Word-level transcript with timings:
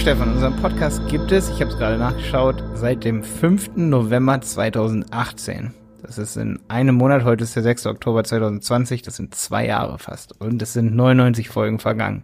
Stefan, 0.00 0.32
unseren 0.32 0.56
Podcast 0.56 1.06
gibt 1.08 1.30
es, 1.30 1.50
ich 1.50 1.60
habe 1.60 1.70
es 1.70 1.76
gerade 1.76 1.98
nachgeschaut, 1.98 2.64
seit 2.72 3.04
dem 3.04 3.22
5. 3.22 3.72
November 3.76 4.40
2018. 4.40 5.74
Das 6.00 6.16
ist 6.16 6.38
in 6.38 6.58
einem 6.68 6.94
Monat, 6.94 7.24
heute 7.24 7.44
ist 7.44 7.54
der 7.54 7.62
6. 7.62 7.84
Oktober 7.84 8.24
2020, 8.24 9.02
das 9.02 9.16
sind 9.16 9.34
zwei 9.34 9.66
Jahre 9.66 9.98
fast. 9.98 10.40
Und 10.40 10.62
es 10.62 10.72
sind 10.72 10.96
99 10.96 11.50
Folgen 11.50 11.78
vergangen. 11.78 12.22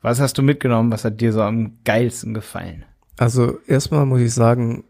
Was 0.00 0.20
hast 0.20 0.38
du 0.38 0.42
mitgenommen? 0.42 0.90
Was 0.90 1.04
hat 1.04 1.20
dir 1.20 1.34
so 1.34 1.42
am 1.42 1.76
geilsten 1.84 2.32
gefallen? 2.32 2.86
Also 3.18 3.58
erstmal 3.66 4.06
muss 4.06 4.22
ich 4.22 4.32
sagen, 4.32 4.84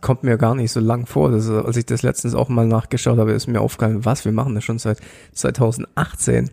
kommt 0.00 0.22
mir 0.22 0.38
gar 0.38 0.54
nicht 0.54 0.70
so 0.70 0.78
lang 0.78 1.06
vor. 1.06 1.32
Das, 1.32 1.50
als 1.50 1.76
ich 1.76 1.86
das 1.86 2.04
letztens 2.04 2.36
auch 2.36 2.48
mal 2.48 2.68
nachgeschaut 2.68 3.18
habe, 3.18 3.32
ist 3.32 3.48
mir 3.48 3.60
aufgefallen, 3.60 4.04
was, 4.04 4.24
wir 4.24 4.32
machen 4.32 4.54
das 4.54 4.62
schon 4.62 4.78
seit 4.78 5.00
2018. 5.32 6.50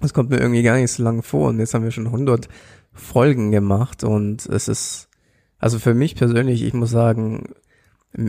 Das 0.00 0.14
kommt 0.14 0.30
mir 0.30 0.38
irgendwie 0.38 0.62
gar 0.62 0.76
nicht 0.76 0.92
so 0.92 1.02
lange 1.02 1.22
vor. 1.22 1.50
Und 1.50 1.58
jetzt 1.58 1.74
haben 1.74 1.84
wir 1.84 1.90
schon 1.90 2.06
100 2.06 2.48
Folgen 2.98 3.50
gemacht 3.50 4.04
und 4.04 4.46
es 4.46 4.68
ist, 4.68 5.08
also 5.58 5.78
für 5.78 5.94
mich 5.94 6.14
persönlich, 6.14 6.62
ich 6.62 6.74
muss 6.74 6.90
sagen, 6.90 7.54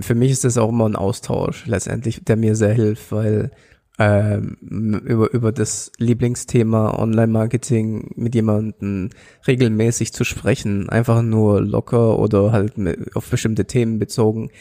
für 0.02 0.16
mich 0.16 0.32
ist 0.32 0.44
das 0.44 0.58
auch 0.58 0.70
immer 0.70 0.88
ein 0.88 0.96
Austausch 0.96 1.66
letztendlich, 1.66 2.24
der 2.24 2.36
mir 2.36 2.56
sehr 2.56 2.74
hilft, 2.74 3.12
weil 3.12 3.52
ähm, 3.98 4.58
über, 5.06 5.32
über 5.34 5.52
das 5.52 5.92
Lieblingsthema 5.98 6.98
Online-Marketing 6.98 8.12
mit 8.16 8.34
jemandem 8.34 9.10
regelmäßig 9.46 10.14
zu 10.14 10.24
sprechen, 10.24 10.90
einfach 10.90 11.22
nur 11.22 11.62
locker 11.62 12.18
oder 12.18 12.52
halt 12.52 12.74
auf 13.14 13.30
bestimmte 13.30 13.66
Themen 13.66 14.00
bezogen, 14.00 14.52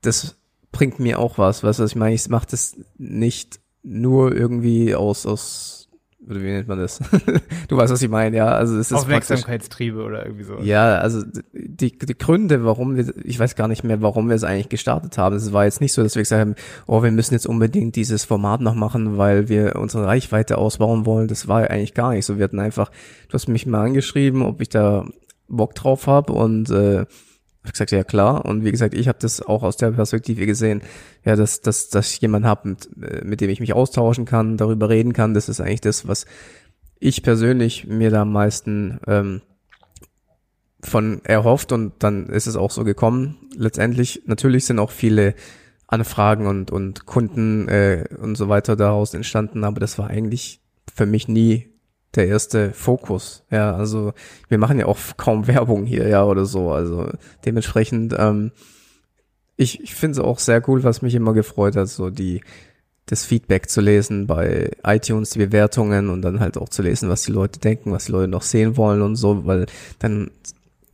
das 0.00 0.36
bringt 0.72 0.98
mir 0.98 1.18
auch 1.18 1.38
was, 1.38 1.62
weißt 1.62 1.80
was 1.80 1.90
ich 1.90 1.96
meine, 1.96 2.14
ich 2.14 2.28
mache 2.28 2.46
das 2.50 2.76
nicht 2.96 3.60
nur 3.82 4.34
irgendwie 4.34 4.94
aus, 4.94 5.26
aus 5.26 5.85
oder 6.28 6.40
wie 6.42 6.46
nennt 6.46 6.68
man 6.68 6.78
das? 6.78 6.98
du 7.68 7.76
weißt, 7.76 7.92
was 7.92 8.02
ich 8.02 8.08
meine, 8.08 8.36
ja. 8.36 8.48
Also 8.48 8.78
es 8.78 8.90
ist 8.90 8.96
Aufmerksamkeitstriebe 8.96 10.02
oder 10.02 10.26
irgendwie 10.26 10.44
so. 10.44 10.58
Ja, 10.60 10.98
also 10.98 11.22
die, 11.52 11.96
die 11.96 12.18
Gründe, 12.18 12.64
warum 12.64 12.96
wir, 12.96 13.12
ich 13.24 13.38
weiß 13.38 13.54
gar 13.54 13.68
nicht 13.68 13.84
mehr, 13.84 14.02
warum 14.02 14.28
wir 14.28 14.34
es 14.36 14.44
eigentlich 14.44 14.68
gestartet 14.68 15.18
haben. 15.18 15.36
Es 15.36 15.52
war 15.52 15.64
jetzt 15.64 15.80
nicht 15.80 15.92
so, 15.92 16.02
dass 16.02 16.16
wir 16.16 16.22
gesagt 16.22 16.40
haben, 16.40 16.54
oh, 16.86 17.02
wir 17.02 17.12
müssen 17.12 17.34
jetzt 17.34 17.46
unbedingt 17.46 17.96
dieses 17.96 18.24
Format 18.24 18.60
noch 18.60 18.74
machen, 18.74 19.18
weil 19.18 19.48
wir 19.48 19.76
unsere 19.76 20.06
Reichweite 20.06 20.58
ausbauen 20.58 21.06
wollen. 21.06 21.28
Das 21.28 21.46
war 21.46 21.70
eigentlich 21.70 21.94
gar 21.94 22.12
nicht 22.12 22.26
so. 22.26 22.38
Wir 22.38 22.44
hatten 22.44 22.60
einfach, 22.60 22.90
du 23.28 23.34
hast 23.34 23.48
mich 23.48 23.66
mal 23.66 23.84
angeschrieben, 23.84 24.42
ob 24.42 24.60
ich 24.60 24.68
da 24.68 25.06
Bock 25.48 25.74
drauf 25.74 26.06
habe 26.06 26.32
und 26.32 26.70
äh, 26.70 27.06
ich 27.66 27.72
gesagt, 27.72 27.90
ja 27.90 28.04
klar. 28.04 28.44
Und 28.44 28.64
wie 28.64 28.72
gesagt, 28.72 28.94
ich 28.94 29.08
habe 29.08 29.18
das 29.20 29.40
auch 29.40 29.62
aus 29.62 29.76
der 29.76 29.92
Perspektive 29.92 30.46
gesehen, 30.46 30.82
ja, 31.24 31.36
dass, 31.36 31.60
dass, 31.60 31.88
dass 31.88 32.12
ich 32.12 32.20
jemanden 32.20 32.48
habe, 32.48 32.68
mit, 32.70 32.88
äh, 33.02 33.24
mit 33.24 33.40
dem 33.40 33.50
ich 33.50 33.60
mich 33.60 33.72
austauschen 33.72 34.24
kann, 34.24 34.56
darüber 34.56 34.88
reden 34.88 35.12
kann. 35.12 35.34
Das 35.34 35.48
ist 35.48 35.60
eigentlich 35.60 35.80
das, 35.80 36.06
was 36.08 36.26
ich 36.98 37.22
persönlich 37.22 37.86
mir 37.86 38.10
da 38.10 38.22
am 38.22 38.32
meisten 38.32 38.98
ähm, 39.06 39.42
von 40.82 41.24
erhofft 41.24 41.72
und 41.72 41.94
dann 41.98 42.26
ist 42.28 42.46
es 42.46 42.56
auch 42.56 42.70
so 42.70 42.84
gekommen. 42.84 43.36
Letztendlich, 43.56 44.22
natürlich 44.26 44.64
sind 44.66 44.78
auch 44.78 44.90
viele 44.90 45.34
Anfragen 45.86 46.46
und, 46.46 46.70
und 46.70 47.06
Kunden 47.06 47.68
äh, 47.68 48.04
und 48.20 48.36
so 48.36 48.48
weiter 48.48 48.76
daraus 48.76 49.14
entstanden, 49.14 49.64
aber 49.64 49.80
das 49.80 49.98
war 49.98 50.08
eigentlich 50.08 50.60
für 50.94 51.06
mich 51.06 51.28
nie 51.28 51.75
der 52.16 52.28
erste 52.28 52.72
Fokus. 52.72 53.44
Ja, 53.50 53.74
also 53.74 54.12
wir 54.48 54.58
machen 54.58 54.78
ja 54.78 54.86
auch 54.86 54.98
kaum 55.16 55.46
Werbung 55.46 55.86
hier, 55.86 56.08
ja, 56.08 56.24
oder 56.24 56.44
so. 56.44 56.70
Also 56.70 57.10
dementsprechend, 57.44 58.14
ähm, 58.18 58.52
ich, 59.56 59.82
ich 59.82 59.94
finde 59.94 60.18
es 60.18 60.24
auch 60.24 60.38
sehr 60.38 60.66
cool, 60.68 60.84
was 60.84 61.02
mich 61.02 61.14
immer 61.14 61.32
gefreut 61.32 61.76
hat, 61.76 61.88
so 61.88 62.10
die 62.10 62.42
das 63.06 63.24
Feedback 63.24 63.70
zu 63.70 63.80
lesen 63.80 64.26
bei 64.26 64.72
iTunes, 64.84 65.30
die 65.30 65.38
Bewertungen 65.38 66.10
und 66.10 66.22
dann 66.22 66.40
halt 66.40 66.58
auch 66.58 66.68
zu 66.68 66.82
lesen, 66.82 67.08
was 67.08 67.22
die 67.22 67.30
Leute 67.32 67.60
denken, 67.60 67.92
was 67.92 68.06
die 68.06 68.12
Leute 68.12 68.28
noch 68.28 68.42
sehen 68.42 68.76
wollen 68.76 69.00
und 69.00 69.14
so, 69.14 69.46
weil 69.46 69.66
dann, 70.00 70.32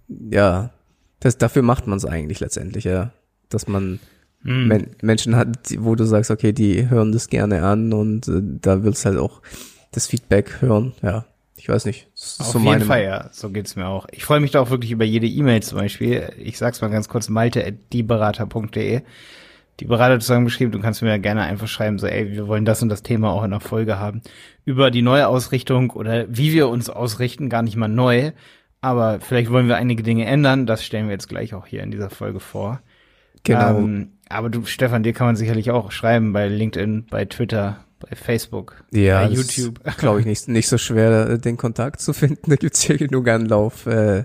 ja, 0.09 0.71
das, 1.21 1.38
dafür 1.38 1.62
macht 1.62 1.87
man 1.87 1.97
es 1.97 2.05
eigentlich 2.05 2.41
letztendlich, 2.41 2.84
ja, 2.84 3.12
dass 3.49 3.66
man 3.66 3.99
mm. 4.43 4.66
Men 4.66 4.87
Menschen 5.00 5.37
hat, 5.37 5.75
wo 5.78 5.94
du 5.94 6.05
sagst, 6.05 6.31
okay, 6.31 6.53
die 6.53 6.91
hören 6.91 7.12
das 7.12 7.28
gerne 7.28 7.62
an 7.62 7.94
und 7.94 8.28
äh, 8.28 8.43
da 8.43 8.84
willst 8.84 9.06
halt 9.06 9.16
auch 9.16 9.41
das 9.93 10.07
Feedback 10.09 10.61
hören. 10.61 10.93
Ja, 11.03 11.27
ich 11.57 11.69
weiß 11.69 11.85
nicht. 11.85 12.09
Auf 12.41 12.47
so 12.47 12.59
jeden 12.59 12.81
Fall, 12.83 13.05
ja. 13.05 13.29
So 13.31 13.51
geht's 13.51 13.77
mir 13.77 13.87
auch. 13.87 14.07
Ich 14.11 14.25
freue 14.25 14.41
mich 14.41 14.51
da 14.51 14.61
auch 14.61 14.71
wirklich 14.71 14.91
über 14.91 15.05
jede 15.05 15.27
E-Mail 15.27 15.63
zum 15.63 15.79
Beispiel. 15.79 16.33
Ich 16.39 16.59
sag's 16.59 16.81
mal 16.81 16.91
ganz 16.91 17.09
kurz, 17.09 17.29
malte.dieberater.de. 17.29 19.03
Die 19.81 19.85
Berater 19.85 20.21
zusammengeschrieben, 20.21 20.73
du 20.73 20.81
kannst 20.81 21.03
mir 21.03 21.09
ja 21.09 21.17
gerne 21.17 21.43
einfach 21.43 21.67
schreiben, 21.67 21.99
so, 21.99 22.07
ey, 22.07 22.31
wir 22.33 22.47
wollen 22.47 22.65
das 22.65 22.83
und 22.83 22.89
das 22.89 23.03
Thema 23.03 23.33
auch 23.33 23.43
in 23.43 23.51
der 23.51 23.61
Folge 23.61 23.99
haben. 23.99 24.21
Über 24.65 24.91
die 24.91 25.03
neue 25.03 25.29
Ausrichtung 25.29 25.91
oder 25.91 26.27
wie 26.29 26.53
wir 26.53 26.69
uns 26.69 26.91
ausrichten, 26.91 27.49
gar 27.49 27.63
nicht 27.63 27.77
mal 27.77 27.89
neu. 27.89 28.33
Aber 28.81 29.21
vielleicht 29.21 29.51
wollen 29.51 29.69
wir 29.69 29.77
einige 29.77 30.03
Dinge 30.03 30.27
ändern. 30.27 30.67
Das 30.67 30.85
stellen 30.85 31.07
wir 31.07 31.13
jetzt 31.13 31.29
gleich 31.29 31.55
auch 31.55 31.67
hier 31.67 31.83
in 31.83 31.91
dieser 31.91 32.11
Folge 32.11 32.41
vor. 32.41 32.81
Genau. 33.45 33.79
Ähm, 33.79 34.13
aber 34.29 34.51
du, 34.51 34.65
Stefan, 34.65 35.03
dir 35.03 35.13
kann 35.13 35.27
man 35.27 35.37
sicherlich 35.37 35.71
auch 35.71 35.93
schreiben 35.93 36.33
bei 36.33 36.49
LinkedIn, 36.49 37.07
bei 37.11 37.25
Twitter, 37.25 37.85
bei 38.09 38.17
Facebook, 38.17 38.85
ja, 38.93 39.27
bei 39.27 39.33
YouTube. 39.33 39.81
Glaube 39.99 40.21
ich 40.21 40.27
nicht, 40.27 40.49
nicht 40.49 40.69
so 40.69 40.79
schwer, 40.79 41.31
äh, 41.31 41.39
den 41.39 41.57
Kontakt 41.57 42.01
zu 42.01 42.13
finden. 42.13 42.43
Da 42.51 42.57
gibt's 42.57 42.83
hier 42.83 42.99
genug 42.99 43.29
Anlauf. 43.29 43.87
Äh, 43.87 44.25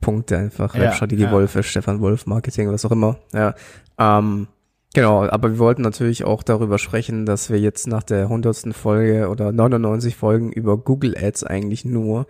Punkte 0.00 0.36
einfach. 0.36 0.74
Ja, 0.74 0.92
Strategie 0.92 1.22
ja. 1.22 1.32
Wolf, 1.32 1.56
Stefan 1.66 2.00
Wolf, 2.00 2.26
Marketing, 2.26 2.70
was 2.70 2.84
auch 2.84 2.90
immer. 2.90 3.18
Ja. 3.32 3.54
Ähm, 3.98 4.48
genau, 4.92 5.24
aber 5.24 5.52
wir 5.52 5.58
wollten 5.58 5.80
natürlich 5.80 6.24
auch 6.24 6.42
darüber 6.42 6.78
sprechen, 6.78 7.24
dass 7.24 7.48
wir 7.48 7.58
jetzt 7.58 7.86
nach 7.86 8.02
der 8.02 8.28
hundertsten 8.28 8.74
Folge 8.74 9.28
oder 9.30 9.50
99 9.50 10.14
Folgen 10.14 10.52
über 10.52 10.76
Google 10.76 11.16
Ads 11.16 11.44
eigentlich 11.44 11.86
nur 11.86 12.26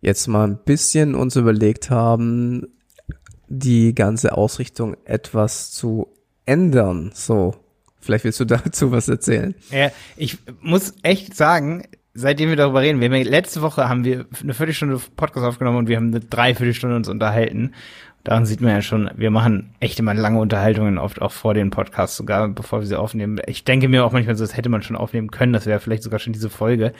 jetzt 0.00 0.26
mal 0.26 0.48
ein 0.48 0.58
bisschen 0.64 1.14
uns 1.14 1.36
überlegt 1.36 1.88
haben, 1.88 2.66
die 3.48 3.94
ganze 3.94 4.36
Ausrichtung 4.36 4.96
etwas 5.04 5.70
zu 5.70 6.08
ändern. 6.46 7.10
So, 7.14 7.54
Vielleicht 8.04 8.24
willst 8.24 8.40
du 8.40 8.44
dazu 8.44 8.92
was 8.92 9.08
erzählen. 9.08 9.54
Ja, 9.70 9.90
ich 10.16 10.38
muss 10.60 10.94
echt 11.02 11.34
sagen, 11.34 11.84
seitdem 12.14 12.48
wir 12.48 12.56
darüber 12.56 12.80
reden, 12.80 13.00
wir 13.00 13.08
haben 13.08 13.16
ja, 13.16 13.22
letzte 13.24 13.62
Woche 13.62 13.88
haben 13.88 14.04
wir 14.04 14.26
eine 14.42 14.54
Viertelstunde 14.54 15.00
Podcast 15.16 15.46
aufgenommen 15.46 15.78
und 15.78 15.88
wir 15.88 15.96
haben 15.96 16.08
eine 16.08 16.20
Dreiviertelstunde 16.20 16.96
uns 16.96 17.08
unterhalten. 17.08 17.72
Daran 18.22 18.46
sieht 18.46 18.62
man 18.62 18.70
ja 18.70 18.80
schon, 18.80 19.10
wir 19.16 19.30
machen 19.30 19.74
echt 19.80 19.98
immer 19.98 20.14
lange 20.14 20.38
Unterhaltungen, 20.38 20.96
oft 20.96 21.20
auch 21.20 21.32
vor 21.32 21.52
den 21.52 21.70
Podcasts 21.70 22.16
sogar, 22.16 22.48
bevor 22.48 22.80
wir 22.80 22.86
sie 22.86 22.98
aufnehmen. 22.98 23.38
Ich 23.46 23.64
denke 23.64 23.88
mir 23.88 24.04
auch 24.04 24.12
manchmal 24.12 24.34
so, 24.34 24.44
das 24.44 24.56
hätte 24.56 24.70
man 24.70 24.82
schon 24.82 24.96
aufnehmen 24.96 25.30
können, 25.30 25.52
das 25.52 25.66
wäre 25.66 25.78
vielleicht 25.78 26.02
sogar 26.02 26.18
schon 26.18 26.32
diese 26.32 26.48
Folge. 26.48 26.94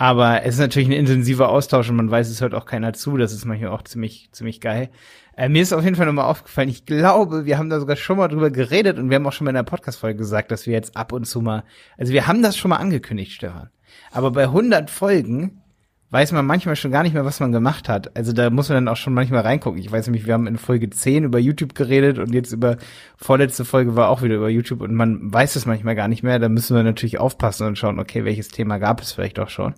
Aber 0.00 0.44
es 0.44 0.54
ist 0.54 0.60
natürlich 0.60 0.88
ein 0.88 0.92
intensiver 0.92 1.50
Austausch 1.50 1.90
und 1.90 1.96
man 1.96 2.10
weiß, 2.10 2.30
es 2.30 2.40
hört 2.40 2.54
auch 2.54 2.64
keiner 2.64 2.94
zu. 2.94 3.18
Das 3.18 3.34
ist 3.34 3.44
manchmal 3.44 3.68
auch 3.68 3.82
ziemlich, 3.82 4.30
ziemlich 4.32 4.62
geil. 4.62 4.88
Äh, 5.36 5.50
mir 5.50 5.60
ist 5.60 5.74
auf 5.74 5.84
jeden 5.84 5.94
Fall 5.94 6.06
nochmal 6.06 6.24
aufgefallen, 6.24 6.70
ich 6.70 6.86
glaube, 6.86 7.44
wir 7.44 7.58
haben 7.58 7.68
da 7.68 7.78
sogar 7.78 7.96
schon 7.96 8.16
mal 8.16 8.28
drüber 8.28 8.50
geredet 8.50 8.98
und 8.98 9.10
wir 9.10 9.16
haben 9.16 9.26
auch 9.26 9.34
schon 9.34 9.44
mal 9.44 9.50
in 9.50 9.56
der 9.56 9.62
Podcast-Folge 9.62 10.16
gesagt, 10.16 10.52
dass 10.52 10.64
wir 10.64 10.72
jetzt 10.72 10.96
ab 10.96 11.12
und 11.12 11.26
zu 11.26 11.42
mal, 11.42 11.64
also 11.98 12.14
wir 12.14 12.26
haben 12.26 12.42
das 12.42 12.56
schon 12.56 12.70
mal 12.70 12.78
angekündigt, 12.78 13.32
Stefan. 13.32 13.68
Aber 14.10 14.30
bei 14.30 14.44
100 14.44 14.88
Folgen 14.88 15.60
weiß 16.10 16.32
man 16.32 16.44
manchmal 16.44 16.76
schon 16.76 16.90
gar 16.90 17.02
nicht 17.02 17.14
mehr, 17.14 17.24
was 17.24 17.40
man 17.40 17.52
gemacht 17.52 17.88
hat. 17.88 18.16
Also 18.16 18.32
da 18.32 18.50
muss 18.50 18.68
man 18.68 18.76
dann 18.76 18.88
auch 18.92 18.96
schon 18.96 19.14
manchmal 19.14 19.42
reingucken. 19.42 19.80
Ich 19.80 19.90
weiß 19.90 20.06
nämlich, 20.06 20.26
wir 20.26 20.34
haben 20.34 20.46
in 20.46 20.58
Folge 20.58 20.90
10 20.90 21.24
über 21.24 21.38
YouTube 21.38 21.74
geredet 21.74 22.18
und 22.18 22.34
jetzt 22.34 22.52
über 22.52 22.78
vorletzte 23.16 23.64
Folge 23.64 23.94
war 23.96 24.08
auch 24.08 24.22
wieder 24.22 24.34
über 24.34 24.48
YouTube 24.48 24.80
und 24.80 24.94
man 24.94 25.32
weiß 25.32 25.56
es 25.56 25.66
manchmal 25.66 25.94
gar 25.94 26.08
nicht 26.08 26.22
mehr. 26.22 26.38
Da 26.38 26.48
müssen 26.48 26.76
wir 26.76 26.82
natürlich 26.82 27.18
aufpassen 27.18 27.66
und 27.66 27.78
schauen, 27.78 28.00
okay, 28.00 28.24
welches 28.24 28.48
Thema 28.48 28.78
gab 28.78 29.00
es 29.00 29.12
vielleicht 29.12 29.38
auch 29.38 29.48
schon. 29.48 29.74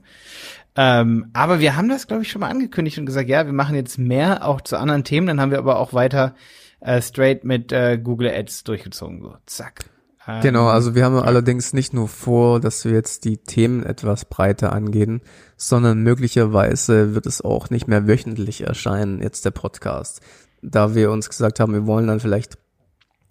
Ähm, 0.75 1.27
aber 1.35 1.61
wir 1.61 1.77
haben 1.77 1.91
das, 1.91 2.07
glaube 2.07 2.23
ich, 2.23 2.31
schon 2.31 2.41
mal 2.41 2.51
angekündigt 2.51 2.99
und 2.99 3.05
gesagt, 3.05 3.29
ja, 3.29 3.45
wir 3.45 3.53
machen 3.53 3.75
jetzt 3.75 3.99
mehr 3.99 4.47
auch 4.47 4.63
zu 4.63 4.79
anderen 4.79 5.05
Themen. 5.05 5.27
Dann 5.27 5.41
haben 5.41 5.51
wir 5.51 5.59
aber 5.59 5.79
auch 5.79 5.93
weiter 5.93 6.35
äh, 6.81 7.03
straight 7.03 7.45
mit 7.45 7.73
äh, 7.73 7.99
Google 8.03 8.31
Ads 8.31 8.65
durchgezogen. 8.65 9.21
So, 9.21 9.37
zack. 9.45 9.92
Ähm, 10.27 10.41
genau, 10.43 10.67
also 10.67 10.95
wir 10.95 11.05
haben 11.05 11.17
ja. 11.17 11.23
allerdings 11.23 11.73
nicht 11.73 11.93
nur 11.93 12.09
vor, 12.09 12.61
dass 12.61 12.85
wir 12.85 12.93
jetzt 12.93 13.25
die 13.25 13.39
Themen 13.39 13.83
etwas 13.85 14.25
breiter 14.25 14.73
angehen, 14.73 15.21
sondern 15.57 16.03
möglicherweise 16.03 17.15
wird 17.15 17.27
es 17.27 17.41
auch 17.41 17.71
nicht 17.71 17.89
mehr 17.89 18.07
wöchentlich 18.07 18.63
erscheinen, 18.63 19.21
jetzt 19.21 19.45
der 19.45 19.51
Podcast. 19.51 20.21
Da 20.63 20.95
wir 20.95 21.11
uns 21.11 21.29
gesagt 21.29 21.59
haben, 21.59 21.73
wir 21.73 21.87
wollen 21.87 22.07
dann 22.07 22.21
vielleicht 22.21 22.57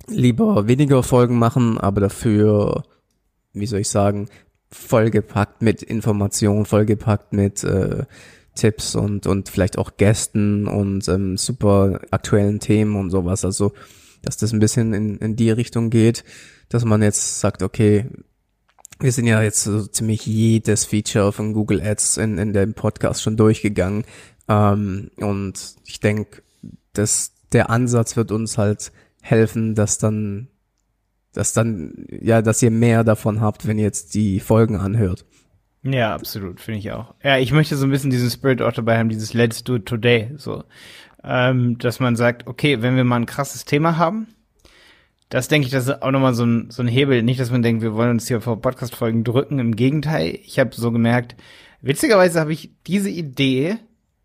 lieber 0.08 0.68
weniger 0.68 1.04
Folgen 1.04 1.40
machen, 1.40 1.78
aber 1.78 2.02
dafür, 2.02 2.84
wie 3.54 3.68
soll 3.68 3.80
ich 3.80 3.90
sagen, 3.90 4.28
vollgepackt 4.70 5.62
mit 5.62 5.84
Informationen, 5.84 6.66
vollgepackt 6.66 7.34
mit 7.34 7.64
äh, 7.64 8.06
Tipps 8.56 8.96
und, 8.96 9.28
und 9.28 9.50
vielleicht 9.50 9.78
auch 9.78 9.92
Gästen 9.98 10.68
und 10.68 11.08
ähm, 11.08 11.38
super 11.38 12.02
aktuellen 12.12 12.60
Themen 12.60 12.96
und 12.96 13.10
sowas. 13.10 13.46
Also, 13.46 13.72
dass 14.22 14.38
das 14.38 14.52
ein 14.52 14.60
bisschen 14.60 14.94
in, 14.94 15.18
in 15.18 15.36
die 15.36 15.52
Richtung 15.52 15.90
geht, 15.90 16.24
dass 16.72 16.86
man 16.86 17.02
jetzt 17.02 17.40
sagt, 17.40 17.62
okay, 17.62 18.06
wir 19.00 19.12
sind 19.12 19.28
ja 19.28 19.42
jetzt 19.42 19.64
so 19.64 19.86
ziemlich 19.86 20.26
jedes 20.26 20.86
Feature 20.86 21.32
von 21.32 21.54
Google 21.54 21.82
Ads 21.82 22.18
in, 22.18 22.38
in 22.38 22.54
dem 22.54 22.74
Podcast 22.74 23.22
schon 23.22 23.38
durchgegangen. 23.38 24.06
Ähm, 24.48 25.12
und 25.18 25.76
ich 25.86 26.00
denke, 26.00 26.42
dass 26.94 27.34
der 27.52 27.70
Ansatz 27.70 28.16
wird 28.16 28.32
uns 28.32 28.58
halt 28.58 28.92
helfen, 29.22 29.76
dass 29.76 29.98
dann 29.98 30.48
dass 31.34 31.54
dann, 31.54 32.08
ja, 32.10 32.42
dass 32.42 32.62
ihr 32.62 32.72
mehr 32.72 33.04
davon 33.04 33.42
habt, 33.42 33.68
wenn 33.68 33.78
ihr 33.78 33.86
jetzt 33.86 34.14
die 34.16 34.40
Folgen 34.40 34.76
anhört. 34.76 35.26
Ja, 35.84 36.14
absolut, 36.14 36.60
finde 36.60 36.80
ich 36.80 36.92
auch. 36.92 37.16
Ja, 37.24 37.38
ich 37.38 37.52
möchte 37.52 37.76
so 37.76 37.86
ein 37.86 37.90
bisschen 37.90 38.12
diesen 38.12 38.30
Spirit 38.30 38.62
auch 38.62 38.74
dabei 38.74 39.00
haben, 39.00 39.10
dieses 39.10 39.34
Let's 39.34 39.64
do 39.64 39.78
it 39.78 39.86
today, 39.86 40.32
so. 40.36 40.64
Ähm, 41.24 41.78
dass 41.78 42.00
man 42.00 42.16
sagt, 42.16 42.48
okay, 42.48 42.82
wenn 42.82 42.96
wir 42.96 43.04
mal 43.04 43.16
ein 43.18 43.26
krasses 43.26 43.66
Thema 43.66 43.98
haben, 43.98 44.28
das 45.32 45.48
denke 45.48 45.66
ich, 45.66 45.72
das 45.72 45.88
ist 45.88 46.02
auch 46.04 46.12
nochmal 46.12 46.36
so 46.36 46.46
ein, 46.46 46.70
so 46.70 46.84
ein 46.84 46.88
Hebel. 46.88 47.24
Nicht, 47.24 47.40
dass 47.40 47.50
man 47.50 47.64
denkt, 47.64 47.82
wir 47.82 47.96
wollen 47.96 48.12
uns 48.12 48.28
hier 48.28 48.42
vor 48.42 48.62
Podcast-Folgen 48.62 49.24
drücken. 49.24 49.58
Im 49.58 49.76
Gegenteil, 49.76 50.38
ich 50.44 50.60
habe 50.60 50.76
so 50.76 50.92
gemerkt, 50.92 51.36
witzigerweise 51.82 52.40
habe 52.40 52.54
ich 52.54 52.72
diese 52.86 53.10
Idee, 53.10 53.78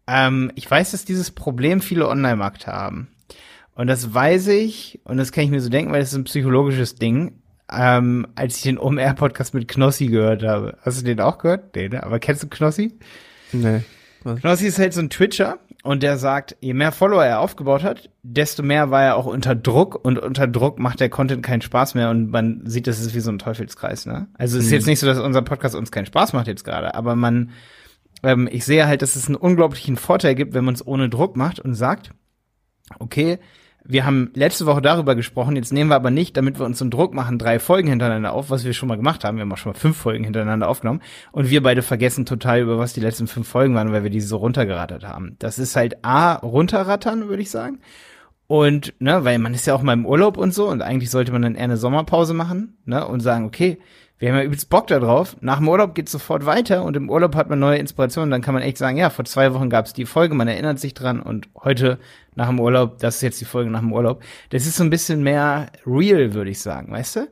ähm, 0.06 0.52
ich 0.54 0.70
weiß, 0.70 0.90
dass 0.90 1.06
dieses 1.06 1.30
Problem 1.30 1.80
viele 1.80 2.08
Online-Markter 2.08 2.72
haben. 2.72 3.08
Und 3.74 3.86
das 3.86 4.12
weiß 4.12 4.48
ich, 4.48 5.00
und 5.04 5.16
das 5.16 5.32
kann 5.32 5.44
ich 5.44 5.50
mir 5.50 5.60
so 5.60 5.70
denken, 5.70 5.92
weil 5.92 6.00
das 6.00 6.10
ist 6.10 6.18
ein 6.18 6.24
psychologisches 6.24 6.96
Ding 6.96 7.40
ähm, 7.72 8.26
als 8.34 8.56
ich 8.56 8.62
den 8.62 8.78
OMR-Podcast 8.78 9.54
mit 9.54 9.68
Knossi 9.68 10.06
gehört 10.06 10.42
habe. 10.42 10.78
Hast 10.82 11.00
du 11.00 11.04
den 11.04 11.20
auch 11.20 11.38
gehört? 11.38 11.74
Nee, 11.74 11.88
ne? 11.88 12.02
Aber 12.02 12.18
kennst 12.18 12.42
du 12.42 12.48
Knossi? 12.48 12.94
Nee. 13.52 13.82
Was? 14.22 14.40
Knossi 14.40 14.66
ist 14.66 14.78
halt 14.78 14.94
so 14.94 15.00
ein 15.00 15.10
Twitcher 15.10 15.58
und 15.86 16.02
der 16.02 16.18
sagt, 16.18 16.56
je 16.60 16.74
mehr 16.74 16.92
Follower 16.92 17.24
er 17.24 17.40
aufgebaut 17.40 17.82
hat, 17.82 18.10
desto 18.22 18.62
mehr 18.62 18.90
war 18.90 19.02
er 19.02 19.16
auch 19.16 19.26
unter 19.26 19.54
Druck 19.54 20.04
und 20.04 20.18
unter 20.18 20.46
Druck 20.46 20.78
macht 20.78 21.00
der 21.00 21.08
Content 21.08 21.42
keinen 21.42 21.62
Spaß 21.62 21.94
mehr 21.94 22.10
und 22.10 22.30
man 22.30 22.62
sieht, 22.64 22.86
das 22.86 23.00
ist 23.00 23.14
wie 23.14 23.20
so 23.20 23.30
ein 23.30 23.38
Teufelskreis, 23.38 24.06
ne? 24.06 24.28
Also 24.34 24.58
es 24.58 24.64
ist 24.64 24.70
hm. 24.70 24.76
jetzt 24.78 24.86
nicht 24.86 25.00
so, 25.00 25.06
dass 25.06 25.18
unser 25.18 25.42
Podcast 25.42 25.74
uns 25.74 25.90
keinen 25.90 26.06
Spaß 26.06 26.32
macht 26.32 26.46
jetzt 26.46 26.64
gerade, 26.64 26.94
aber 26.94 27.16
man, 27.16 27.50
ähm, 28.22 28.48
ich 28.50 28.64
sehe 28.64 28.86
halt, 28.86 29.02
dass 29.02 29.16
es 29.16 29.26
einen 29.26 29.36
unglaublichen 29.36 29.96
Vorteil 29.96 30.34
gibt, 30.34 30.54
wenn 30.54 30.64
man 30.64 30.74
es 30.74 30.86
ohne 30.86 31.08
Druck 31.08 31.36
macht 31.36 31.60
und 31.60 31.74
sagt, 31.74 32.10
okay, 32.98 33.38
wir 33.88 34.04
haben 34.04 34.30
letzte 34.34 34.66
Woche 34.66 34.82
darüber 34.82 35.14
gesprochen, 35.14 35.56
jetzt 35.56 35.72
nehmen 35.72 35.90
wir 35.90 35.96
aber 35.96 36.10
nicht, 36.10 36.36
damit 36.36 36.58
wir 36.58 36.66
uns 36.66 36.80
einen 36.80 36.90
Druck 36.90 37.14
machen, 37.14 37.38
drei 37.38 37.58
Folgen 37.58 37.88
hintereinander 37.88 38.32
auf, 38.32 38.50
was 38.50 38.64
wir 38.64 38.72
schon 38.72 38.88
mal 38.88 38.96
gemacht 38.96 39.24
haben. 39.24 39.36
Wir 39.36 39.42
haben 39.42 39.52
auch 39.52 39.56
schon 39.58 39.72
mal 39.72 39.78
fünf 39.78 39.96
Folgen 39.96 40.24
hintereinander 40.24 40.68
aufgenommen. 40.68 41.00
Und 41.32 41.50
wir 41.50 41.62
beide 41.62 41.82
vergessen 41.82 42.26
total, 42.26 42.60
über 42.60 42.78
was 42.78 42.92
die 42.92 43.00
letzten 43.00 43.26
fünf 43.26 43.48
Folgen 43.48 43.74
waren, 43.74 43.92
weil 43.92 44.02
wir 44.02 44.10
die 44.10 44.20
so 44.20 44.36
runtergerattert 44.36 45.04
haben. 45.04 45.36
Das 45.38 45.58
ist 45.58 45.76
halt 45.76 46.04
A, 46.04 46.34
runterrattern, 46.34 47.28
würde 47.28 47.42
ich 47.42 47.50
sagen. 47.50 47.80
Und, 48.48 48.94
ne, 49.00 49.24
weil 49.24 49.38
man 49.38 49.54
ist 49.54 49.66
ja 49.66 49.74
auch 49.74 49.82
mal 49.82 49.92
im 49.92 50.06
Urlaub 50.06 50.36
und 50.36 50.54
so 50.54 50.68
und 50.68 50.82
eigentlich 50.82 51.10
sollte 51.10 51.32
man 51.32 51.42
dann 51.42 51.56
eher 51.56 51.64
eine 51.64 51.76
Sommerpause 51.76 52.32
machen, 52.32 52.78
ne, 52.84 53.06
und 53.06 53.20
sagen, 53.20 53.44
okay, 53.44 53.78
wir 54.18 54.30
haben 54.30 54.38
ja 54.38 54.44
übelst 54.44 54.70
Bock 54.70 54.86
da 54.86 54.98
drauf. 54.98 55.36
Nach 55.40 55.58
dem 55.58 55.68
Urlaub 55.68 55.94
geht's 55.94 56.12
sofort 56.12 56.46
weiter 56.46 56.84
und 56.84 56.96
im 56.96 57.10
Urlaub 57.10 57.34
hat 57.34 57.50
man 57.50 57.58
neue 57.58 57.78
Inspirationen. 57.78 58.30
Dann 58.30 58.40
kann 58.40 58.54
man 58.54 58.62
echt 58.62 58.78
sagen, 58.78 58.96
ja, 58.96 59.10
vor 59.10 59.26
zwei 59.26 59.52
Wochen 59.52 59.68
gab's 59.68 59.92
die 59.92 60.06
Folge, 60.06 60.34
man 60.34 60.48
erinnert 60.48 60.78
sich 60.78 60.94
dran 60.94 61.20
und 61.20 61.48
heute 61.62 61.98
nach 62.34 62.48
dem 62.48 62.58
Urlaub, 62.58 62.98
das 62.98 63.16
ist 63.16 63.22
jetzt 63.22 63.40
die 63.40 63.44
Folge 63.44 63.70
nach 63.70 63.80
dem 63.80 63.92
Urlaub. 63.92 64.22
Das 64.50 64.66
ist 64.66 64.76
so 64.76 64.84
ein 64.84 64.90
bisschen 64.90 65.22
mehr 65.22 65.66
real, 65.86 66.32
würde 66.32 66.50
ich 66.50 66.60
sagen, 66.60 66.92
weißt 66.92 67.16
du? 67.16 67.28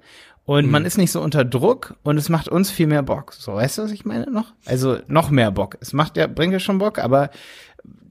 Und 0.47 0.67
mhm. 0.67 0.73
man 0.73 0.85
ist 0.85 0.99
nicht 0.99 1.11
so 1.11 1.23
unter 1.23 1.45
Druck 1.45 1.95
und 2.03 2.19
es 2.19 2.29
macht 2.29 2.49
uns 2.49 2.71
viel 2.71 2.87
mehr 2.87 3.03
Bock. 3.03 3.33
So, 3.33 3.55
weißt 3.55 3.79
du, 3.79 3.83
was 3.83 3.93
ich 3.93 4.05
meine 4.05 4.31
noch? 4.31 4.53
Also 4.67 4.99
noch 5.07 5.31
mehr 5.31 5.51
Bock. 5.51 5.79
Es 5.81 5.93
macht 5.93 6.17
ja, 6.17 6.27
bringt 6.27 6.53
ja 6.53 6.61
schon 6.61 6.79
Bock, 6.79 6.99
aber 6.99 7.31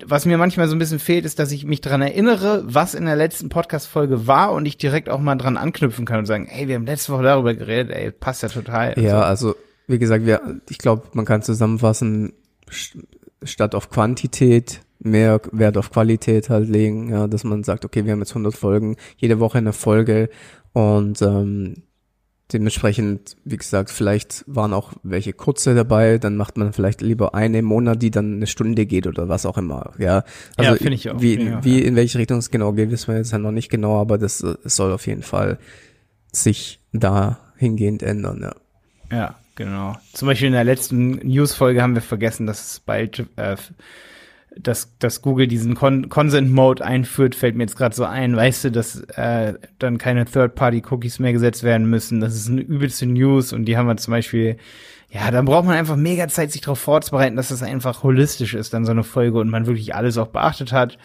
was 0.05 0.25
mir 0.25 0.37
manchmal 0.37 0.67
so 0.67 0.75
ein 0.75 0.79
bisschen 0.79 0.99
fehlt, 0.99 1.25
ist, 1.25 1.39
dass 1.39 1.51
ich 1.51 1.65
mich 1.65 1.81
dran 1.81 2.01
erinnere, 2.01 2.63
was 2.65 2.93
in 2.93 3.05
der 3.05 3.15
letzten 3.15 3.49
Podcast-Folge 3.49 4.27
war 4.27 4.51
und 4.53 4.65
ich 4.65 4.77
direkt 4.77 5.09
auch 5.09 5.19
mal 5.19 5.35
dran 5.35 5.57
anknüpfen 5.57 6.05
kann 6.05 6.19
und 6.19 6.25
sagen, 6.25 6.47
hey, 6.49 6.67
wir 6.67 6.75
haben 6.75 6.85
letzte 6.85 7.13
Woche 7.13 7.23
darüber 7.23 7.53
geredet, 7.53 7.95
ey, 7.95 8.11
passt 8.11 8.43
ja 8.43 8.49
total. 8.49 8.99
Ja, 8.99 9.21
also, 9.21 9.49
also 9.49 9.55
wie 9.87 9.99
gesagt, 9.99 10.25
wir, 10.25 10.59
ich 10.69 10.77
glaube, 10.77 11.03
man 11.13 11.25
kann 11.25 11.41
zusammenfassen, 11.41 12.33
statt 13.43 13.75
auf 13.75 13.89
Quantität 13.89 14.81
mehr 14.99 15.41
Wert 15.51 15.77
auf 15.77 15.91
Qualität 15.91 16.49
halt 16.49 16.69
legen, 16.69 17.09
ja, 17.09 17.27
dass 17.27 17.43
man 17.43 17.63
sagt, 17.63 17.83
okay, 17.85 18.05
wir 18.05 18.13
haben 18.13 18.19
jetzt 18.19 18.31
100 18.31 18.55
Folgen, 18.55 18.95
jede 19.17 19.39
Woche 19.39 19.57
eine 19.57 19.73
Folge 19.73 20.29
und 20.71 21.21
ähm, 21.21 21.83
Dementsprechend, 22.53 23.35
wie 23.43 23.57
gesagt, 23.57 23.89
vielleicht 23.89 24.43
waren 24.47 24.73
auch 24.73 24.93
welche 25.01 25.33
kurze 25.33 25.73
dabei, 25.73 26.19
dann 26.19 26.37
macht 26.37 26.57
man 26.57 26.71
vielleicht 26.71 27.01
lieber 27.01 27.33
eine 27.33 27.59
im 27.59 27.65
Monat, 27.65 28.01
die 28.01 28.11
dann 28.11 28.35
eine 28.35 28.47
Stunde 28.47 28.85
geht 28.85 29.07
oder 29.07 29.27
was 29.27 29.45
auch 29.45 29.57
immer. 29.57 29.93
Ja, 29.97 30.23
also 30.55 30.71
ja, 30.71 30.77
finde 30.77 30.93
ich 30.93 31.09
auch. 31.09 31.19
Wie, 31.19 31.41
ja, 31.41 31.63
wie 31.63 31.81
in 31.81 31.95
welche 31.95 32.19
Richtung 32.19 32.37
es 32.37 32.51
genau 32.51 32.73
geht, 32.73 32.91
wissen 32.91 33.07
wir 33.07 33.17
jetzt 33.17 33.33
noch 33.33 33.51
nicht 33.51 33.69
genau, 33.69 33.99
aber 33.99 34.17
das, 34.17 34.37
das 34.39 34.75
soll 34.75 34.91
auf 34.91 35.07
jeden 35.07 35.23
Fall 35.23 35.57
sich 36.31 36.79
da 36.91 37.39
hingehend 37.57 38.03
ändern, 38.03 38.41
ja. 38.41 38.55
Ja, 39.11 39.35
genau. 39.55 39.95
Zum 40.13 40.27
Beispiel 40.27 40.47
in 40.47 40.53
der 40.53 40.63
letzten 40.63 41.11
News-Folge 41.27 41.81
haben 41.81 41.95
wir 41.95 42.01
vergessen, 42.01 42.47
dass 42.47 42.71
es 42.71 42.79
bald 42.79 43.25
äh, 43.35 43.55
dass, 44.57 44.97
dass 44.99 45.21
Google 45.21 45.47
diesen 45.47 45.75
Con 45.75 46.09
Consent 46.09 46.51
Mode 46.51 46.83
einführt, 46.85 47.35
fällt 47.35 47.55
mir 47.55 47.63
jetzt 47.63 47.77
gerade 47.77 47.95
so 47.95 48.05
ein, 48.05 48.35
weißt 48.35 48.65
du, 48.65 48.71
dass 48.71 49.01
äh, 49.15 49.53
dann 49.79 49.97
keine 49.97 50.25
Third-Party-Cookies 50.25 51.19
mehr 51.19 51.33
gesetzt 51.33 51.63
werden 51.63 51.89
müssen. 51.89 52.19
Das 52.19 52.35
ist 52.35 52.49
eine 52.49 52.61
übelste 52.61 53.05
News 53.05 53.53
und 53.53 53.65
die 53.65 53.77
haben 53.77 53.87
wir 53.87 53.97
zum 53.97 54.11
Beispiel, 54.11 54.57
ja, 55.09 55.31
dann 55.31 55.45
braucht 55.45 55.65
man 55.65 55.75
einfach 55.75 55.95
mega 55.95 56.27
Zeit, 56.27 56.51
sich 56.51 56.61
darauf 56.61 56.79
vorzubereiten, 56.79 57.35
dass 57.35 57.49
das 57.49 57.63
einfach 57.63 58.03
holistisch 58.03 58.53
ist, 58.53 58.73
dann 58.73 58.85
so 58.85 58.91
eine 58.91 59.03
Folge 59.03 59.39
und 59.39 59.49
man 59.49 59.65
wirklich 59.65 59.95
alles 59.95 60.17
auch 60.17 60.27
beachtet 60.27 60.71
hat. 60.71 60.97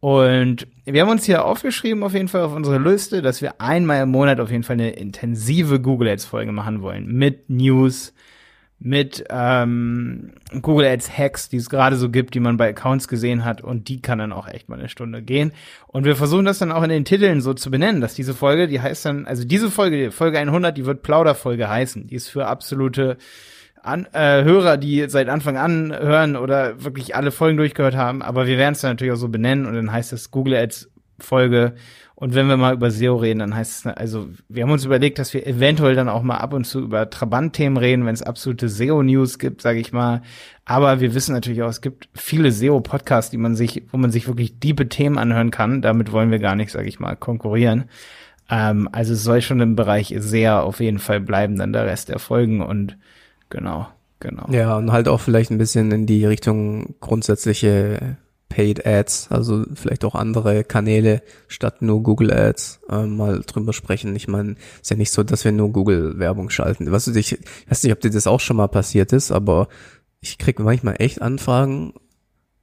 Und 0.00 0.66
wir 0.84 1.02
haben 1.02 1.10
uns 1.10 1.24
hier 1.24 1.44
aufgeschrieben, 1.44 2.02
auf 2.02 2.12
jeden 2.12 2.28
Fall 2.28 2.42
auf 2.42 2.54
unsere 2.54 2.78
Liste, 2.78 3.22
dass 3.22 3.40
wir 3.40 3.60
einmal 3.60 4.02
im 4.02 4.10
Monat 4.10 4.40
auf 4.40 4.50
jeden 4.50 4.62
Fall 4.62 4.74
eine 4.74 4.90
intensive 4.90 5.80
Google 5.80 6.08
Ads 6.08 6.26
Folge 6.26 6.52
machen 6.52 6.82
wollen. 6.82 7.06
Mit 7.06 7.48
News, 7.48 8.12
mit 8.78 9.24
ähm, 9.30 10.32
Google 10.60 10.86
Ads 10.86 11.16
Hacks, 11.16 11.48
die 11.48 11.56
es 11.56 11.70
gerade 11.70 11.96
so 11.96 12.10
gibt, 12.10 12.34
die 12.34 12.40
man 12.40 12.58
bei 12.58 12.68
Accounts 12.68 13.08
gesehen 13.08 13.44
hat 13.44 13.62
und 13.62 13.88
die 13.88 14.02
kann 14.02 14.18
dann 14.18 14.32
auch 14.32 14.48
echt 14.48 14.68
mal 14.68 14.78
eine 14.78 14.88
Stunde 14.88 15.22
gehen. 15.22 15.52
Und 15.86 16.04
wir 16.04 16.14
versuchen 16.14 16.44
das 16.44 16.58
dann 16.58 16.72
auch 16.72 16.82
in 16.82 16.90
den 16.90 17.04
Titeln 17.06 17.40
so 17.40 17.54
zu 17.54 17.70
benennen, 17.70 18.00
dass 18.00 18.14
diese 18.14 18.34
Folge, 18.34 18.68
die 18.68 18.80
heißt 18.80 19.06
dann, 19.06 19.26
also 19.26 19.44
diese 19.44 19.70
Folge, 19.70 20.10
Folge 20.12 20.38
100, 20.38 20.76
die 20.76 20.84
wird 20.84 21.02
Plauderfolge 21.02 21.68
heißen. 21.68 22.06
Die 22.08 22.14
ist 22.14 22.28
für 22.28 22.46
absolute 22.46 23.16
an, 23.82 24.06
äh, 24.12 24.44
Hörer, 24.44 24.76
die 24.76 25.08
seit 25.08 25.28
Anfang 25.28 25.56
an 25.56 25.96
hören 25.96 26.36
oder 26.36 26.84
wirklich 26.84 27.14
alle 27.16 27.30
Folgen 27.30 27.56
durchgehört 27.56 27.96
haben. 27.96 28.20
Aber 28.20 28.46
wir 28.46 28.58
werden 28.58 28.72
es 28.72 28.82
dann 28.82 28.92
natürlich 28.92 29.14
auch 29.14 29.18
so 29.18 29.28
benennen 29.28 29.64
und 29.64 29.74
dann 29.74 29.90
heißt 29.90 30.12
es 30.12 30.30
Google 30.30 30.56
Ads 30.56 30.90
Folge 31.18 31.74
und 32.18 32.34
wenn 32.34 32.48
wir 32.48 32.56
mal 32.56 32.72
über 32.72 32.90
SEO 32.90 33.16
reden, 33.16 33.40
dann 33.40 33.54
heißt 33.54 33.84
es, 33.84 33.92
also 33.94 34.28
wir 34.48 34.62
haben 34.62 34.70
uns 34.70 34.86
überlegt, 34.86 35.18
dass 35.18 35.34
wir 35.34 35.46
eventuell 35.46 35.94
dann 35.94 36.08
auch 36.08 36.22
mal 36.22 36.38
ab 36.38 36.54
und 36.54 36.64
zu 36.64 36.80
über 36.80 37.10
Trabant-Themen 37.10 37.76
reden, 37.76 38.06
wenn 38.06 38.14
es 38.14 38.22
absolute 38.22 38.70
SEO-News 38.70 39.38
gibt, 39.38 39.60
sage 39.60 39.80
ich 39.80 39.92
mal. 39.92 40.22
Aber 40.64 41.00
wir 41.00 41.12
wissen 41.12 41.34
natürlich 41.34 41.62
auch, 41.62 41.68
es 41.68 41.82
gibt 41.82 42.08
viele 42.14 42.52
SEO-Podcasts, 42.52 43.30
die 43.30 43.36
man 43.36 43.54
sich, 43.54 43.82
wo 43.92 43.98
man 43.98 44.10
sich 44.10 44.28
wirklich 44.28 44.58
diebe 44.58 44.88
Themen 44.88 45.18
anhören 45.18 45.50
kann. 45.50 45.82
Damit 45.82 46.10
wollen 46.10 46.30
wir 46.30 46.38
gar 46.38 46.56
nicht, 46.56 46.72
sage 46.72 46.88
ich 46.88 46.98
mal, 46.98 47.16
konkurrieren. 47.16 47.84
Ähm, 48.48 48.88
also 48.92 49.12
es 49.12 49.22
soll 49.22 49.42
schon 49.42 49.60
im 49.60 49.76
Bereich 49.76 50.14
sehr 50.16 50.62
auf 50.62 50.80
jeden 50.80 51.00
Fall 51.00 51.20
bleiben, 51.20 51.56
dann 51.56 51.74
der 51.74 51.84
Rest 51.84 52.08
der 52.08 52.18
Folgen 52.18 52.62
und 52.62 52.96
genau, 53.50 53.88
genau. 54.20 54.46
Ja, 54.50 54.78
und 54.78 54.90
halt 54.90 55.06
auch 55.08 55.20
vielleicht 55.20 55.50
ein 55.50 55.58
bisschen 55.58 55.92
in 55.92 56.06
die 56.06 56.24
Richtung 56.24 56.94
grundsätzliche 57.00 58.16
Paid 58.48 58.86
Ads, 58.86 59.28
also 59.30 59.64
vielleicht 59.74 60.04
auch 60.04 60.14
andere 60.14 60.62
Kanäle 60.64 61.22
statt 61.48 61.82
nur 61.82 62.02
Google 62.02 62.32
Ads 62.32 62.80
äh, 62.88 63.04
mal 63.04 63.40
drüber 63.40 63.72
sprechen. 63.72 64.14
Ich 64.14 64.28
meine, 64.28 64.54
ist 64.80 64.90
ja 64.90 64.96
nicht 64.96 65.12
so, 65.12 65.22
dass 65.22 65.44
wir 65.44 65.52
nur 65.52 65.72
Google 65.72 66.18
Werbung 66.18 66.50
schalten. 66.50 66.90
Was 66.92 67.06
weißt 67.06 67.16
du, 67.16 67.20
ich 67.20 67.38
weiß 67.68 67.82
nicht, 67.82 67.92
ob 67.92 68.00
dir 68.00 68.10
das 68.10 68.26
auch 68.26 68.40
schon 68.40 68.56
mal 68.56 68.68
passiert 68.68 69.12
ist, 69.12 69.32
aber 69.32 69.68
ich 70.20 70.38
krieg 70.38 70.58
manchmal 70.60 70.96
echt 70.98 71.22
Anfragen 71.22 71.92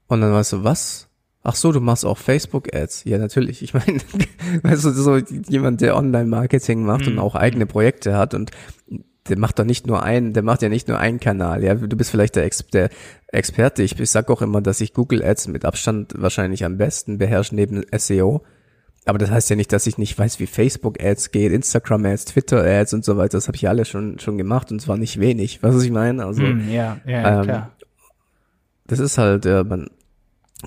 und 0.07 0.21
dann 0.21 0.33
weißt 0.33 0.53
du, 0.53 0.63
was? 0.63 1.09
Ach 1.43 1.55
so, 1.55 1.73
du 1.73 1.81
machst 1.81 2.05
auch 2.05 2.17
Facebook 2.17 2.73
Ads. 2.73 3.03
Ja, 3.03 3.17
natürlich. 3.17 3.61
Ich 3.61 3.73
meine, 3.73 3.99
weißt 4.63 4.85
du, 4.85 4.91
so 4.91 5.17
jemand, 5.17 5.81
der 5.81 5.97
Online 5.97 6.25
Marketing 6.25 6.85
macht 6.85 7.05
mhm. 7.05 7.13
und 7.13 7.19
auch 7.19 7.35
eigene 7.35 7.65
Projekte 7.65 8.15
hat 8.15 8.33
und 8.33 8.51
der 9.29 9.39
macht 9.39 9.59
doch 9.59 9.63
nicht 9.63 9.87
nur 9.87 10.03
einen, 10.03 10.33
der 10.33 10.43
macht 10.43 10.61
ja 10.61 10.69
nicht 10.69 10.87
nur 10.87 10.99
einen 10.99 11.19
Kanal, 11.19 11.63
ja. 11.63 11.75
Du 11.75 11.95
bist 11.95 12.11
vielleicht 12.11 12.35
der, 12.35 12.43
Ex 12.43 12.65
der 12.73 12.89
Experte. 13.27 13.83
Ich, 13.83 13.97
ich 13.99 14.11
sag 14.11 14.29
auch 14.29 14.41
immer, 14.41 14.61
dass 14.61 14.81
ich 14.81 14.93
Google 14.93 15.23
Ads 15.23 15.47
mit 15.47 15.65
Abstand 15.65 16.13
wahrscheinlich 16.17 16.65
am 16.65 16.77
besten 16.77 17.17
beherrsche 17.17 17.55
neben 17.55 17.85
SEO. 17.95 18.43
Aber 19.05 19.17
das 19.17 19.31
heißt 19.31 19.49
ja 19.49 19.55
nicht, 19.55 19.71
dass 19.73 19.87
ich 19.87 19.97
nicht 19.97 20.17
weiß, 20.17 20.39
wie 20.39 20.47
Facebook 20.47 21.01
Ads 21.01 21.31
geht, 21.31 21.51
Instagram 21.51 22.05
Ads, 22.05 22.25
Twitter 22.25 22.63
Ads 22.63 22.93
und 22.93 23.05
so 23.05 23.17
weiter. 23.17 23.37
Das 23.37 23.47
habe 23.47 23.55
ich 23.57 23.67
alle 23.67 23.85
schon 23.85 24.19
schon 24.19 24.37
gemacht 24.37 24.71
und 24.71 24.81
zwar 24.81 24.97
nicht 24.97 25.19
wenig. 25.19 25.59
Was 25.63 25.81
ich 25.83 25.91
meine? 25.91 26.25
Also 26.25 26.41
mm, 26.41 26.69
ja, 26.69 26.97
ja, 27.05 27.39
ähm, 27.39 27.43
klar. 27.43 27.71
Das 28.87 28.99
ist 28.99 29.17
halt, 29.17 29.45
äh, 29.45 29.63
man, 29.63 29.87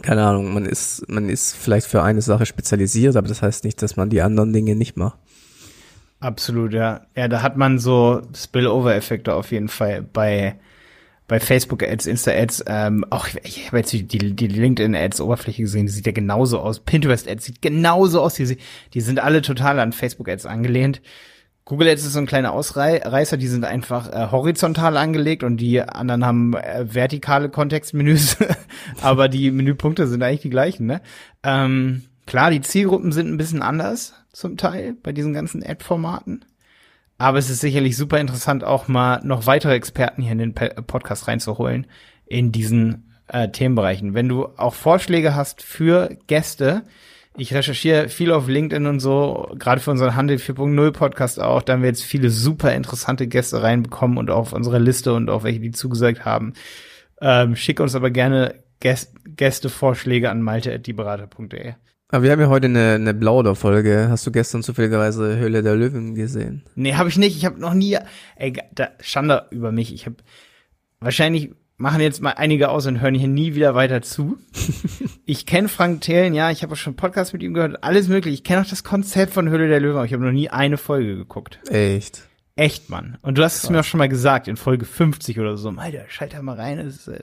keine 0.02 0.24
Ahnung, 0.24 0.52
man 0.52 0.64
ist, 0.64 1.08
man 1.08 1.28
ist 1.28 1.54
vielleicht 1.54 1.86
für 1.86 2.02
eine 2.02 2.22
Sache 2.22 2.46
spezialisiert, 2.46 3.16
aber 3.16 3.28
das 3.28 3.42
heißt 3.42 3.64
nicht, 3.64 3.82
dass 3.82 3.96
man 3.96 4.08
die 4.10 4.22
anderen 4.22 4.52
Dinge 4.52 4.74
nicht 4.74 4.96
macht. 4.96 5.18
Absolut, 6.20 6.72
ja. 6.72 7.02
Ja, 7.14 7.28
da 7.28 7.42
hat 7.42 7.56
man 7.56 7.78
so 7.78 8.22
Spillover-Effekte 8.34 9.34
auf 9.34 9.50
jeden 9.52 9.68
Fall 9.68 10.02
bei, 10.02 10.58
bei 11.28 11.40
Facebook-Ads, 11.40 12.06
Insta-Ads, 12.06 12.64
ähm, 12.66 13.04
auch 13.10 13.28
ich 13.42 13.66
habe 13.66 13.78
jetzt 13.78 13.92
die, 13.92 14.06
die 14.06 14.46
LinkedIn-Ads-Oberfläche 14.46 15.62
gesehen, 15.62 15.86
die 15.86 15.92
sieht 15.92 16.06
ja 16.06 16.12
genauso 16.12 16.60
aus. 16.60 16.80
Pinterest-Ads 16.80 17.44
sieht 17.44 17.62
genauso 17.62 18.22
aus. 18.22 18.34
Die, 18.34 18.56
die 18.94 19.00
sind 19.00 19.20
alle 19.20 19.42
total 19.42 19.78
an 19.78 19.92
Facebook-Ads 19.92 20.46
angelehnt. 20.46 21.02
Google 21.66 21.88
Ads 21.88 22.06
ist 22.06 22.12
so 22.12 22.20
ein 22.20 22.26
kleiner 22.26 22.52
Ausreißer, 22.52 23.36
die 23.36 23.48
sind 23.48 23.64
einfach 23.64 24.08
äh, 24.08 24.30
horizontal 24.30 24.96
angelegt 24.96 25.42
und 25.42 25.56
die 25.56 25.82
anderen 25.82 26.24
haben 26.24 26.54
äh, 26.54 26.94
vertikale 26.94 27.48
Kontextmenüs, 27.48 28.36
aber 29.02 29.28
die 29.28 29.50
Menüpunkte 29.50 30.06
sind 30.06 30.22
eigentlich 30.22 30.42
die 30.42 30.50
gleichen, 30.50 30.86
ne? 30.86 31.00
Ähm, 31.42 32.04
klar, 32.26 32.50
die 32.50 32.60
Zielgruppen 32.60 33.12
sind 33.12 33.32
ein 33.32 33.36
bisschen 33.36 33.62
anders 33.62 34.14
zum 34.32 34.56
Teil 34.56 34.94
bei 35.02 35.12
diesen 35.12 35.32
ganzen 35.32 35.64
Ad-Formaten. 35.64 36.44
Aber 37.18 37.38
es 37.38 37.48
ist 37.48 37.60
sicherlich 37.60 37.96
super 37.96 38.20
interessant, 38.20 38.62
auch 38.62 38.88
mal 38.88 39.20
noch 39.24 39.46
weitere 39.46 39.74
Experten 39.74 40.22
hier 40.22 40.32
in 40.32 40.38
den 40.38 40.54
Podcast 40.54 41.28
reinzuholen 41.28 41.86
in 42.26 42.52
diesen 42.52 43.14
äh, 43.28 43.48
Themenbereichen. 43.48 44.14
Wenn 44.14 44.28
du 44.28 44.46
auch 44.56 44.74
Vorschläge 44.74 45.34
hast 45.34 45.62
für 45.62 46.18
Gäste, 46.26 46.82
ich 47.38 47.54
recherchiere 47.54 48.08
viel 48.08 48.32
auf 48.32 48.48
LinkedIn 48.48 48.86
und 48.86 49.00
so, 49.00 49.50
gerade 49.58 49.80
für 49.80 49.90
unseren 49.90 50.16
Handel 50.16 50.36
4.0 50.36 50.90
Podcast 50.92 51.40
auch, 51.40 51.62
da 51.62 51.74
haben 51.74 51.82
wir 51.82 51.88
jetzt 51.88 52.04
viele 52.04 52.30
super 52.30 52.74
interessante 52.74 53.26
Gäste 53.26 53.62
reinbekommen 53.62 54.18
und 54.18 54.30
auf 54.30 54.52
unsere 54.52 54.78
Liste 54.78 55.14
und 55.14 55.28
auch 55.30 55.42
welche, 55.42 55.60
die 55.60 55.70
zugesagt 55.70 56.24
haben. 56.24 56.54
Ähm, 57.20 57.56
schick 57.56 57.80
uns 57.80 57.94
aber 57.94 58.10
gerne 58.10 58.54
Gäst 58.80 59.14
Gästevorschläge 59.24 60.30
an 60.30 60.42
malte.dieberater.de. 60.42 61.74
Aber 62.08 62.22
wir 62.22 62.30
haben 62.30 62.40
ja 62.40 62.48
heute 62.48 62.66
eine, 62.66 62.94
eine 62.94 63.14
Blauder-Folge. 63.14 64.06
Hast 64.08 64.26
du 64.26 64.30
gestern 64.30 64.62
zufälligerweise 64.62 65.36
Höhle 65.36 65.62
der 65.62 65.74
Löwen 65.74 66.14
gesehen? 66.14 66.62
Nee, 66.76 66.94
habe 66.94 67.08
ich 67.08 67.18
nicht. 67.18 67.36
Ich 67.36 67.44
habe 67.44 67.60
noch 67.60 67.74
nie, 67.74 67.98
ey, 68.36 68.52
da, 68.72 68.90
Schande 69.00 69.46
über 69.50 69.72
mich. 69.72 69.92
Ich 69.92 70.06
habe 70.06 70.16
wahrscheinlich 71.00 71.50
machen 71.78 72.00
jetzt 72.00 72.22
mal 72.22 72.30
einige 72.30 72.70
aus 72.70 72.86
und 72.86 73.00
hören 73.00 73.14
hier 73.14 73.28
nie 73.28 73.54
wieder 73.54 73.74
weiter 73.74 74.02
zu. 74.02 74.38
ich 75.26 75.46
kenne 75.46 75.68
Frank 75.68 76.00
Thelen, 76.00 76.34
ja, 76.34 76.50
ich 76.50 76.62
habe 76.62 76.72
auch 76.72 76.78
schon 76.78 76.96
Podcast 76.96 77.32
mit 77.32 77.42
ihm 77.42 77.54
gehört, 77.54 77.82
alles 77.82 78.08
mögliche. 78.08 78.34
Ich 78.34 78.44
kenne 78.44 78.62
auch 78.62 78.68
das 78.68 78.84
Konzept 78.84 79.32
von 79.34 79.48
Höhle 79.48 79.68
der 79.68 79.80
Löwen, 79.80 79.96
aber 79.96 80.06
ich 80.06 80.12
habe 80.12 80.24
noch 80.24 80.32
nie 80.32 80.48
eine 80.48 80.78
Folge 80.78 81.16
geguckt. 81.16 81.58
Echt? 81.68 82.22
Echt, 82.54 82.88
Mann. 82.88 83.18
Und 83.20 83.36
du 83.36 83.44
hast 83.44 83.62
es 83.62 83.68
mir 83.68 83.80
auch 83.80 83.84
schon 83.84 83.98
mal 83.98 84.08
gesagt, 84.08 84.48
in 84.48 84.56
Folge 84.56 84.86
50 84.86 85.38
oder 85.38 85.58
so. 85.58 85.68
Alter, 85.76 86.04
schalt 86.08 86.32
da 86.32 86.40
mal 86.40 86.56
rein. 86.56 86.78
Das 86.78 86.86
ist, 86.86 87.08
äh, 87.08 87.20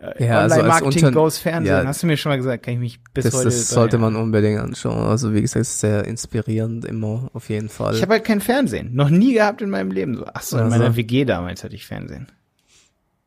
äh 0.00 0.26
ja, 0.26 0.40
also 0.40 0.56
Online-Marketing 0.56 1.04
also 1.04 1.20
goes 1.20 1.38
Fernsehen. 1.38 1.76
Ja, 1.76 1.86
hast 1.86 2.02
du 2.02 2.06
mir 2.06 2.16
schon 2.16 2.30
mal 2.30 2.36
gesagt, 2.36 2.64
kann 2.64 2.74
ich 2.74 2.80
mich 2.80 3.00
bis 3.12 3.24
das, 3.24 3.34
heute... 3.34 3.44
Das 3.44 3.68
sollte 3.68 3.98
man 3.98 4.16
unbedingt 4.16 4.60
anschauen. 4.60 5.06
Also 5.06 5.34
wie 5.34 5.42
gesagt, 5.42 5.66
sehr 5.66 6.04
inspirierend 6.04 6.84
immer, 6.84 7.30
auf 7.34 7.48
jeden 7.48 7.68
Fall. 7.68 7.94
Ich 7.94 8.02
habe 8.02 8.14
halt 8.14 8.24
kein 8.24 8.40
Fernsehen. 8.40 8.94
Noch 8.94 9.10
nie 9.10 9.34
gehabt 9.34 9.62
in 9.62 9.70
meinem 9.70 9.90
Leben. 9.90 10.16
So, 10.16 10.26
ach 10.32 10.42
so, 10.42 10.56
in 10.56 10.64
also. 10.64 10.78
meiner 10.78 10.96
WG 10.96 11.24
damals 11.24 11.62
hatte 11.64 11.74
ich 11.74 11.86
Fernsehen. 11.86 12.26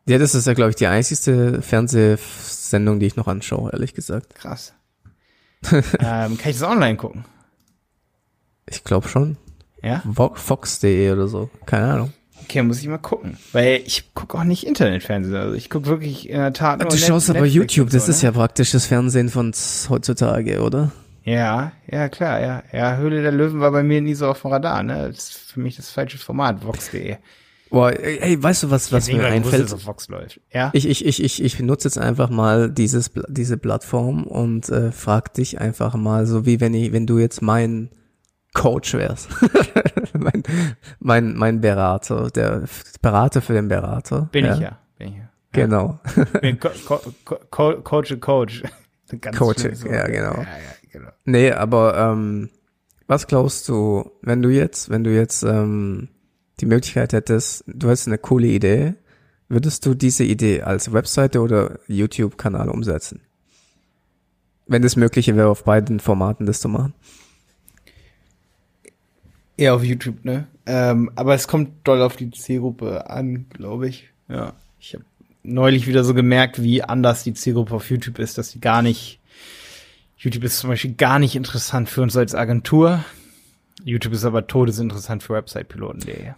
Ja, 0.06 0.18
das 0.18 0.36
ist 0.36 0.48
ja, 0.48 0.54
glaube 0.54 0.72
ich, 0.72 0.76
die 0.76 0.88
einzigste 0.88 1.62
Fernsehsendung, 1.62 3.00
die 3.00 3.06
ich 3.06 3.16
noch 3.16 3.28
anschaue, 3.28 3.72
ehrlich 3.72 3.94
gesagt. 3.94 4.36
Krass. 4.36 4.74
ähm, 5.72 5.82
kann 6.00 6.52
ich 6.52 6.60
das 6.60 6.64
online 6.64 6.98
gucken? 6.98 7.24
Ich 8.66 8.84
glaube 8.84 9.08
schon. 9.08 9.38
Ja? 9.82 10.02
Fox.de 10.36 11.12
oder 11.12 11.28
so. 11.28 11.50
Keine 11.66 11.94
Ahnung. 11.94 12.14
Okay, 12.44 12.62
muss 12.62 12.82
ich 12.82 12.88
mal 12.88 12.98
gucken. 12.98 13.38
Weil 13.52 13.82
ich 13.86 14.14
gucke 14.14 14.38
auch 14.38 14.44
nicht 14.44 14.66
Internetfernsehen. 14.66 15.36
Also 15.36 15.54
ich 15.56 15.70
gucke 15.70 15.88
wirklich 15.88 16.30
in 16.30 16.38
der 16.38 16.54
Tat 16.54 16.80
nur 16.80 16.90
Du 16.90 16.98
schaust 16.98 17.30
Net 17.30 17.38
aber 17.38 17.46
Netflix 17.46 17.76
YouTube, 17.76 17.90
so, 17.90 17.98
das 17.98 18.10
ist 18.10 18.22
ne? 18.22 18.30
ja 18.30 18.32
praktisch 18.34 18.72
das 18.72 18.86
Fernsehen 18.86 19.30
von 19.30 19.54
heutzutage, 19.90 20.62
oder? 20.62 20.92
Ja, 21.24 21.72
ja, 21.90 22.10
klar, 22.10 22.42
ja. 22.42 22.64
Ja, 22.74 22.98
Höhle 22.98 23.22
der 23.22 23.32
Löwen 23.32 23.62
war 23.62 23.72
bei 23.72 23.84
mir 23.84 24.02
nie 24.02 24.14
so 24.14 24.28
auf 24.28 24.42
dem 24.42 24.52
Radar, 24.52 24.84
ne? 24.84 25.08
Das 25.08 25.30
ist 25.30 25.52
für 25.54 25.60
mich 25.62 25.78
das 25.78 25.90
falsche 25.90 26.18
Format, 26.18 26.66
Vox.de. 26.66 27.18
Boah, 27.70 27.92
ey, 27.92 28.42
weißt 28.42 28.64
du, 28.64 28.70
was, 28.70 28.92
was 28.92 29.12
mir 29.12 29.26
einfällt? 29.26 29.64
Wusste, 29.64 29.80
Fox 29.80 30.08
läuft. 30.08 30.40
Ja? 30.54 30.70
Ich, 30.74 30.88
ich, 30.88 31.04
ich, 31.06 31.24
ich, 31.24 31.44
ich 31.44 31.58
benutze 31.58 31.88
jetzt 31.88 31.98
einfach 31.98 32.30
mal 32.30 32.70
dieses, 32.70 33.12
diese 33.30 33.58
Plattform 33.58 34.26
und 34.26 34.70
äh, 34.70 34.92
frag 34.92 35.34
dich 35.34 35.60
einfach 35.60 35.96
mal, 35.96 36.28
so 36.28 36.46
wie 36.46 36.60
wenn 36.60 36.76
ich, 36.76 36.92
wenn 36.92 37.08
du 37.08 37.18
jetzt 37.18 37.42
mein 37.42 37.90
Coach 38.54 38.94
wärst. 38.94 39.30
mein, 40.20 40.44
mein, 41.00 41.36
mein 41.36 41.62
Berater, 41.62 42.30
der 42.30 42.64
Berater 43.02 43.42
für 43.42 43.54
den 43.54 43.68
Berater. 43.68 44.30
Bin 44.32 44.46
ja? 44.46 44.54
ich 44.54 44.60
ja. 44.60 44.80
Bin 44.98 45.08
ich 45.10 45.18
ja. 45.18 45.30
Genau. 45.52 46.00
Bin 46.42 46.60
Co 46.60 46.70
Co 47.20 47.36
Co 47.50 47.82
Coach 47.82 48.20
Coach. 48.20 48.64
Ganz 49.22 49.38
Coach, 49.38 49.64
ja, 49.64 50.08
genau. 50.08 50.34
Ja, 50.34 50.44
ja, 50.44 50.90
genau. 50.92 51.10
Nee, 51.26 51.52
aber 51.52 51.98
ähm, 51.98 52.50
was 53.08 53.28
glaubst 53.28 53.70
du, 53.70 54.12
wenn 54.22 54.42
du 54.42 54.50
jetzt, 54.50 54.90
wenn 54.90 55.04
du 55.04 55.14
jetzt 55.14 55.44
ähm, 55.44 56.10
die 56.60 56.66
Möglichkeit 56.66 57.14
hättest, 57.14 57.64
du 57.68 57.90
hast 57.90 58.08
eine 58.08 58.18
coole 58.18 58.48
Idee, 58.48 58.96
würdest 59.50 59.86
du 59.86 59.94
diese 59.94 60.24
Idee 60.24 60.62
als 60.64 60.94
Webseite 60.94 61.42
oder 61.42 61.78
YouTube-Kanal 61.88 62.70
umsetzen? 62.70 63.22
Wenn 64.66 64.84
es 64.84 64.96
möglich 64.96 65.28
wäre, 65.28 65.50
auf 65.50 65.64
beiden 65.64 66.00
Formaten 66.00 66.46
das 66.48 66.60
zu 66.60 66.70
machen. 66.70 66.96
Eher 69.58 69.76
auf 69.76 69.84
YouTube, 69.84 70.24
ne? 70.26 70.48
Ähm, 70.66 71.12
aber 71.16 71.36
es 71.36 71.48
kommt 71.48 71.72
doll 71.84 72.02
auf 72.02 72.16
die 72.16 72.32
Zielgruppe 72.32 73.10
an, 73.10 73.46
glaube 73.50 73.88
ich. 73.88 74.10
Ja. 74.30 74.54
Ich 74.80 74.94
habe 74.94 75.06
neulich 75.44 75.88
wieder 75.88 76.04
so 76.04 76.14
gemerkt, 76.14 76.62
wie 76.62 76.84
anders 76.84 77.24
die 77.24 77.34
Zielgruppe 77.34 77.76
auf 77.76 77.90
YouTube 77.90 78.20
ist, 78.20 78.38
dass 78.38 78.50
sie 78.50 78.60
gar 78.60 78.82
nicht. 78.82 79.20
YouTube 80.18 80.44
ist 80.44 80.60
zum 80.60 80.70
Beispiel 80.70 80.94
gar 80.94 81.20
nicht 81.20 81.36
interessant 81.36 81.90
für 81.90 82.02
uns 82.02 82.16
als 82.16 82.34
Agentur. 82.34 83.04
YouTube 83.84 84.14
ist 84.14 84.24
aber 84.24 84.48
todesinteressant 84.48 85.22
für 85.22 85.34
Website-Piloten.de. 85.34 86.32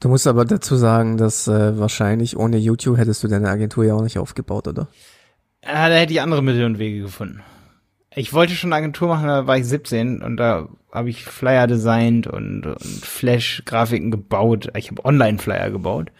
Du 0.00 0.08
musst 0.08 0.26
aber 0.26 0.44
dazu 0.44 0.76
sagen, 0.76 1.16
dass 1.16 1.48
äh, 1.48 1.78
wahrscheinlich 1.78 2.36
ohne 2.36 2.58
YouTube 2.58 2.98
hättest 2.98 3.22
du 3.22 3.28
deine 3.28 3.48
Agentur 3.48 3.84
ja 3.84 3.94
auch 3.94 4.02
nicht 4.02 4.18
aufgebaut, 4.18 4.68
oder? 4.68 4.88
Ja, 5.64 5.88
da 5.88 5.94
hätte 5.94 6.12
ich 6.12 6.20
andere 6.20 6.42
Mittel 6.42 6.64
und 6.64 6.78
Wege 6.78 7.00
gefunden. 7.00 7.42
Ich 8.18 8.32
wollte 8.32 8.54
schon 8.54 8.72
eine 8.72 8.78
Agentur 8.78 9.08
machen, 9.08 9.28
da 9.28 9.46
war 9.46 9.58
ich 9.58 9.66
17 9.66 10.22
und 10.22 10.38
da 10.38 10.70
habe 10.90 11.10
ich 11.10 11.26
Flyer 11.26 11.66
designt 11.66 12.26
und, 12.26 12.66
und 12.66 12.80
Flash-Grafiken 12.80 14.10
gebaut. 14.10 14.70
Ich 14.74 14.90
habe 14.90 15.04
Online-Flyer 15.04 15.70
gebaut. 15.70 16.10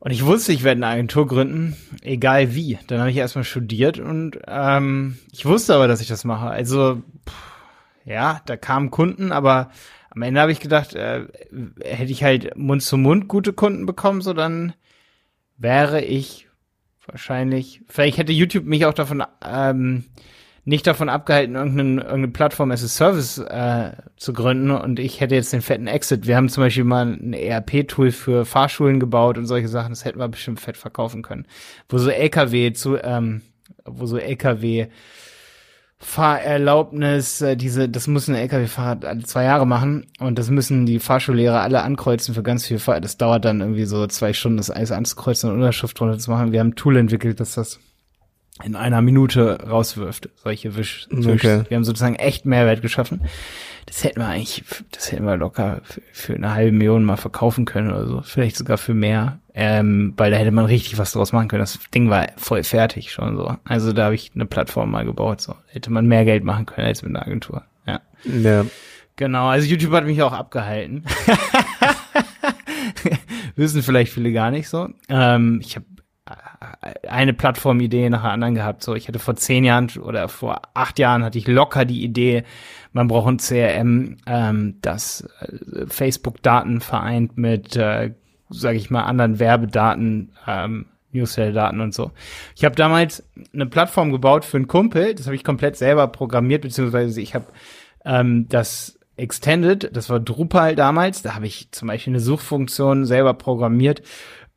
Und 0.00 0.10
ich 0.10 0.26
wusste, 0.26 0.52
ich 0.52 0.64
werde 0.64 0.80
eine 0.80 0.94
Agentur 0.94 1.26
gründen, 1.26 1.78
egal 2.02 2.54
wie. 2.54 2.78
Dann 2.88 3.00
habe 3.00 3.10
ich 3.10 3.16
erstmal 3.16 3.44
studiert 3.44 4.00
und 4.00 4.38
ähm, 4.46 5.16
ich 5.32 5.46
wusste 5.46 5.74
aber, 5.74 5.88
dass 5.88 6.02
ich 6.02 6.08
das 6.08 6.24
mache. 6.24 6.50
Also, 6.50 7.02
pff, 7.26 8.04
ja, 8.04 8.42
da 8.44 8.58
kamen 8.58 8.90
Kunden, 8.90 9.32
aber 9.32 9.70
am 10.10 10.20
Ende 10.20 10.42
habe 10.42 10.52
ich 10.52 10.60
gedacht, 10.60 10.94
äh, 10.94 11.24
hätte 11.82 12.12
ich 12.12 12.22
halt 12.22 12.54
Mund 12.58 12.82
zu 12.82 12.98
Mund 12.98 13.28
gute 13.28 13.54
Kunden 13.54 13.86
bekommen, 13.86 14.20
so 14.20 14.34
dann 14.34 14.74
wäre 15.56 16.02
ich 16.04 16.48
wahrscheinlich, 17.06 17.80
vielleicht 17.88 18.18
hätte 18.18 18.32
YouTube 18.32 18.66
mich 18.66 18.84
auch 18.84 18.92
davon 18.92 19.24
ähm, 19.42 20.04
nicht 20.64 20.86
davon 20.86 21.08
abgehalten, 21.08 21.56
irgendeine, 21.56 22.02
irgendeine 22.02 22.28
Plattform 22.28 22.70
as 22.70 22.84
a 22.84 22.88
Service 22.88 23.38
äh, 23.38 23.92
zu 24.16 24.32
gründen 24.32 24.70
und 24.70 25.00
ich 25.00 25.20
hätte 25.20 25.34
jetzt 25.34 25.52
den 25.52 25.62
fetten 25.62 25.88
Exit. 25.88 26.26
Wir 26.26 26.36
haben 26.36 26.48
zum 26.48 26.62
Beispiel 26.62 26.84
mal 26.84 27.06
ein 27.06 27.32
ERP-Tool 27.32 28.12
für 28.12 28.44
Fahrschulen 28.44 29.00
gebaut 29.00 29.38
und 29.38 29.46
solche 29.46 29.68
Sachen, 29.68 29.90
das 29.90 30.04
hätten 30.04 30.20
wir 30.20 30.28
bestimmt 30.28 30.60
fett 30.60 30.76
verkaufen 30.76 31.22
können. 31.22 31.46
Wo 31.88 31.98
so 31.98 32.10
LKW 32.10 32.72
zu, 32.72 32.96
ähm, 32.96 33.42
wo 33.84 34.06
so 34.06 34.18
LKW 34.18 34.86
Fahrerlaubnis, 35.98 37.40
äh, 37.42 37.56
diese, 37.56 37.88
das 37.88 38.08
muss 38.08 38.28
ein 38.28 38.34
LKW-Fahrer 38.34 39.06
alle 39.06 39.22
zwei 39.22 39.44
Jahre 39.44 39.66
machen 39.66 40.06
und 40.18 40.36
das 40.36 40.50
müssen 40.50 40.84
die 40.84 40.98
Fahrschullehrer 40.98 41.60
alle 41.60 41.82
ankreuzen 41.82 42.34
für 42.34 42.42
ganz 42.42 42.66
viel 42.66 42.80
Fahr. 42.80 43.00
Das 43.00 43.16
dauert 43.16 43.44
dann 43.44 43.60
irgendwie 43.60 43.84
so 43.84 44.06
zwei 44.08 44.32
Stunden, 44.32 44.56
das 44.58 44.70
alles 44.70 44.90
anzukreuzen 44.90 45.50
und 45.50 45.56
Unterschrift 45.56 45.98
drunter 45.98 46.18
zu 46.18 46.30
machen. 46.30 46.50
Wir 46.50 46.60
haben 46.60 46.70
ein 46.70 46.76
Tool 46.76 46.96
entwickelt, 46.96 47.38
das 47.38 47.54
das 47.54 47.78
in 48.62 48.76
einer 48.76 49.00
Minute 49.02 49.66
rauswirft, 49.68 50.28
solche 50.36 50.76
Wisch. 50.76 51.08
Okay. 51.10 51.64
Wir 51.68 51.76
haben 51.76 51.84
sozusagen 51.84 52.16
echt 52.16 52.44
Mehrwert 52.44 52.82
geschaffen 52.82 53.22
das 53.86 54.04
hätten 54.04 54.20
wir 54.20 54.28
eigentlich, 54.28 54.64
das 54.90 55.10
hätten 55.12 55.24
wir 55.24 55.36
locker 55.36 55.80
für, 55.84 56.02
für 56.12 56.34
eine 56.34 56.54
halbe 56.54 56.72
Million 56.72 57.04
mal 57.04 57.16
verkaufen 57.16 57.64
können 57.64 57.90
oder 57.90 58.06
so, 58.06 58.22
vielleicht 58.22 58.56
sogar 58.56 58.78
für 58.78 58.94
mehr, 58.94 59.38
ähm, 59.54 60.14
weil 60.16 60.30
da 60.30 60.36
hätte 60.36 60.50
man 60.50 60.66
richtig 60.66 60.98
was 60.98 61.12
draus 61.12 61.32
machen 61.32 61.48
können. 61.48 61.62
Das 61.62 61.78
Ding 61.94 62.08
war 62.08 62.28
voll 62.36 62.62
fertig 62.62 63.12
schon 63.12 63.36
so. 63.36 63.56
Also 63.64 63.92
da 63.92 64.04
habe 64.04 64.14
ich 64.14 64.30
eine 64.34 64.46
Plattform 64.46 64.90
mal 64.90 65.04
gebaut, 65.04 65.40
so 65.40 65.56
hätte 65.66 65.90
man 65.90 66.06
mehr 66.06 66.24
Geld 66.24 66.44
machen 66.44 66.66
können 66.66 66.86
als 66.86 67.02
mit 67.02 67.14
einer 67.14 67.26
Agentur. 67.26 67.64
Ja. 67.86 68.00
ja. 68.24 68.64
Genau, 69.16 69.48
also 69.48 69.66
YouTube 69.66 69.92
hat 69.92 70.06
mich 70.06 70.22
auch 70.22 70.32
abgehalten. 70.32 71.04
Wissen 73.56 73.82
vielleicht 73.82 74.12
viele 74.12 74.32
gar 74.32 74.50
nicht 74.50 74.68
so. 74.68 74.88
Ähm, 75.08 75.60
ich 75.62 75.76
habe 75.76 75.86
eine 77.08 77.32
Plattformidee 77.32 78.10
nach 78.10 78.22
der 78.22 78.32
anderen 78.32 78.54
gehabt. 78.54 78.82
So, 78.82 78.94
ich 78.94 79.08
hatte 79.08 79.18
vor 79.18 79.36
zehn 79.36 79.64
Jahren 79.64 79.90
oder 80.00 80.28
vor 80.28 80.62
acht 80.74 80.98
Jahren 80.98 81.24
hatte 81.24 81.38
ich 81.38 81.46
locker 81.46 81.84
die 81.84 82.02
Idee, 82.02 82.44
man 82.92 83.08
braucht 83.08 83.28
ein 83.28 83.38
CRM, 83.38 84.16
ähm, 84.26 84.78
das 84.82 85.28
äh, 85.40 85.86
Facebook-Daten 85.86 86.80
vereint 86.80 87.38
mit, 87.38 87.76
äh, 87.76 88.12
sage 88.50 88.76
ich 88.76 88.90
mal, 88.90 89.04
anderen 89.04 89.38
Werbedaten, 89.38 90.32
ähm, 90.46 90.86
Newsletter-Daten 91.12 91.80
und 91.80 91.94
so. 91.94 92.10
Ich 92.56 92.64
habe 92.64 92.74
damals 92.74 93.24
eine 93.52 93.66
Plattform 93.66 94.12
gebaut 94.12 94.44
für 94.44 94.56
einen 94.56 94.68
Kumpel, 94.68 95.14
das 95.14 95.26
habe 95.26 95.36
ich 95.36 95.44
komplett 95.44 95.76
selber 95.76 96.06
programmiert, 96.08 96.62
beziehungsweise 96.62 97.20
ich 97.20 97.34
habe 97.34 97.46
ähm, 98.04 98.48
das 98.48 98.98
Extended, 99.16 99.94
das 99.94 100.08
war 100.08 100.20
Drupal 100.20 100.74
damals, 100.74 101.22
da 101.22 101.34
habe 101.34 101.46
ich 101.46 101.70
zum 101.72 101.88
Beispiel 101.88 102.12
eine 102.12 102.20
Suchfunktion 102.20 103.04
selber 103.04 103.34
programmiert, 103.34 104.02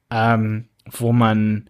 ähm, 0.09 0.69
wo 0.89 1.11
man 1.11 1.69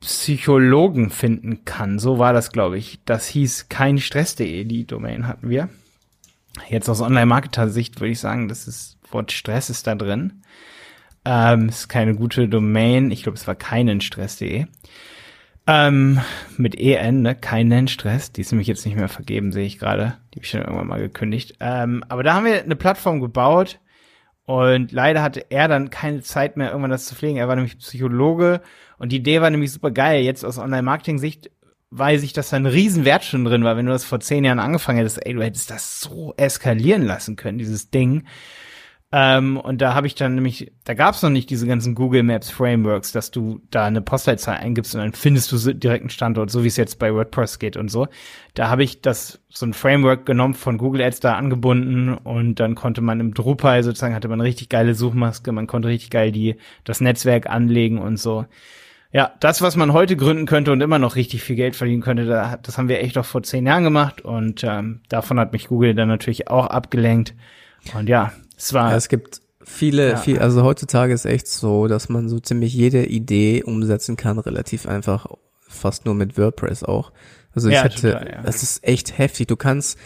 Psychologen 0.00 1.10
finden 1.10 1.64
kann. 1.64 1.98
So 1.98 2.18
war 2.18 2.32
das, 2.32 2.52
glaube 2.52 2.78
ich. 2.78 3.00
Das 3.04 3.26
hieß 3.26 3.68
kein 3.68 3.98
Stress.de, 3.98 4.64
die 4.64 4.86
Domain 4.86 5.26
hatten 5.26 5.48
wir. 5.48 5.68
Jetzt 6.68 6.88
aus 6.88 7.00
Online-Marketer-Sicht 7.00 8.00
würde 8.00 8.12
ich 8.12 8.20
sagen, 8.20 8.48
das 8.48 8.68
ist, 8.68 8.98
Wort 9.10 9.32
Stress 9.32 9.70
ist 9.70 9.86
da 9.86 9.94
drin. 9.94 10.42
Ähm, 11.24 11.68
ist 11.68 11.88
keine 11.88 12.14
gute 12.14 12.48
Domain. 12.48 13.10
Ich 13.10 13.22
glaube, 13.22 13.36
es 13.36 13.46
war 13.46 13.54
keinen 13.54 14.00
Stress.de. 14.00 14.66
Ähm, 15.66 16.20
mit 16.56 16.80
EN, 16.80 17.22
ne? 17.22 17.34
Keinen 17.34 17.88
Stress. 17.88 18.32
Die 18.32 18.40
ist 18.40 18.52
nämlich 18.52 18.68
jetzt 18.68 18.86
nicht 18.86 18.96
mehr 18.96 19.08
vergeben, 19.08 19.52
sehe 19.52 19.66
ich 19.66 19.78
gerade. 19.78 20.16
Die 20.32 20.38
habe 20.38 20.44
ich 20.44 20.50
schon 20.50 20.62
irgendwann 20.62 20.86
mal 20.86 21.00
gekündigt. 21.00 21.56
Ähm, 21.60 22.04
aber 22.08 22.22
da 22.22 22.34
haben 22.34 22.46
wir 22.46 22.62
eine 22.62 22.76
Plattform 22.76 23.20
gebaut 23.20 23.78
Und 24.46 24.92
leider 24.92 25.20
hatte 25.22 25.44
er 25.50 25.68
dann 25.68 25.90
keine 25.90 26.22
Zeit 26.22 26.56
mehr, 26.56 26.68
irgendwann 26.68 26.90
das 26.90 27.04
zu 27.04 27.14
pflegen. 27.14 27.36
Er 27.36 27.48
war 27.48 27.56
nämlich 27.56 27.78
Psychologe 27.78 28.62
und 28.98 29.12
die 29.12 29.16
Idee 29.16 29.40
war 29.40 29.50
nämlich 29.50 29.72
super 29.72 29.90
geil. 29.90 30.22
Jetzt 30.22 30.44
aus 30.44 30.58
Online-Marketing-Sicht 30.58 31.50
weiß 31.90 32.22
ich, 32.22 32.32
dass 32.32 32.50
da 32.50 32.56
ein 32.56 32.66
Riesenwert 32.66 33.24
schon 33.24 33.44
drin 33.44 33.64
war. 33.64 33.76
Wenn 33.76 33.86
du 33.86 33.92
das 33.92 34.04
vor 34.04 34.20
zehn 34.20 34.44
Jahren 34.44 34.58
angefangen 34.58 34.98
hättest, 34.98 35.24
ey, 35.24 35.32
du 35.34 35.42
hättest 35.42 35.70
das 35.70 36.00
so 36.00 36.34
eskalieren 36.36 37.02
lassen 37.02 37.36
können, 37.36 37.58
dieses 37.58 37.90
Ding. 37.90 38.24
Ähm, 39.10 39.56
und 39.56 39.80
da 39.80 39.94
habe 39.94 40.06
ich 40.06 40.14
dann 40.16 40.34
nämlich, 40.34 40.70
da 40.84 40.92
gab 40.92 41.14
es 41.14 41.22
noch 41.22 41.30
nicht 41.30 41.48
diese 41.48 41.66
ganzen 41.66 41.94
Google 41.94 42.22
Maps 42.22 42.50
Frameworks, 42.50 43.10
dass 43.10 43.30
du 43.30 43.62
da 43.70 43.86
eine 43.86 44.02
Postleitzahl 44.02 44.58
eingibst 44.58 44.94
und 44.94 45.00
dann 45.00 45.14
findest 45.14 45.50
du 45.50 45.72
direkt 45.72 46.02
einen 46.02 46.10
Standort, 46.10 46.50
so 46.50 46.62
wie 46.62 46.68
es 46.68 46.76
jetzt 46.76 46.98
bei 46.98 47.14
WordPress 47.14 47.58
geht 47.58 47.78
und 47.78 47.90
so. 47.90 48.08
Da 48.52 48.68
habe 48.68 48.84
ich 48.84 49.00
das 49.00 49.40
so 49.48 49.64
ein 49.64 49.72
Framework 49.72 50.26
genommen 50.26 50.52
von 50.52 50.76
Google 50.76 51.00
Ads 51.00 51.20
da 51.20 51.36
angebunden 51.36 52.18
und 52.18 52.60
dann 52.60 52.74
konnte 52.74 53.00
man 53.00 53.18
im 53.20 53.32
Drupal 53.32 53.82
sozusagen 53.82 54.14
hatte 54.14 54.28
man 54.28 54.42
richtig 54.42 54.68
geile 54.68 54.94
Suchmaske, 54.94 55.52
man 55.52 55.66
konnte 55.66 55.88
richtig 55.88 56.10
geil 56.10 56.30
die 56.30 56.56
das 56.84 57.00
Netzwerk 57.00 57.48
anlegen 57.48 57.96
und 57.96 58.18
so. 58.18 58.44
Ja, 59.10 59.32
das, 59.40 59.62
was 59.62 59.74
man 59.74 59.94
heute 59.94 60.16
gründen 60.16 60.44
könnte 60.44 60.70
und 60.70 60.82
immer 60.82 60.98
noch 60.98 61.16
richtig 61.16 61.42
viel 61.42 61.56
Geld 61.56 61.76
verdienen 61.76 62.02
könnte, 62.02 62.26
da, 62.26 62.58
das 62.58 62.76
haben 62.76 62.88
wir 62.88 63.00
echt 63.00 63.16
auch 63.16 63.24
vor 63.24 63.42
zehn 63.42 63.66
Jahren 63.66 63.84
gemacht 63.84 64.20
und 64.20 64.62
ähm, 64.64 65.00
davon 65.08 65.40
hat 65.40 65.52
mich 65.52 65.68
Google 65.68 65.94
dann 65.94 66.08
natürlich 66.08 66.48
auch 66.48 66.66
abgelenkt. 66.66 67.34
Und 67.94 68.08
ja, 68.08 68.32
es 68.56 68.74
war. 68.74 68.90
Ja, 68.90 68.96
es 68.96 69.08
gibt 69.08 69.40
viele, 69.62 70.10
ja. 70.10 70.16
viel, 70.16 70.38
also 70.38 70.62
heutzutage 70.62 71.14
ist 71.14 71.24
echt 71.24 71.48
so, 71.48 71.86
dass 71.86 72.10
man 72.10 72.28
so 72.28 72.38
ziemlich 72.38 72.74
jede 72.74 73.06
Idee 73.06 73.62
umsetzen 73.62 74.16
kann, 74.16 74.38
relativ 74.38 74.86
einfach, 74.86 75.26
fast 75.60 76.04
nur 76.04 76.14
mit 76.14 76.36
WordPress 76.36 76.82
auch. 76.84 77.12
Also 77.54 77.68
ich 77.68 77.74
ja, 77.76 77.84
hätte, 77.84 78.12
total, 78.12 78.28
ja. 78.30 78.42
das 78.42 78.62
ist 78.62 78.84
echt 78.84 79.16
heftig. 79.16 79.46
Du 79.46 79.56
kannst 79.56 79.98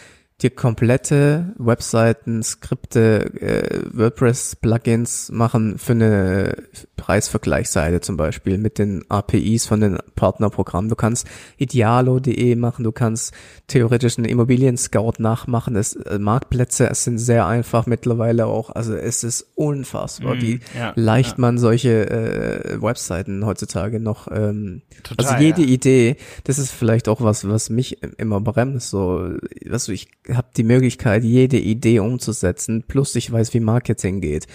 dir 0.42 0.50
komplette 0.50 1.54
Webseiten, 1.58 2.42
Skripte, 2.42 3.32
äh, 3.40 3.82
WordPress-Plugins 3.92 5.30
machen 5.30 5.78
für 5.78 5.92
eine 5.92 6.56
Preisvergleichsseite 6.96 8.00
zum 8.00 8.16
Beispiel 8.16 8.58
mit 8.58 8.78
den 8.78 9.04
APIs 9.08 9.66
von 9.66 9.80
den 9.80 9.99
Partnerprogrammen. 10.14 10.88
Du 10.88 10.94
kannst 10.94 11.26
idealo.de 11.56 12.54
machen, 12.56 12.84
du 12.84 12.92
kannst 12.92 13.34
theoretisch 13.66 14.18
einen 14.18 14.26
Immobilien-Scout 14.26 15.14
nachmachen. 15.18 15.75
Es, 15.76 15.94
äh, 15.94 16.18
Marktplätze 16.18 16.88
es 16.88 17.04
sind 17.04 17.18
sehr 17.18 17.46
einfach 17.46 17.87
mittlerweile 17.87 18.46
auch. 18.46 18.70
Also 18.70 18.94
es 18.94 19.25
ist 19.25 19.46
unfassbar, 19.56 20.37
mm, 20.37 20.40
wie 20.40 20.61
ja, 20.78 20.92
leicht 20.94 21.38
ja. 21.38 21.40
man 21.40 21.58
solche 21.58 22.08
äh, 22.08 22.82
Webseiten 22.82 23.44
heutzutage 23.46 23.99
noch. 23.99 24.28
Ähm, 24.30 24.82
Total, 25.02 25.26
also 25.26 25.42
jede 25.42 25.62
ja. 25.62 25.68
Idee, 25.68 26.16
das 26.44 26.58
ist 26.58 26.70
vielleicht 26.70 27.08
auch 27.08 27.20
was, 27.20 27.49
was 27.49 27.70
mich 27.70 28.02
immer 28.18 28.40
bremst. 28.40 28.90
So, 28.90 29.30
was 29.66 29.88
ich 29.88 30.08
habe 30.36 30.48
die 30.56 30.64
Möglichkeit, 30.64 31.24
jede 31.24 31.58
Idee 31.58 32.00
umzusetzen, 32.00 32.84
plus 32.86 33.14
ich 33.16 33.30
weiß, 33.30 33.54
wie 33.54 33.60
Marketing 33.60 34.20
geht. 34.20 34.46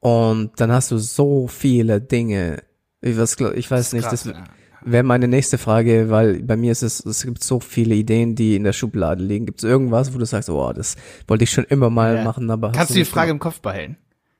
Und 0.00 0.52
dann 0.56 0.70
hast 0.70 0.90
du 0.90 0.98
so 0.98 1.48
viele 1.48 2.00
Dinge. 2.00 2.62
Ich 3.00 3.16
weiß, 3.16 3.36
ich 3.54 3.70
weiß 3.70 3.90
das 3.90 3.92
nicht, 3.92 4.08
krass, 4.08 4.22
das 4.24 4.34
wäre 4.82 5.02
meine 5.02 5.28
nächste 5.28 5.58
Frage, 5.58 6.10
weil 6.10 6.42
bei 6.42 6.56
mir 6.56 6.72
ist 6.72 6.82
es, 6.82 7.04
es 7.04 7.24
gibt 7.24 7.42
so 7.42 7.60
viele 7.60 7.94
Ideen, 7.94 8.34
die 8.34 8.56
in 8.56 8.64
der 8.64 8.72
Schublade 8.72 9.22
liegen. 9.22 9.46
Gibt 9.46 9.58
es 9.58 9.64
irgendwas, 9.64 10.14
wo 10.14 10.18
du 10.18 10.24
sagst, 10.24 10.50
oh, 10.50 10.72
das 10.72 10.96
wollte 11.26 11.44
ich 11.44 11.50
schon 11.50 11.64
immer 11.64 11.90
mal 11.90 12.16
ja. 12.16 12.24
machen, 12.24 12.50
aber 12.50 12.72
kannst 12.72 12.90
du 12.90 12.94
die 12.94 13.04
Frage 13.04 13.30
im 13.30 13.38
Kopf 13.38 13.60
behalten? 13.60 13.96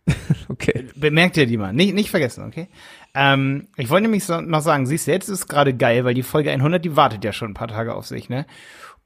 okay. 0.49 0.87
Bemerkt 0.97 1.37
ihr 1.37 1.47
die 1.47 1.57
mal. 1.57 1.73
Nicht, 1.73 1.95
nicht 1.95 2.11
vergessen, 2.11 2.45
okay? 2.45 2.69
Ähm, 3.15 3.69
ich 3.77 3.91
wollte 3.91 4.03
nämlich 4.03 4.27
noch 4.29 4.61
sagen, 4.61 4.87
siehst 4.87 5.07
du, 5.07 5.11
jetzt 5.11 5.29
ist 5.29 5.49
gerade 5.49 5.75
geil, 5.75 6.05
weil 6.05 6.15
die 6.15 6.23
Folge 6.23 6.51
100, 6.51 6.85
die 6.85 6.97
wartet 6.97 7.25
ja 7.25 7.33
schon 7.33 7.51
ein 7.51 7.55
paar 7.55 7.69
Tage 7.69 7.95
auf 7.95 8.07
sich, 8.07 8.29
ne? 8.29 8.47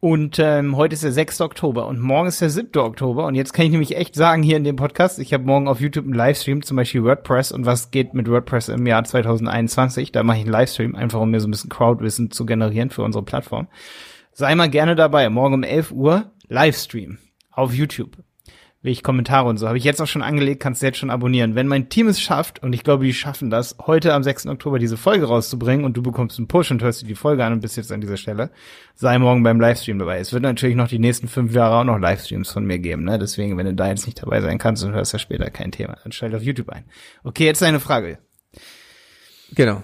Und 0.05 0.41
ähm, 0.41 0.77
heute 0.77 0.95
ist 0.95 1.05
der 1.05 1.13
6. 1.13 1.43
Oktober 1.43 1.87
und 1.87 2.01
morgen 2.01 2.27
ist 2.27 2.41
der 2.41 2.51
7. 2.51 2.77
Oktober. 2.83 3.25
Und 3.25 3.37
jetzt 3.37 3.53
kann 3.53 3.67
ich 3.67 3.71
nämlich 3.71 3.97
echt 3.97 4.17
sagen 4.17 4.43
hier 4.43 4.57
in 4.57 4.65
dem 4.65 4.75
Podcast, 4.75 5.21
ich 5.21 5.33
habe 5.33 5.45
morgen 5.45 5.69
auf 5.69 5.81
YouTube 5.81 6.07
einen 6.07 6.15
Livestream, 6.15 6.65
zum 6.65 6.77
Beispiel 6.77 7.05
WordPress 7.05 7.53
und 7.53 7.67
was 7.67 7.93
geht 7.93 8.13
mit 8.13 8.29
WordPress 8.29 8.69
im 8.71 8.85
Jahr 8.85 9.05
2021. 9.05 10.11
Da 10.11 10.25
mache 10.25 10.39
ich 10.39 10.43
einen 10.43 10.51
Livestream, 10.51 10.97
einfach 10.97 11.21
um 11.21 11.31
mir 11.31 11.39
so 11.39 11.47
ein 11.47 11.53
bisschen 11.53 11.71
Crowdwissen 11.71 12.33
zu 12.33 12.45
generieren 12.47 12.91
für 12.91 13.05
unsere 13.05 13.25
Plattform. 13.25 13.69
Sei 14.33 14.53
mal 14.57 14.69
gerne 14.69 14.97
dabei, 14.97 15.31
morgen 15.31 15.55
um 15.55 15.63
11 15.63 15.93
Uhr 15.93 16.33
Livestream 16.49 17.19
auf 17.53 17.73
YouTube 17.73 18.17
ich 18.91 19.05
Kommentare 19.05 19.49
und 19.49 19.59
so. 19.59 19.69
Habe 19.69 19.79
ich 19.79 19.85
jetzt 19.85 20.03
auch 20.03 20.09
schon 20.09 20.23
angelegt, 20.23 20.61
kannst 20.61 20.83
du 20.83 20.87
jetzt 20.87 20.99
schon 20.99 21.11
abonnieren. 21.11 21.55
Wenn 21.55 21.69
mein 21.69 21.89
Team 21.89 22.09
es 22.09 22.21
schafft, 22.21 22.63
und 22.63 22.73
ich 22.73 22.83
glaube, 22.83 23.05
die 23.05 23.15
schaffen 23.15 23.49
das, 23.49 23.77
heute 23.87 24.13
am 24.13 24.25
6. 24.25 24.47
Oktober 24.47 24.81
diese 24.81 24.97
Folge 24.97 25.27
rauszubringen 25.27 25.85
und 25.85 25.97
du 25.97 26.03
bekommst 26.03 26.39
einen 26.39 26.49
Push 26.49 26.73
und 26.73 26.83
hörst 26.83 27.03
dir 27.03 27.07
die 27.07 27.15
Folge 27.15 27.45
an 27.45 27.53
und 27.53 27.61
bist 27.61 27.77
jetzt 27.77 27.93
an 27.93 28.01
dieser 28.01 28.17
Stelle, 28.17 28.51
sei 28.95 29.19
morgen 29.19 29.45
beim 29.45 29.61
Livestream 29.61 30.01
dabei. 30.01 30.19
Es 30.19 30.33
wird 30.33 30.43
natürlich 30.43 30.77
noch 30.77 30.89
die 30.89 30.99
nächsten 30.99 31.29
fünf 31.29 31.55
Jahre 31.55 31.77
auch 31.77 31.85
noch 31.85 31.99
Livestreams 31.99 32.51
von 32.51 32.65
mir 32.65 32.81
geben, 32.81 33.05
ne? 33.05 33.19
Deswegen, 33.19 33.57
wenn 33.57 33.67
du 33.67 33.75
da 33.75 33.89
jetzt 33.89 34.07
nicht 34.07 34.21
dabei 34.21 34.41
sein 34.41 34.59
kannst 34.59 34.83
und 34.83 34.93
hörst 34.93 35.13
ja 35.13 35.21
später 35.21 35.49
kein 35.51 35.71
Thema, 35.71 35.97
dann 36.03 36.11
stell 36.11 36.35
auf 36.35 36.43
YouTube 36.43 36.71
ein. 36.71 36.85
Okay, 37.23 37.45
jetzt 37.45 37.63
deine 37.63 37.79
Frage. 37.79 38.19
Genau. 39.55 39.83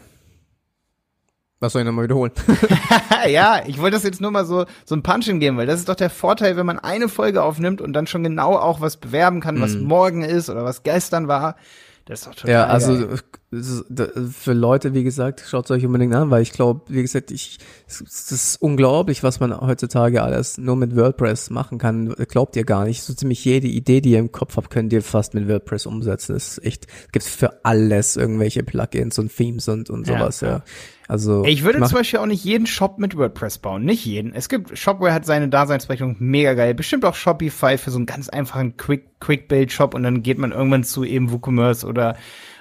Was 1.60 1.72
soll 1.72 1.82
ich 1.82 1.86
nochmal 1.86 2.04
wiederholen? 2.04 2.32
ja, 3.28 3.62
ich 3.66 3.80
wollte 3.80 3.96
das 3.96 4.04
jetzt 4.04 4.20
nur 4.20 4.30
mal 4.30 4.44
so, 4.44 4.64
so 4.84 4.94
ein 4.94 5.02
Punchen 5.02 5.40
geben, 5.40 5.56
weil 5.56 5.66
das 5.66 5.80
ist 5.80 5.88
doch 5.88 5.96
der 5.96 6.10
Vorteil, 6.10 6.56
wenn 6.56 6.66
man 6.66 6.78
eine 6.78 7.08
Folge 7.08 7.42
aufnimmt 7.42 7.80
und 7.80 7.92
dann 7.92 8.06
schon 8.06 8.22
genau 8.22 8.56
auch 8.56 8.80
was 8.80 8.96
bewerben 8.96 9.40
kann, 9.40 9.60
was 9.60 9.74
mm. 9.74 9.82
morgen 9.82 10.22
ist 10.22 10.50
oder 10.50 10.64
was 10.64 10.84
gestern 10.84 11.26
war. 11.26 11.56
Das 12.04 12.20
ist 12.20 12.28
doch 12.28 12.34
total 12.34 12.50
Ja, 12.50 12.66
also 12.66 13.08
geil. 13.08 13.18
Für 13.50 14.52
Leute, 14.52 14.92
wie 14.92 15.04
gesagt, 15.04 15.42
schaut 15.48 15.64
es 15.64 15.70
euch 15.70 15.86
unbedingt 15.86 16.14
an, 16.14 16.30
weil 16.30 16.42
ich 16.42 16.52
glaube, 16.52 16.82
wie 16.88 17.00
gesagt, 17.00 17.30
ich 17.30 17.58
es 17.86 18.30
ist 18.30 18.60
unglaublich, 18.60 19.22
was 19.22 19.40
man 19.40 19.58
heutzutage 19.58 20.22
alles 20.22 20.58
nur 20.58 20.76
mit 20.76 20.94
WordPress 20.94 21.48
machen 21.48 21.78
kann. 21.78 22.14
Glaubt 22.28 22.56
ihr 22.56 22.64
gar 22.64 22.84
nicht. 22.84 23.02
So 23.02 23.14
ziemlich 23.14 23.42
jede 23.46 23.66
Idee, 23.66 24.02
die 24.02 24.10
ihr 24.10 24.18
im 24.18 24.32
Kopf 24.32 24.58
habt, 24.58 24.68
könnt 24.68 24.92
ihr 24.92 25.02
fast 25.02 25.32
mit 25.32 25.48
WordPress 25.48 25.86
umsetzen. 25.86 26.34
Das 26.34 26.58
ist 26.58 26.64
echt, 26.64 26.86
gibt's 27.10 27.28
für 27.28 27.64
alles 27.64 28.16
irgendwelche 28.16 28.62
Plugins 28.62 29.18
und 29.18 29.34
Themes 29.34 29.66
und, 29.68 29.88
und 29.88 30.06
sowas, 30.06 30.42
ja. 30.42 30.48
ja. 30.48 30.62
Also 31.08 31.42
ich 31.46 31.64
würde 31.64 31.82
zum 31.84 31.96
Beispiel 31.96 32.18
auch 32.18 32.26
nicht 32.26 32.44
jeden 32.44 32.66
Shop 32.66 32.98
mit 32.98 33.16
WordPress 33.16 33.58
bauen, 33.58 33.82
nicht 33.82 34.04
jeden. 34.04 34.34
Es 34.34 34.50
gibt 34.50 34.76
Shopware 34.76 35.14
hat 35.14 35.24
seine 35.24 35.48
Daseinsberechtigung 35.48 36.16
mega 36.18 36.52
geil, 36.52 36.74
bestimmt 36.74 37.06
auch 37.06 37.14
Shopify 37.14 37.78
für 37.78 37.90
so 37.90 37.96
einen 37.96 38.04
ganz 38.04 38.28
einfachen 38.28 38.76
Quick 38.76 39.18
Quick 39.18 39.48
Build 39.48 39.72
Shop 39.72 39.94
und 39.94 40.02
dann 40.02 40.22
geht 40.22 40.36
man 40.36 40.52
irgendwann 40.52 40.84
zu 40.84 41.04
eben 41.04 41.32
WooCommerce 41.32 41.86
oder 41.86 42.14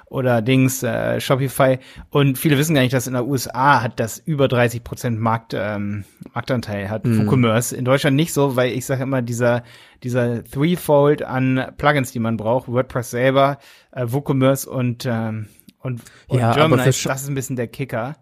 oder 0.10 0.42
Dings 0.42 0.84
äh, 0.84 1.20
Shopify 1.20 1.80
und 2.10 2.38
viele 2.38 2.58
wissen 2.58 2.74
gar 2.74 2.82
nicht, 2.82 2.94
dass 2.94 3.08
in 3.08 3.14
der 3.14 3.28
USA 3.28 3.82
hat 3.82 4.00
das 4.00 4.20
über 4.20 4.48
30 4.48 4.84
Prozent 4.84 5.20
Markt 5.20 5.54
ähm, 5.54 6.06
Marktanteil 6.34 6.90
hat 6.90 7.06
mm. 7.06 7.20
WooCommerce 7.20 7.74
in 7.74 7.86
Deutschland 7.86 8.16
nicht 8.16 8.34
so, 8.34 8.56
weil 8.56 8.72
ich 8.72 8.86
sage 8.86 9.04
immer 9.04 9.22
dieser 9.22 9.64
dieser 10.04 10.44
Threefold 10.44 11.24
an 11.24 11.72
Plugins, 11.78 12.12
die 12.12 12.20
man 12.20 12.38
braucht, 12.38 12.68
WordPress 12.68 13.12
selber, 13.12 13.58
äh, 13.92 14.06
WooCommerce 14.08 14.70
und 14.70 15.06
ähm, 15.06 15.48
und, 15.80 16.02
und 16.28 16.40
ja, 16.40 16.54
Germanize, 16.54 17.08
das 17.08 17.22
ist 17.22 17.30
ein 17.30 17.36
bisschen 17.36 17.56
der 17.56 17.68
Kicker. 17.68 18.16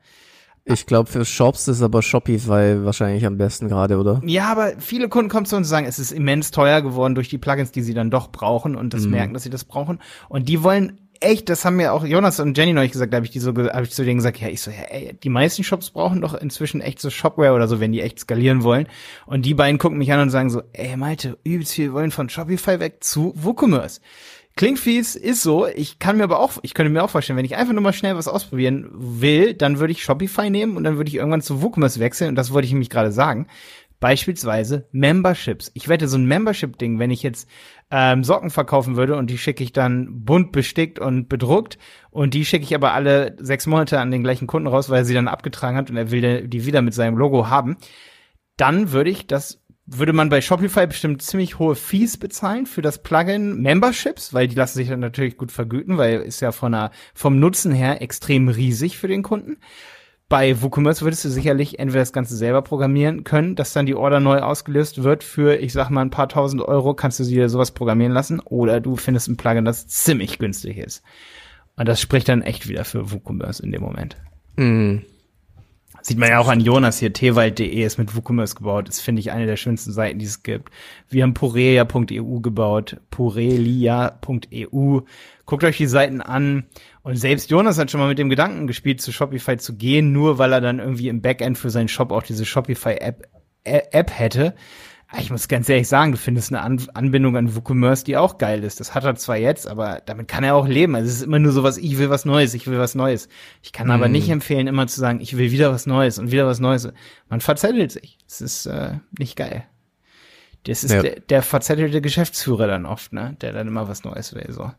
Ich 0.67 0.87
glaube, 0.87 1.09
für 1.09 1.25
Shops 1.25 1.67
ist 1.67 1.83
aber 1.83 2.01
Shopify 2.01 2.83
wahrscheinlich 2.83 3.23
am 3.25 3.37
besten 3.37 3.67
gerade, 3.67 3.99
oder? 3.99 4.19
Ja, 4.25 4.47
aber 4.51 4.73
viele 4.79 5.09
Kunden 5.09 5.29
kommen 5.29 5.45
zu 5.45 5.55
uns 5.55 5.67
und 5.67 5.69
sagen, 5.69 5.85
es 5.85 5.99
ist 5.99 6.11
immens 6.11 6.49
teuer 6.49 6.81
geworden 6.81 7.13
durch 7.13 7.29
die 7.29 7.37
Plugins, 7.37 7.71
die 7.71 7.83
sie 7.83 7.93
dann 7.93 8.09
doch 8.09 8.31
brauchen 8.31 8.75
und 8.75 8.95
das 8.95 9.05
mm. 9.05 9.11
merken, 9.11 9.33
dass 9.35 9.43
sie 9.43 9.51
das 9.51 9.63
brauchen. 9.63 9.99
Und 10.27 10.49
die 10.49 10.63
wollen 10.63 11.04
echt, 11.19 11.49
das 11.49 11.65
haben 11.65 11.75
mir 11.75 11.93
auch 11.93 12.05
Jonas 12.05 12.39
und 12.39 12.57
Jenny 12.57 12.73
neulich 12.73 12.91
gesagt, 12.91 13.13
da 13.13 13.17
habe 13.17 13.25
ich 13.25 13.31
die 13.31 13.39
so, 13.39 13.49
habe 13.55 13.83
ich 13.83 13.91
zu 13.91 14.03
denen 14.03 14.17
gesagt, 14.17 14.39
ja, 14.39 14.47
ich 14.47 14.61
so, 14.61 14.71
ja, 14.71 14.83
ey, 14.89 15.17
die 15.21 15.29
meisten 15.29 15.63
Shops 15.63 15.89
brauchen 15.89 16.21
doch 16.21 16.33
inzwischen 16.33 16.81
echt 16.81 16.99
so 16.99 17.09
Shopware 17.09 17.53
oder 17.53 17.67
so, 17.67 17.79
wenn 17.79 17.91
die 17.91 18.01
echt 18.01 18.19
skalieren 18.19 18.63
wollen. 18.63 18.87
Und 19.25 19.45
die 19.45 19.53
beiden 19.53 19.77
gucken 19.77 19.97
mich 19.97 20.11
an 20.11 20.19
und 20.19 20.29
sagen 20.29 20.49
so, 20.49 20.61
ey, 20.73 20.95
Malte, 20.97 21.37
übelst 21.43 21.77
wir 21.77 21.93
wollen 21.93 22.11
von 22.11 22.29
Shopify 22.29 22.79
weg 22.79 23.03
zu 23.03 23.33
WooCommerce. 23.35 24.01
Klingt 24.57 24.79
fies, 24.79 25.17
ist 25.17 25.41
so. 25.43 25.67
Ich 25.67 25.99
kann 25.99 26.15
mir 26.15 26.23
aber 26.23 26.39
auch, 26.39 26.53
ich 26.61 26.73
könnte 26.73 26.89
mir 26.89 27.03
auch 27.03 27.09
vorstellen, 27.09 27.35
wenn 27.35 27.43
ich 27.43 27.57
einfach 27.57 27.73
nur 27.73 27.81
mal 27.81 27.91
schnell 27.91 28.15
was 28.15 28.29
ausprobieren 28.29 28.87
will, 28.93 29.53
dann 29.53 29.79
würde 29.79 29.91
ich 29.91 30.01
Shopify 30.01 30.49
nehmen 30.49 30.77
und 30.77 30.85
dann 30.85 30.95
würde 30.95 31.09
ich 31.09 31.15
irgendwann 31.15 31.41
zu 31.41 31.61
WooCommerce 31.61 31.99
wechseln 31.99 32.29
und 32.29 32.35
das 32.35 32.53
wollte 32.53 32.65
ich 32.65 32.71
nämlich 32.71 32.89
gerade 32.89 33.11
sagen. 33.11 33.47
Beispielsweise 34.05 34.87
Memberships. 34.91 35.71
Ich 35.73 35.87
wette, 35.87 36.07
so 36.07 36.19
ein 36.19 36.27
Membership-Ding, 36.27 36.99
wenn 36.99 37.09
ich 37.09 37.23
jetzt 37.23 37.49
ähm, 37.89 38.23
Socken 38.23 38.51
verkaufen 38.51 38.97
würde 38.97 39.15
und 39.15 39.31
die 39.31 39.39
schicke 39.39 39.63
ich 39.63 39.73
dann 39.73 40.23
bunt 40.23 40.51
bestickt 40.51 40.99
und 40.99 41.27
bedruckt 41.27 41.79
und 42.11 42.35
die 42.35 42.45
schicke 42.45 42.65
ich 42.65 42.75
aber 42.75 42.93
alle 42.93 43.35
sechs 43.39 43.65
Monate 43.65 43.99
an 43.99 44.11
den 44.11 44.21
gleichen 44.21 44.45
Kunden 44.45 44.67
raus, 44.67 44.91
weil 44.91 44.99
er 44.99 45.05
sie 45.05 45.15
dann 45.15 45.27
abgetragen 45.27 45.75
hat 45.75 45.89
und 45.89 45.97
er 45.97 46.11
will 46.11 46.47
die 46.47 46.67
wieder 46.67 46.83
mit 46.83 46.93
seinem 46.93 47.17
Logo 47.17 47.49
haben, 47.49 47.77
dann 48.57 48.91
würde 48.91 49.09
ich 49.09 49.25
das 49.25 49.63
würde 49.87 50.13
man 50.13 50.29
bei 50.29 50.39
Shopify 50.39 50.85
bestimmt 50.85 51.23
ziemlich 51.23 51.57
hohe 51.57 51.75
Fees 51.75 52.17
bezahlen 52.17 52.67
für 52.67 52.83
das 52.83 53.01
Plugin 53.01 53.59
Memberships, 53.59 54.35
weil 54.35 54.47
die 54.47 54.55
lassen 54.55 54.77
sich 54.77 54.89
dann 54.89 54.99
natürlich 54.99 55.35
gut 55.35 55.51
vergüten, 55.51 55.97
weil 55.97 56.21
ist 56.21 56.41
ja 56.41 56.51
von 56.51 56.73
der, 56.73 56.91
vom 57.15 57.39
Nutzen 57.39 57.71
her 57.71 58.03
extrem 58.03 58.49
riesig 58.49 58.99
für 58.99 59.07
den 59.07 59.23
Kunden. 59.23 59.57
Bei 60.27 60.59
WooCommerce 60.59 61.03
würdest 61.03 61.23
du 61.23 61.29
sicherlich 61.29 61.77
entweder 61.77 62.01
das 62.01 62.13
Ganze 62.13 62.35
selber 62.35 62.63
programmieren 62.63 63.23
können, 63.23 63.55
dass 63.55 63.73
dann 63.73 63.85
die 63.85 63.93
Order 63.93 64.19
neu 64.19 64.39
ausgelöst 64.39 65.03
wird 65.03 65.23
für, 65.23 65.57
ich 65.57 65.71
sag 65.71 65.91
mal, 65.91 66.01
ein 66.01 66.09
paar 66.09 66.27
tausend 66.27 66.63
Euro, 66.63 66.95
kannst 66.95 67.19
du 67.19 67.23
dir 67.23 67.47
sowas 67.47 67.71
programmieren 67.71 68.11
lassen, 68.11 68.39
oder 68.39 68.81
du 68.81 68.95
findest 68.95 69.27
ein 69.27 69.37
Plugin, 69.37 69.65
das 69.65 69.87
ziemlich 69.87 70.39
günstig 70.39 70.77
ist. 70.77 71.03
Und 71.75 71.87
das 71.87 72.01
spricht 72.01 72.27
dann 72.27 72.41
echt 72.41 72.67
wieder 72.67 72.85
für 72.85 73.11
WooCommerce 73.11 73.59
in 73.59 73.71
dem 73.71 73.83
Moment. 73.83 74.17
Mhm. 74.55 75.03
Sieht 76.07 76.19
man 76.19 76.29
ja 76.29 76.37
auch 76.37 76.49
an 76.49 76.59
Jonas 76.59 76.99
hier, 76.99 77.13
tewald.de 77.13 77.83
ist 77.83 77.97
mit 77.97 78.15
WooCommerce 78.15 78.53
gebaut. 78.53 78.87
Das 78.87 78.99
finde 78.99 79.21
ich 79.21 79.31
eine 79.31 79.47
der 79.47 79.57
schönsten 79.57 79.91
Seiten, 79.91 80.19
die 80.19 80.27
es 80.27 80.43
gibt. 80.43 80.71
Wir 81.09 81.23
haben 81.23 81.33
purelia.eu 81.33 82.41
gebaut, 82.41 82.97
purelia.eu. 83.09 84.99
Guckt 85.47 85.63
euch 85.63 85.77
die 85.77 85.87
Seiten 85.87 86.21
an. 86.21 86.65
Und 87.01 87.15
selbst 87.15 87.49
Jonas 87.49 87.79
hat 87.79 87.89
schon 87.89 87.99
mal 87.99 88.07
mit 88.07 88.19
dem 88.19 88.29
Gedanken 88.29 88.67
gespielt, 88.67 89.01
zu 89.01 89.11
Shopify 89.11 89.57
zu 89.57 89.77
gehen, 89.77 90.11
nur 90.11 90.37
weil 90.37 90.53
er 90.53 90.61
dann 90.61 90.77
irgendwie 90.77 91.07
im 91.07 91.23
Backend 91.23 91.57
für 91.57 91.71
seinen 91.71 91.87
Shop 91.87 92.11
auch 92.11 92.21
diese 92.21 92.45
Shopify-App 92.45 93.27
App 93.63 94.11
hätte. 94.11 94.53
Ah, 95.07 95.19
ich 95.19 95.29
muss 95.29 95.47
ganz 95.47 95.69
ehrlich 95.69 95.87
sagen, 95.87 96.11
du 96.11 96.17
findest 96.17 96.51
eine 96.51 96.61
An 96.61 96.81
Anbindung 96.93 97.37
an 97.37 97.55
WooCommerce, 97.55 98.03
die 98.03 98.17
auch 98.17 98.37
geil 98.39 98.63
ist. 98.63 98.79
Das 98.79 98.95
hat 98.95 99.03
er 99.03 99.15
zwar 99.15 99.37
jetzt, 99.37 99.67
aber 99.67 100.01
damit 100.05 100.27
kann 100.27 100.43
er 100.43 100.55
auch 100.55 100.67
leben. 100.67 100.95
Also 100.95 101.07
es 101.07 101.17
ist 101.17 101.21
immer 101.23 101.37
nur 101.37 101.51
so 101.51 101.61
was, 101.63 101.77
ich 101.77 101.97
will 101.99 102.09
was 102.09 102.25
Neues, 102.25 102.53
ich 102.55 102.65
will 102.65 102.79
was 102.79 102.95
Neues. 102.95 103.29
Ich 103.61 103.71
kann 103.71 103.87
mm. 103.87 103.91
aber 103.91 104.07
nicht 104.07 104.29
empfehlen, 104.29 104.65
immer 104.65 104.87
zu 104.87 104.99
sagen, 104.99 105.21
ich 105.21 105.37
will 105.37 105.51
wieder 105.51 105.71
was 105.71 105.85
Neues 105.85 106.17
und 106.17 106.31
wieder 106.31 106.47
was 106.47 106.59
Neues. 106.59 106.89
Man 107.29 107.39
verzettelt 107.39 107.91
sich. 107.91 108.17
Das 108.27 108.41
ist 108.41 108.65
äh, 108.65 108.95
nicht 109.17 109.35
geil. 109.35 109.65
Das 110.63 110.83
ist 110.83 110.91
ja. 110.91 111.03
der, 111.03 111.19
der 111.19 111.43
verzettelte 111.43 112.01
Geschäftsführer 112.01 112.65
dann 112.65 112.87
oft, 112.87 113.13
ne? 113.13 113.37
Der 113.41 113.53
dann 113.53 113.67
immer 113.67 113.87
was 113.87 114.03
Neues 114.03 114.33
will. 114.33 114.51
So. 114.51 114.71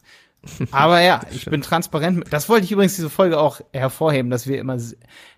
Aber 0.72 1.00
ja, 1.00 1.20
ich 1.30 1.44
bin 1.44 1.62
transparent. 1.62 2.24
Das 2.30 2.48
wollte 2.48 2.64
ich 2.64 2.72
übrigens 2.72 2.96
diese 2.96 3.10
Folge 3.10 3.38
auch 3.38 3.60
hervorheben, 3.72 4.30
dass 4.30 4.46
wir 4.48 4.58
immer, 4.58 4.76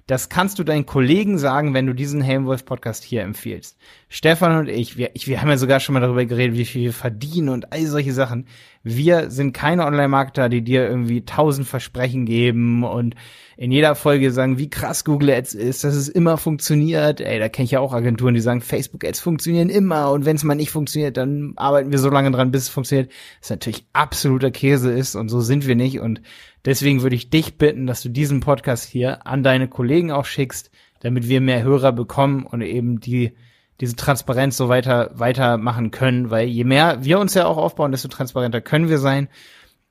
das 0.09 0.31
kannst 0.31 0.59
du 0.59 0.64
deinen 0.64 0.87
Kollegen 0.87 1.37
sagen, 1.37 1.75
wenn 1.75 1.87
du 1.87 1.92
diesen 1.92 2.23
Helmwolf 2.23 2.64
Podcast 2.64 3.05
hier 3.05 3.23
empfiehlst. 3.23 3.77
Stefan 4.09 4.57
und 4.57 4.68
ich, 4.71 4.97
wir, 4.97 5.11
ich, 5.12 5.29
wir 5.29 5.42
haben 5.42 5.51
ja 5.51 5.59
sogar 5.59 5.81
schon 5.81 5.92
mal 5.92 6.01
darüber 6.01 6.25
geredet, 6.25 6.57
wie 6.57 6.64
viel 6.64 6.85
wir 6.85 6.92
verdienen 6.94 7.51
und 7.51 7.75
all 7.75 7.85
solche 7.85 8.14
Sachen. 8.14 8.47
Wir 8.83 9.31
sind 9.31 9.53
keine 9.53 9.85
Online-Marketer, 9.85 10.49
die 10.49 10.62
dir 10.62 10.88
irgendwie 10.88 11.27
tausend 11.27 11.68
Versprechen 11.68 12.25
geben 12.25 12.85
und 12.85 13.16
in 13.59 13.71
jeder 13.71 13.94
Folge 13.94 14.33
sagen, 14.33 14.57
wie 14.57 14.71
krass 14.71 15.05
Google 15.05 15.29
Ads 15.29 15.53
ist, 15.53 15.85
dass 15.85 15.94
es 15.94 16.09
immer 16.09 16.38
funktioniert. 16.38 17.21
Ey, 17.21 17.38
da 17.38 17.51
kenne 17.51 17.66
ich 17.66 17.73
ja 17.73 17.81
auch 17.81 17.92
Agenturen, 17.92 18.33
die 18.33 18.40
sagen, 18.40 18.62
Facebook 18.62 19.05
Ads 19.05 19.21
funktionieren 19.21 19.68
immer 19.68 20.11
und 20.11 20.25
wenn 20.25 20.37
es 20.37 20.44
mal 20.44 20.55
nicht 20.55 20.71
funktioniert, 20.71 21.18
dann 21.18 21.53
arbeiten 21.57 21.92
wir 21.92 21.99
so 21.99 22.09
lange 22.09 22.31
dran, 22.31 22.51
bis 22.51 22.62
es 22.62 22.68
funktioniert. 22.71 23.12
Das 23.40 23.51
natürlich 23.51 23.85
absoluter 23.92 24.51
Käse 24.51 24.90
ist 24.90 25.16
und 25.16 25.29
so 25.29 25.42
sind 25.42 25.66
wir 25.66 25.77
nicht 25.77 26.01
und 26.01 26.23
deswegen 26.69 27.03
würde 27.03 27.17
ich 27.17 27.31
dich 27.31 27.57
bitten, 27.57 27.87
dass 27.87 28.03
du 28.03 28.09
diesen 28.09 28.41
Podcast 28.41 28.85
hier 28.85 29.27
an 29.27 29.43
deine 29.43 29.69
Kollegen 29.69 30.13
auch 30.13 30.27
schickst, 30.27 30.71
damit 31.01 31.29
wir 31.29 31.41
mehr 31.41 31.63
Hörer 31.63 31.93
bekommen 31.93 32.45
und 32.45 32.61
eben 32.61 33.01
die 33.01 33.33
diese 33.81 33.95
Transparenz 33.95 34.57
so 34.57 34.69
weiter 34.69 35.11
weitermachen 35.15 35.91
können, 35.93 36.31
weil 36.31 36.49
je 36.49 36.65
mehr 36.65 37.05
wir 37.05 37.21
uns 37.21 37.35
ja 37.35 37.47
auch 37.47 37.57
aufbauen, 37.57 37.93
desto 37.93 38.09
transparenter 38.09 38.61
können 38.61 38.89
wir 38.89 38.99
sein. 38.99 39.29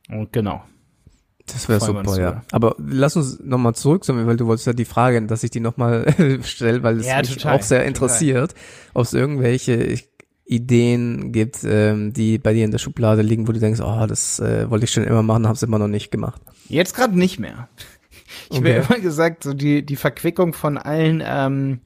Und 0.09 0.33
genau. 0.33 0.61
Das 1.45 1.69
wäre 1.69 1.79
super, 1.79 2.19
ja. 2.19 2.43
Aber 2.51 2.75
lass 2.77 3.15
uns 3.15 3.39
nochmal 3.39 3.73
zurück, 3.75 4.03
weil 4.05 4.35
du 4.35 4.47
wolltest 4.47 4.67
ja 4.67 4.73
die 4.73 4.83
Frage, 4.83 5.25
dass 5.25 5.43
ich 5.43 5.51
die 5.51 5.61
nochmal 5.61 6.05
stelle, 6.43 6.83
weil 6.83 6.99
es 6.99 7.07
ja, 7.07 7.19
mich 7.19 7.33
total, 7.33 7.55
auch 7.55 7.61
sehr 7.61 7.85
interessiert, 7.85 8.53
ob 8.93 9.03
es 9.03 9.13
irgendwelche 9.13 9.97
Ideen 10.43 11.31
gibt, 11.31 11.63
ähm, 11.63 12.11
die 12.11 12.37
bei 12.37 12.53
dir 12.53 12.65
in 12.65 12.71
der 12.71 12.77
Schublade 12.79 13.21
liegen, 13.21 13.47
wo 13.47 13.53
du 13.53 13.59
denkst, 13.59 13.79
oh, 13.79 14.05
das 14.05 14.39
äh, 14.41 14.69
wollte 14.69 14.83
ich 14.83 14.91
schon 14.91 15.05
immer 15.05 15.23
machen, 15.23 15.45
habe 15.45 15.55
es 15.55 15.63
immer 15.63 15.79
noch 15.79 15.87
nicht 15.87 16.11
gemacht. 16.11 16.41
Jetzt 16.69 16.95
gerade 16.95 17.17
nicht 17.17 17.39
mehr. 17.39 17.69
Ich 18.49 18.59
okay. 18.59 18.81
habe 18.81 18.93
immer 18.93 19.01
gesagt, 19.01 19.43
so 19.43 19.53
die 19.53 19.85
die 19.85 19.95
Verquickung 19.95 20.53
von 20.53 20.77
allen 20.77 21.23
ähm, 21.25 21.81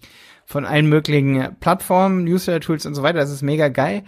von 0.46 0.66
allen 0.66 0.88
möglichen 0.88 1.56
Plattformen, 1.60 2.26
Newsletter-Tools 2.26 2.86
und 2.86 2.94
so 2.94 3.04
weiter. 3.04 3.20
Das 3.20 3.32
ist 3.32 3.42
mega 3.42 3.70
geil. 3.70 4.04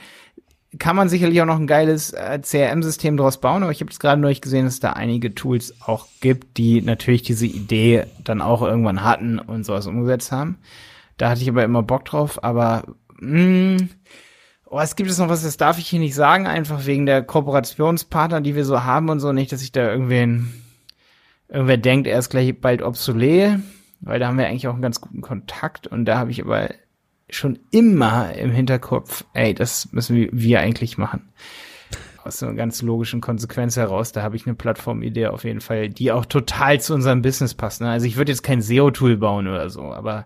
Kann 0.79 0.95
man 0.95 1.07
sicherlich 1.07 1.41
auch 1.41 1.45
noch 1.45 1.59
ein 1.59 1.67
geiles 1.67 2.11
äh, 2.11 2.39
CRM-System 2.41 3.15
daraus 3.15 3.39
bauen, 3.39 3.63
aber 3.63 3.71
ich 3.71 3.79
habe 3.79 3.91
es 3.91 3.99
gerade 3.99 4.19
neulich 4.19 4.41
gesehen, 4.41 4.65
dass 4.65 4.75
es 4.75 4.79
da 4.79 4.93
einige 4.93 5.35
Tools 5.35 5.75
auch 5.81 6.07
gibt, 6.19 6.57
die 6.57 6.81
natürlich 6.81 7.21
diese 7.21 7.45
Idee 7.45 8.05
dann 8.23 8.41
auch 8.41 8.61
irgendwann 8.61 9.03
hatten 9.03 9.39
und 9.39 9.65
sowas 9.65 9.87
umgesetzt 9.87 10.31
haben. 10.31 10.57
Da 11.17 11.29
hatte 11.29 11.41
ich 11.41 11.49
aber 11.49 11.63
immer 11.63 11.83
Bock 11.83 12.05
drauf, 12.05 12.43
aber 12.43 12.83
mh, 13.19 13.77
mm, 13.77 13.89
oh, 14.65 14.79
es 14.79 14.95
gibt 14.95 15.11
es 15.11 15.19
noch 15.19 15.29
was, 15.29 15.43
das 15.43 15.57
darf 15.57 15.77
ich 15.77 15.87
hier 15.87 15.99
nicht 15.99 16.15
sagen, 16.15 16.47
einfach 16.47 16.87
wegen 16.87 17.05
der 17.05 17.21
Kooperationspartner, 17.21 18.41
die 18.41 18.55
wir 18.55 18.65
so 18.65 18.83
haben 18.83 19.09
und 19.09 19.19
so, 19.19 19.31
nicht, 19.31 19.51
dass 19.51 19.61
ich 19.61 19.71
da 19.71 19.87
irgendwen, 19.87 20.62
irgendwer 21.53 21.77
denkt, 21.77 22.07
er 22.07 22.19
ist 22.19 22.29
gleich 22.29 22.59
bald 22.59 22.81
obsolet 22.81 23.59
weil 24.05 24.19
da 24.19 24.27
haben 24.27 24.37
wir 24.37 24.47
eigentlich 24.47 24.67
auch 24.67 24.73
einen 24.73 24.81
ganz 24.81 25.01
guten 25.01 25.21
Kontakt 25.21 25.87
und 25.87 26.05
da 26.05 26.17
habe 26.17 26.31
ich 26.31 26.43
aber 26.43 26.69
schon 27.29 27.59
immer 27.71 28.33
im 28.35 28.51
Hinterkopf, 28.51 29.23
ey, 29.33 29.53
das 29.53 29.91
müssen 29.91 30.15
wir, 30.15 30.29
wir 30.31 30.59
eigentlich 30.59 30.97
machen. 30.97 31.29
Aus 32.23 32.39
so 32.39 32.45
einer 32.45 32.55
ganz 32.55 32.81
logischen 32.81 33.21
Konsequenz 33.21 33.75
heraus, 33.75 34.11
da 34.11 34.21
habe 34.21 34.35
ich 34.35 34.45
eine 34.45 34.55
Plattformidee 34.55 35.27
auf 35.27 35.43
jeden 35.43 35.61
Fall, 35.61 35.89
die 35.89 36.11
auch 36.11 36.25
total 36.25 36.79
zu 36.79 36.93
unserem 36.93 37.21
Business 37.21 37.53
passt. 37.53 37.81
Ne? 37.81 37.89
Also 37.89 38.05
ich 38.05 38.17
würde 38.17 38.31
jetzt 38.31 38.43
kein 38.43 38.61
SEO-Tool 38.61 39.17
bauen 39.17 39.47
oder 39.47 39.69
so, 39.69 39.81
aber 39.81 40.25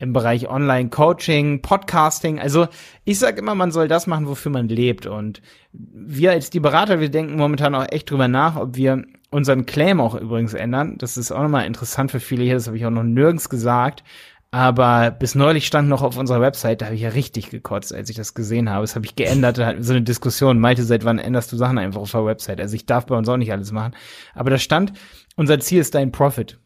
im 0.00 0.12
Bereich 0.12 0.48
Online-Coaching, 0.48 1.60
Podcasting. 1.60 2.38
Also 2.38 2.68
ich 3.04 3.18
sage 3.18 3.40
immer, 3.40 3.56
man 3.56 3.72
soll 3.72 3.88
das 3.88 4.06
machen, 4.06 4.28
wofür 4.28 4.52
man 4.52 4.68
lebt. 4.68 5.06
Und 5.06 5.42
wir 5.72 6.30
als 6.30 6.50
die 6.50 6.60
Berater, 6.60 7.00
wir 7.00 7.10
denken 7.10 7.36
momentan 7.36 7.74
auch 7.74 7.86
echt 7.90 8.10
drüber 8.10 8.28
nach, 8.28 8.56
ob 8.56 8.76
wir 8.76 9.04
unseren 9.30 9.66
Claim 9.66 10.00
auch 10.00 10.14
übrigens 10.14 10.54
ändern. 10.54 10.96
Das 10.98 11.16
ist 11.16 11.32
auch 11.32 11.42
nochmal 11.42 11.66
interessant 11.66 12.10
für 12.10 12.20
viele 12.20 12.44
hier, 12.44 12.54
das 12.54 12.66
habe 12.66 12.76
ich 12.76 12.86
auch 12.86 12.90
noch 12.90 13.02
nirgends 13.02 13.48
gesagt. 13.48 14.02
Aber 14.50 15.10
bis 15.10 15.34
neulich 15.34 15.66
stand 15.66 15.90
noch 15.90 16.00
auf 16.00 16.16
unserer 16.16 16.40
Website, 16.40 16.80
da 16.80 16.86
habe 16.86 16.94
ich 16.94 17.02
ja 17.02 17.10
richtig 17.10 17.50
gekotzt, 17.50 17.92
als 17.92 18.08
ich 18.08 18.16
das 18.16 18.32
gesehen 18.32 18.70
habe. 18.70 18.82
Das 18.82 18.96
habe 18.96 19.04
ich 19.04 19.14
geändert, 19.14 19.58
da 19.58 19.66
hat 19.66 19.84
so 19.84 19.92
eine 19.92 20.00
Diskussion. 20.00 20.58
Malte, 20.58 20.84
seit 20.84 21.04
wann 21.04 21.18
änderst 21.18 21.52
du 21.52 21.56
Sachen 21.56 21.76
einfach 21.76 22.00
auf 22.00 22.10
der 22.10 22.24
Website? 22.24 22.58
Also 22.58 22.74
ich 22.74 22.86
darf 22.86 23.04
bei 23.04 23.16
uns 23.16 23.28
auch 23.28 23.36
nicht 23.36 23.52
alles 23.52 23.72
machen. 23.72 23.94
Aber 24.34 24.48
da 24.48 24.58
stand, 24.58 24.94
unser 25.36 25.60
Ziel 25.60 25.80
ist 25.80 25.94
dein 25.94 26.12
Profit. 26.12 26.58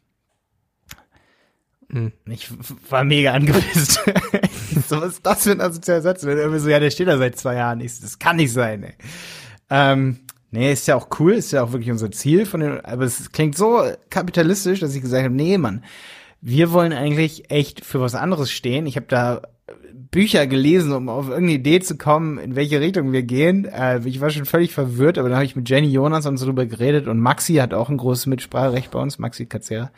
Hm. 1.91 2.13
Ich 2.27 2.49
war 2.89 3.03
mega 3.03 3.33
angepisst. 3.33 3.95
so, 4.89 5.01
was 5.01 5.15
ist 5.15 5.27
das 5.27 5.43
für 5.43 5.51
ein 5.51 5.61
asozialer 5.61 6.03
Satz? 6.03 6.25
Wenn 6.25 6.39
irgendwie 6.39 6.61
so, 6.61 6.69
ja, 6.69 6.79
der 6.79 6.91
steht 6.91 7.09
da 7.09 7.19
seit 7.19 7.37
zwei 7.37 7.57
Jahren. 7.57 7.81
Ich, 7.81 8.01
das 8.01 8.21
kann 8.21 8.37
nicht 8.37 8.53
sein, 8.53 8.85
ey. 8.85 8.95
Ähm, 9.71 10.21
Nee, 10.55 10.71
ist 10.71 10.87
ja 10.87 10.97
auch 10.97 11.09
cool, 11.19 11.33
ist 11.33 11.51
ja 11.53 11.65
auch 11.65 11.73
wirklich 11.73 11.91
unser 11.91 12.11
Ziel 12.11 12.45
von 12.45 12.61
den, 12.61 12.85
aber 12.85 13.05
es 13.05 13.33
klingt 13.33 13.57
so 13.57 13.83
kapitalistisch, 14.11 14.81
dass 14.81 14.95
ich 14.95 15.01
gesagt 15.01 15.25
habe, 15.25 15.35
nee, 15.35 15.57
Mann, 15.57 15.83
wir 16.43 16.73
wollen 16.73 16.93
eigentlich 16.93 17.51
echt 17.51 17.83
für 17.85 18.01
was 18.03 18.15
anderes 18.15 18.51
stehen. 18.51 18.87
Ich 18.87 18.97
habe 18.97 19.07
da 19.09 19.41
Bücher 19.95 20.47
gelesen, 20.47 20.93
um 20.93 21.09
auf 21.09 21.29
irgendeine 21.29 21.59
Idee 21.59 21.81
zu 21.81 21.97
kommen, 21.97 22.37
in 22.37 22.55
welche 22.55 22.81
Richtung 22.81 23.13
wir 23.13 23.23
gehen. 23.23 23.65
Äh, 23.65 24.01
ich 24.05 24.21
war 24.21 24.29
schon 24.29 24.45
völlig 24.45 24.75
verwirrt, 24.75 25.17
aber 25.17 25.31
dann 25.31 25.37
habe 25.37 25.47
ich 25.47 25.57
mit 25.57 25.71
Jenny 25.71 25.89
Jonas 25.89 26.27
und 26.27 26.37
so 26.37 26.45
drüber 26.45 26.67
geredet 26.67 27.09
und 27.09 27.19
Maxi 27.19 27.55
hat 27.55 27.73
auch 27.73 27.89
ein 27.89 27.97
großes 27.97 28.27
Mitspracherecht 28.27 28.91
bei 28.91 28.99
uns, 28.99 29.19
Maxi 29.19 29.47
Katzera. 29.47 29.91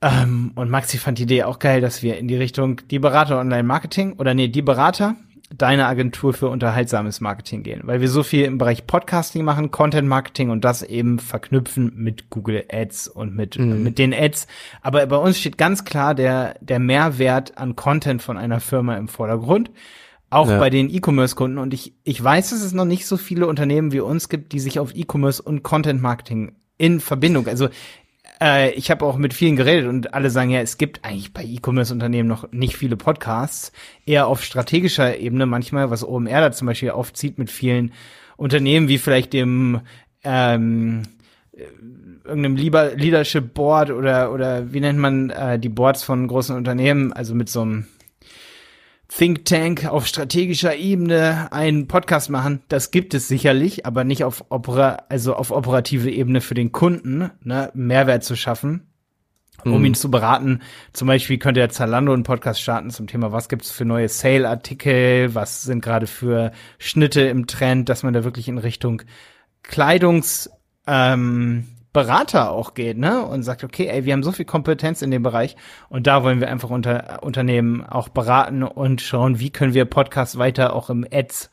Ähm, 0.00 0.52
und 0.54 0.70
Maxi 0.70 0.98
fand 0.98 1.18
die 1.18 1.24
Idee 1.24 1.42
auch 1.42 1.58
geil, 1.58 1.80
dass 1.80 2.04
wir 2.04 2.18
in 2.18 2.28
die 2.28 2.36
Richtung 2.36 2.82
die 2.88 3.00
Berater 3.00 3.40
Online-Marketing 3.40 4.12
oder 4.12 4.32
nee, 4.32 4.46
die 4.46 4.62
Berater 4.62 5.16
deine 5.50 5.86
Agentur 5.86 6.32
für 6.32 6.48
unterhaltsames 6.48 7.20
Marketing 7.20 7.62
gehen, 7.62 7.82
weil 7.84 8.00
wir 8.00 8.08
so 8.08 8.22
viel 8.22 8.44
im 8.44 8.58
Bereich 8.58 8.86
Podcasting 8.86 9.44
machen, 9.44 9.70
Content 9.70 10.08
Marketing 10.08 10.50
und 10.50 10.64
das 10.64 10.82
eben 10.82 11.18
verknüpfen 11.18 11.92
mit 11.94 12.30
Google 12.30 12.64
Ads 12.70 13.08
und 13.08 13.34
mit 13.34 13.58
mhm. 13.58 13.82
mit 13.82 13.98
den 13.98 14.14
Ads. 14.14 14.46
Aber 14.82 15.06
bei 15.06 15.16
uns 15.16 15.38
steht 15.38 15.58
ganz 15.58 15.84
klar 15.84 16.14
der 16.14 16.56
der 16.60 16.78
Mehrwert 16.78 17.58
an 17.58 17.76
Content 17.76 18.22
von 18.22 18.36
einer 18.36 18.60
Firma 18.60 18.96
im 18.96 19.08
Vordergrund. 19.08 19.70
Auch 20.30 20.50
ja. 20.50 20.58
bei 20.58 20.68
den 20.68 20.92
E-Commerce-Kunden. 20.92 21.58
Und 21.58 21.72
ich, 21.72 21.94
ich 22.02 22.24
weiß, 22.24 22.50
dass 22.50 22.62
es 22.62 22.72
noch 22.72 22.86
nicht 22.86 23.06
so 23.06 23.16
viele 23.16 23.46
Unternehmen 23.46 23.92
wie 23.92 24.00
uns 24.00 24.28
gibt, 24.28 24.50
die 24.50 24.58
sich 24.58 24.80
auf 24.80 24.92
E-Commerce 24.92 25.40
und 25.40 25.62
Content 25.62 26.02
Marketing 26.02 26.56
in 26.76 26.98
Verbindung. 26.98 27.46
Also 27.46 27.68
äh, 28.40 28.72
ich 28.72 28.90
habe 28.90 29.04
auch 29.04 29.16
mit 29.16 29.34
vielen 29.34 29.56
geredet 29.56 29.88
und 29.88 30.14
alle 30.14 30.30
sagen 30.30 30.50
ja, 30.50 30.60
es 30.60 30.78
gibt 30.78 31.04
eigentlich 31.04 31.32
bei 31.32 31.44
E-Commerce-Unternehmen 31.44 32.28
noch 32.28 32.50
nicht 32.52 32.76
viele 32.76 32.96
Podcasts, 32.96 33.72
eher 34.06 34.26
auf 34.26 34.42
strategischer 34.42 35.18
Ebene 35.18 35.46
manchmal, 35.46 35.90
was 35.90 36.06
OMR 36.06 36.40
da 36.40 36.52
zum 36.52 36.66
Beispiel 36.66 36.90
aufzieht 36.90 37.38
mit 37.38 37.50
vielen 37.50 37.92
Unternehmen, 38.36 38.88
wie 38.88 38.98
vielleicht 38.98 39.32
dem 39.32 39.80
ähm, 40.24 41.02
irgendeinem 42.24 42.56
Leadership 42.56 43.54
Board 43.54 43.90
oder 43.90 44.32
oder 44.32 44.72
wie 44.72 44.80
nennt 44.80 44.98
man 44.98 45.30
äh, 45.30 45.58
die 45.58 45.68
Boards 45.68 46.02
von 46.02 46.26
großen 46.26 46.56
Unternehmen, 46.56 47.12
also 47.12 47.34
mit 47.34 47.48
so 47.48 47.62
einem 47.62 47.86
Think 49.16 49.44
Tank 49.44 49.86
auf 49.86 50.08
strategischer 50.08 50.74
Ebene 50.74 51.52
einen 51.52 51.86
Podcast 51.86 52.30
machen. 52.30 52.62
Das 52.66 52.90
gibt 52.90 53.14
es 53.14 53.28
sicherlich, 53.28 53.86
aber 53.86 54.02
nicht 54.02 54.24
auf 54.24 54.46
Opera, 54.48 55.04
also 55.08 55.36
auf 55.36 55.52
operative 55.52 56.10
Ebene 56.10 56.40
für 56.40 56.54
den 56.54 56.72
Kunden, 56.72 57.30
ne, 57.44 57.70
Mehrwert 57.74 58.24
zu 58.24 58.34
schaffen, 58.34 58.88
um 59.64 59.78
mhm. 59.78 59.84
ihn 59.84 59.94
zu 59.94 60.10
beraten. 60.10 60.62
Zum 60.92 61.06
Beispiel 61.06 61.38
könnte 61.38 61.60
der 61.60 61.70
Zalando 61.70 62.12
einen 62.12 62.24
Podcast 62.24 62.60
starten 62.60 62.90
zum 62.90 63.06
Thema, 63.06 63.30
was 63.30 63.48
gibt's 63.48 63.70
für 63.70 63.84
neue 63.84 64.08
Sale-Artikel, 64.08 65.32
was 65.32 65.62
sind 65.62 65.80
gerade 65.80 66.08
für 66.08 66.50
Schnitte 66.78 67.20
im 67.20 67.46
Trend, 67.46 67.88
dass 67.88 68.02
man 68.02 68.14
da 68.14 68.24
wirklich 68.24 68.48
in 68.48 68.58
Richtung 68.58 69.02
Kleidungs, 69.62 70.50
ähm, 70.88 71.68
Berater 71.94 72.50
auch 72.50 72.74
geht, 72.74 72.98
ne? 72.98 73.24
Und 73.24 73.44
sagt, 73.44 73.64
okay, 73.64 73.86
ey, 73.86 74.04
wir 74.04 74.12
haben 74.12 74.22
so 74.22 74.32
viel 74.32 74.44
Kompetenz 74.44 75.00
in 75.00 75.10
dem 75.10 75.22
Bereich 75.22 75.56
und 75.88 76.06
da 76.06 76.22
wollen 76.22 76.40
wir 76.40 76.50
einfach 76.50 76.68
unter 76.68 77.22
Unternehmen 77.22 77.86
auch 77.86 78.10
beraten 78.10 78.62
und 78.64 79.00
schauen, 79.00 79.38
wie 79.38 79.50
können 79.50 79.72
wir 79.72 79.86
Podcasts 79.86 80.36
weiter 80.36 80.74
auch 80.74 80.90
im 80.90 81.06
Ads 81.10 81.50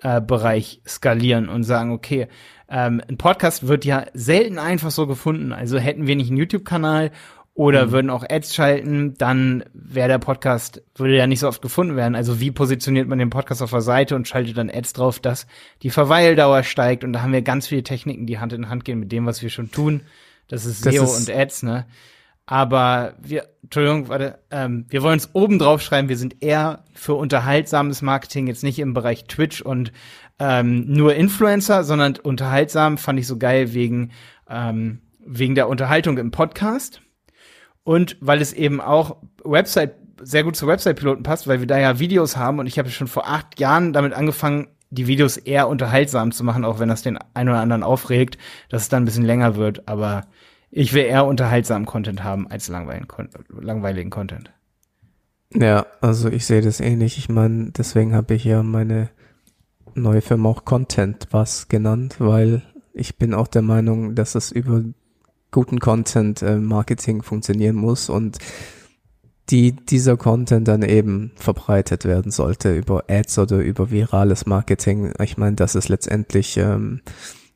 äh, 0.00 0.20
Bereich 0.20 0.80
skalieren 0.88 1.48
und 1.48 1.64
sagen, 1.64 1.92
okay, 1.92 2.28
ähm, 2.68 3.02
ein 3.08 3.18
Podcast 3.18 3.68
wird 3.68 3.84
ja 3.84 4.06
selten 4.14 4.58
einfach 4.58 4.90
so 4.90 5.06
gefunden. 5.06 5.52
Also 5.52 5.78
hätten 5.78 6.06
wir 6.06 6.16
nicht 6.16 6.30
einen 6.30 6.38
YouTube-Kanal 6.38 7.10
oder 7.54 7.86
mhm. 7.86 7.92
würden 7.92 8.10
auch 8.10 8.24
Ads 8.28 8.54
schalten, 8.54 9.14
dann 9.16 9.64
wäre 9.72 10.08
der 10.08 10.18
Podcast, 10.18 10.82
würde 10.96 11.16
ja 11.16 11.28
nicht 11.28 11.38
so 11.38 11.48
oft 11.48 11.62
gefunden 11.62 11.94
werden. 11.94 12.16
Also 12.16 12.40
wie 12.40 12.50
positioniert 12.50 13.08
man 13.08 13.20
den 13.20 13.30
Podcast 13.30 13.62
auf 13.62 13.70
der 13.70 13.80
Seite 13.80 14.16
und 14.16 14.26
schaltet 14.26 14.58
dann 14.58 14.70
Ads 14.70 14.92
drauf, 14.94 15.20
dass 15.20 15.46
die 15.82 15.90
Verweildauer 15.90 16.64
steigt 16.64 17.04
und 17.04 17.12
da 17.12 17.22
haben 17.22 17.32
wir 17.32 17.42
ganz 17.42 17.68
viele 17.68 17.84
Techniken, 17.84 18.26
die 18.26 18.40
Hand 18.40 18.52
in 18.52 18.68
Hand 18.68 18.84
gehen 18.84 18.98
mit 18.98 19.12
dem, 19.12 19.24
was 19.24 19.40
wir 19.40 19.50
schon 19.50 19.70
tun. 19.70 20.02
Das 20.48 20.66
ist 20.66 20.82
SEO 20.82 21.04
ist 21.04 21.28
und 21.28 21.34
Ads, 21.34 21.62
ne? 21.62 21.86
Aber 22.46 23.14
wir, 23.22 23.48
Entschuldigung, 23.62 24.08
warte, 24.08 24.38
ähm, 24.50 24.84
wir 24.90 25.02
wollen 25.02 25.14
uns 25.14 25.30
oben 25.32 25.58
drauf 25.58 25.80
schreiben, 25.80 26.10
wir 26.10 26.18
sind 26.18 26.42
eher 26.42 26.84
für 26.92 27.14
unterhaltsames 27.14 28.02
Marketing, 28.02 28.48
jetzt 28.48 28.62
nicht 28.62 28.78
im 28.80 28.92
Bereich 28.92 29.24
Twitch 29.24 29.62
und 29.62 29.92
ähm, 30.38 30.84
nur 30.92 31.14
Influencer, 31.14 31.84
sondern 31.84 32.16
unterhaltsam 32.16 32.98
fand 32.98 33.18
ich 33.18 33.26
so 33.26 33.38
geil 33.38 33.72
wegen, 33.72 34.10
ähm, 34.50 35.00
wegen 35.24 35.54
der 35.54 35.68
Unterhaltung 35.68 36.18
im 36.18 36.32
Podcast 36.32 37.00
und 37.84 38.16
weil 38.20 38.40
es 38.40 38.52
eben 38.52 38.80
auch 38.80 39.16
Website 39.44 39.94
sehr 40.22 40.42
gut 40.42 40.56
zu 40.56 40.66
Website-Piloten 40.66 41.22
passt, 41.22 41.46
weil 41.46 41.60
wir 41.60 41.66
da 41.66 41.78
ja 41.78 41.98
Videos 41.98 42.36
haben 42.36 42.58
und 42.58 42.66
ich 42.66 42.78
habe 42.78 42.90
schon 42.90 43.08
vor 43.08 43.28
acht 43.28 43.60
Jahren 43.60 43.92
damit 43.92 44.14
angefangen, 44.14 44.68
die 44.90 45.06
Videos 45.06 45.36
eher 45.36 45.68
unterhaltsam 45.68 46.32
zu 46.32 46.44
machen, 46.44 46.64
auch 46.64 46.78
wenn 46.78 46.88
das 46.88 47.02
den 47.02 47.18
einen 47.34 47.50
oder 47.50 47.60
anderen 47.60 47.82
aufregt, 47.82 48.38
dass 48.68 48.82
es 48.82 48.88
dann 48.88 49.02
ein 49.02 49.06
bisschen 49.06 49.24
länger 49.24 49.56
wird. 49.56 49.88
Aber 49.88 50.26
ich 50.70 50.92
will 50.92 51.04
eher 51.04 51.26
unterhaltsamen 51.26 51.86
Content 51.86 52.22
haben 52.22 52.48
als 52.50 52.68
langweiligen, 52.68 53.08
langweiligen 53.60 54.10
Content. 54.10 54.52
Ja, 55.52 55.86
also 56.00 56.28
ich 56.28 56.46
sehe 56.46 56.62
das 56.62 56.80
ähnlich. 56.80 57.18
Ich 57.18 57.28
meine, 57.28 57.70
deswegen 57.70 58.14
habe 58.14 58.34
ich 58.34 58.44
ja 58.44 58.62
meine 58.62 59.10
neue 59.94 60.20
Firma 60.20 60.48
auch 60.48 60.64
Content 60.64 61.28
was 61.30 61.68
genannt, 61.68 62.16
weil 62.18 62.62
ich 62.92 63.18
bin 63.18 63.34
auch 63.34 63.46
der 63.46 63.62
Meinung, 63.62 64.14
dass 64.14 64.34
es 64.34 64.50
über 64.52 64.82
guten 65.54 65.78
Content 65.78 66.42
äh, 66.42 66.56
Marketing 66.56 67.22
funktionieren 67.22 67.76
muss 67.76 68.08
und 68.10 68.38
die 69.50 69.72
dieser 69.72 70.16
Content 70.16 70.66
dann 70.66 70.82
eben 70.82 71.30
verbreitet 71.36 72.04
werden 72.04 72.32
sollte 72.32 72.74
über 72.76 73.04
Ads 73.08 73.38
oder 73.38 73.58
über 73.58 73.90
virales 73.92 74.46
Marketing. 74.46 75.12
Ich 75.22 75.36
meine, 75.36 75.54
das 75.54 75.76
ist 75.76 75.88
letztendlich 75.88 76.56
ähm, 76.56 77.02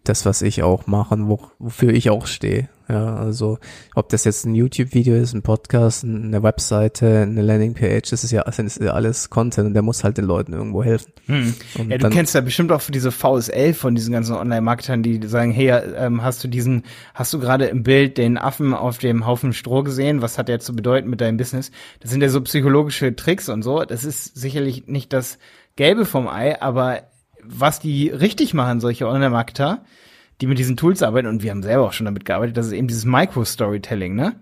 das, 0.04 0.24
was 0.24 0.42
ich 0.42 0.62
auch 0.62 0.86
machen, 0.86 1.28
wo, 1.28 1.40
wofür 1.58 1.92
ich 1.92 2.08
auch 2.10 2.26
stehe. 2.26 2.68
Ja, 2.88 3.16
also 3.16 3.58
ob 3.94 4.08
das 4.08 4.24
jetzt 4.24 4.46
ein 4.46 4.54
YouTube-Video 4.54 5.14
ist, 5.14 5.34
ein 5.34 5.42
Podcast, 5.42 6.04
eine 6.04 6.42
Webseite, 6.42 7.20
eine 7.22 7.42
Landingpage, 7.42 8.08
das 8.08 8.24
ist 8.24 8.30
ja, 8.30 8.44
das 8.44 8.58
ist 8.58 8.80
ja 8.80 8.92
alles 8.92 9.28
Content 9.28 9.66
und 9.68 9.74
der 9.74 9.82
muss 9.82 10.04
halt 10.04 10.16
den 10.16 10.24
Leuten 10.24 10.54
irgendwo 10.54 10.82
helfen. 10.82 11.12
Hm. 11.26 11.54
Ja, 11.88 11.98
du 11.98 12.08
kennst 12.08 12.34
ja 12.34 12.40
bestimmt 12.40 12.72
auch 12.72 12.82
diese 12.88 13.12
VSL 13.12 13.74
von 13.74 13.94
diesen 13.94 14.12
ganzen 14.12 14.34
Online-Marketern, 14.34 15.02
die 15.02 15.20
sagen, 15.26 15.50
hey, 15.50 15.68
ähm, 15.96 16.22
hast 16.22 16.42
du 16.42 16.48
diesen, 16.48 16.84
hast 17.12 17.32
du 17.34 17.38
gerade 17.38 17.66
im 17.66 17.82
Bild 17.82 18.16
den 18.16 18.38
Affen 18.38 18.72
auf 18.72 18.96
dem 18.96 19.26
Haufen 19.26 19.52
Stroh 19.52 19.82
gesehen? 19.82 20.22
Was 20.22 20.38
hat 20.38 20.48
der 20.48 20.60
zu 20.60 20.74
bedeuten 20.74 21.10
mit 21.10 21.20
deinem 21.20 21.36
Business? 21.36 21.70
Das 22.00 22.10
sind 22.10 22.22
ja 22.22 22.30
so 22.30 22.40
psychologische 22.40 23.14
Tricks 23.14 23.50
und 23.50 23.62
so. 23.62 23.84
Das 23.84 24.04
ist 24.04 24.34
sicherlich 24.34 24.86
nicht 24.86 25.12
das 25.12 25.38
Gelbe 25.76 26.06
vom 26.06 26.26
Ei, 26.26 26.60
aber 26.60 27.02
was 27.42 27.80
die 27.80 28.08
richtig 28.08 28.54
machen, 28.54 28.80
solche 28.80 29.06
Online-Marketer, 29.06 29.84
die 30.40 30.46
mit 30.46 30.58
diesen 30.58 30.76
Tools 30.76 31.02
arbeiten, 31.02 31.28
und 31.28 31.42
wir 31.42 31.50
haben 31.50 31.62
selber 31.62 31.86
auch 31.86 31.92
schon 31.92 32.06
damit 32.06 32.24
gearbeitet, 32.24 32.56
das 32.56 32.66
ist 32.66 32.72
eben 32.72 32.88
dieses 32.88 33.04
Micro-Storytelling, 33.04 34.14
ne? 34.14 34.40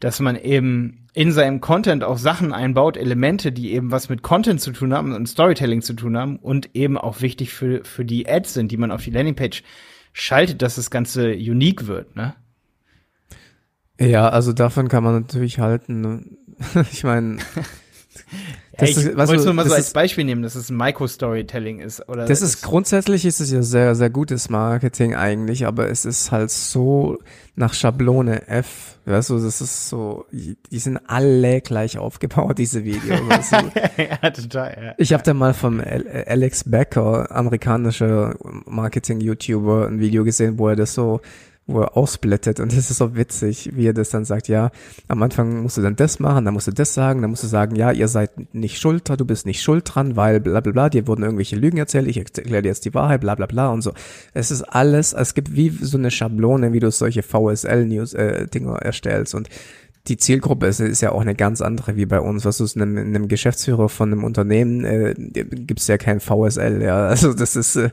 Dass 0.00 0.20
man 0.20 0.36
eben 0.36 1.06
in 1.12 1.32
seinem 1.32 1.60
Content 1.60 2.04
auch 2.04 2.18
Sachen 2.18 2.52
einbaut, 2.52 2.96
Elemente, 2.96 3.50
die 3.50 3.72
eben 3.72 3.90
was 3.90 4.08
mit 4.08 4.22
Content 4.22 4.60
zu 4.60 4.70
tun 4.70 4.94
haben 4.94 5.12
und 5.12 5.26
Storytelling 5.26 5.82
zu 5.82 5.94
tun 5.94 6.16
haben 6.16 6.36
und 6.36 6.70
eben 6.74 6.96
auch 6.96 7.20
wichtig 7.20 7.52
für, 7.52 7.84
für 7.84 8.04
die 8.04 8.28
Ads 8.28 8.54
sind, 8.54 8.70
die 8.70 8.76
man 8.76 8.92
auf 8.92 9.02
die 9.02 9.10
Landingpage 9.10 9.64
schaltet, 10.12 10.62
dass 10.62 10.76
das 10.76 10.90
Ganze 10.90 11.32
unique 11.32 11.86
wird, 11.86 12.14
ne? 12.14 12.34
Ja, 14.00 14.28
also 14.28 14.52
davon 14.52 14.88
kann 14.88 15.02
man 15.02 15.14
natürlich 15.14 15.58
halten. 15.58 16.00
Ne? 16.00 16.24
ich 16.92 17.02
meine, 17.02 17.38
Das 18.78 18.94
ja, 18.94 19.10
ich 19.10 19.16
wollte 19.16 19.34
es 19.34 19.44
nur 19.44 19.54
mal 19.54 19.68
so 19.68 19.74
als 19.74 19.92
Beispiel 19.92 20.24
nehmen, 20.24 20.42
dass 20.42 20.54
es 20.54 20.70
Micro-Storytelling 20.70 21.80
ist. 21.80 22.08
Oder 22.08 22.26
das 22.26 22.42
ist 22.42 22.62
grundsätzlich 22.62 23.24
ist 23.24 23.40
es 23.40 23.50
ja 23.50 23.60
sehr, 23.60 23.96
sehr 23.96 24.08
gutes 24.08 24.50
Marketing 24.50 25.16
eigentlich, 25.16 25.66
aber 25.66 25.90
es 25.90 26.04
ist 26.04 26.30
halt 26.30 26.50
so 26.50 27.18
nach 27.56 27.74
Schablone 27.74 28.46
F. 28.46 28.98
Weißt 29.04 29.30
du, 29.30 29.38
das 29.40 29.60
ist 29.60 29.88
so, 29.88 30.26
die 30.30 30.78
sind 30.78 31.00
alle 31.08 31.60
gleich 31.60 31.98
aufgebaut, 31.98 32.58
diese 32.58 32.84
Videos. 32.84 33.20
Weißt 33.28 33.52
du? 33.52 33.56
ja, 34.02 34.30
total, 34.30 34.78
ja. 34.80 34.94
Ich 34.96 35.12
habe 35.12 35.24
da 35.24 35.34
mal 35.34 35.54
vom 35.54 35.80
Alex 35.80 36.62
Becker, 36.62 37.34
amerikanischer 37.34 38.36
Marketing-YouTuber, 38.64 39.88
ein 39.88 39.98
Video 39.98 40.22
gesehen, 40.22 40.56
wo 40.58 40.68
er 40.68 40.76
das 40.76 40.94
so 40.94 41.20
wo 41.68 41.82
er 41.82 41.96
ausblättert 41.96 42.60
und 42.60 42.72
das 42.72 42.90
ist 42.90 42.98
so 42.98 43.14
witzig, 43.14 43.70
wie 43.74 43.86
er 43.86 43.92
das 43.92 44.08
dann 44.08 44.24
sagt, 44.24 44.48
ja, 44.48 44.70
am 45.06 45.22
Anfang 45.22 45.62
musst 45.62 45.76
du 45.76 45.82
dann 45.82 45.96
das 45.96 46.18
machen, 46.18 46.44
dann 46.46 46.54
musst 46.54 46.66
du 46.66 46.72
das 46.72 46.94
sagen, 46.94 47.20
dann 47.20 47.30
musst 47.30 47.44
du 47.44 47.46
sagen, 47.46 47.76
ja, 47.76 47.92
ihr 47.92 48.08
seid 48.08 48.54
nicht 48.54 48.78
schuld 48.78 49.08
du 49.08 49.24
bist 49.24 49.46
nicht 49.46 49.62
schuld 49.62 49.84
dran, 49.94 50.16
weil 50.16 50.40
bla 50.40 50.60
bla 50.60 50.72
bla, 50.72 50.88
dir 50.88 51.06
wurden 51.06 51.22
irgendwelche 51.22 51.56
Lügen 51.56 51.76
erzählt, 51.76 52.08
ich 52.08 52.16
erkläre 52.16 52.62
dir 52.62 52.68
jetzt 52.68 52.84
die 52.84 52.94
Wahrheit, 52.94 53.20
bla 53.20 53.34
bla 53.34 53.46
bla 53.46 53.68
und 53.68 53.82
so. 53.82 53.92
Es 54.32 54.50
ist 54.50 54.62
alles, 54.62 55.12
es 55.12 55.34
gibt 55.34 55.54
wie 55.54 55.70
so 55.70 55.98
eine 55.98 56.10
Schablone, 56.10 56.72
wie 56.72 56.80
du 56.80 56.90
solche 56.90 57.22
VSL-News-Dinger 57.22 58.82
äh, 58.82 58.84
erstellst 58.84 59.34
und 59.34 59.48
die 60.08 60.16
Zielgruppe 60.16 60.66
ist, 60.66 60.80
ist 60.80 61.02
ja 61.02 61.12
auch 61.12 61.20
eine 61.20 61.34
ganz 61.34 61.60
andere 61.60 61.96
wie 61.96 62.06
bei 62.06 62.20
uns. 62.20 62.44
Was 62.44 62.60
ist 62.60 62.76
einem, 62.76 62.96
einem 62.96 63.28
Geschäftsführer 63.28 63.88
von 63.88 64.12
einem 64.12 64.24
Unternehmen 64.24 64.84
äh, 64.84 65.14
gibt 65.14 65.80
es 65.80 65.86
ja 65.86 65.98
kein 65.98 66.20
VSL, 66.20 66.82
ja. 66.82 67.08
Also 67.18 67.34
das 67.34 67.56
ist, 67.56 67.76
äh, 67.76 67.90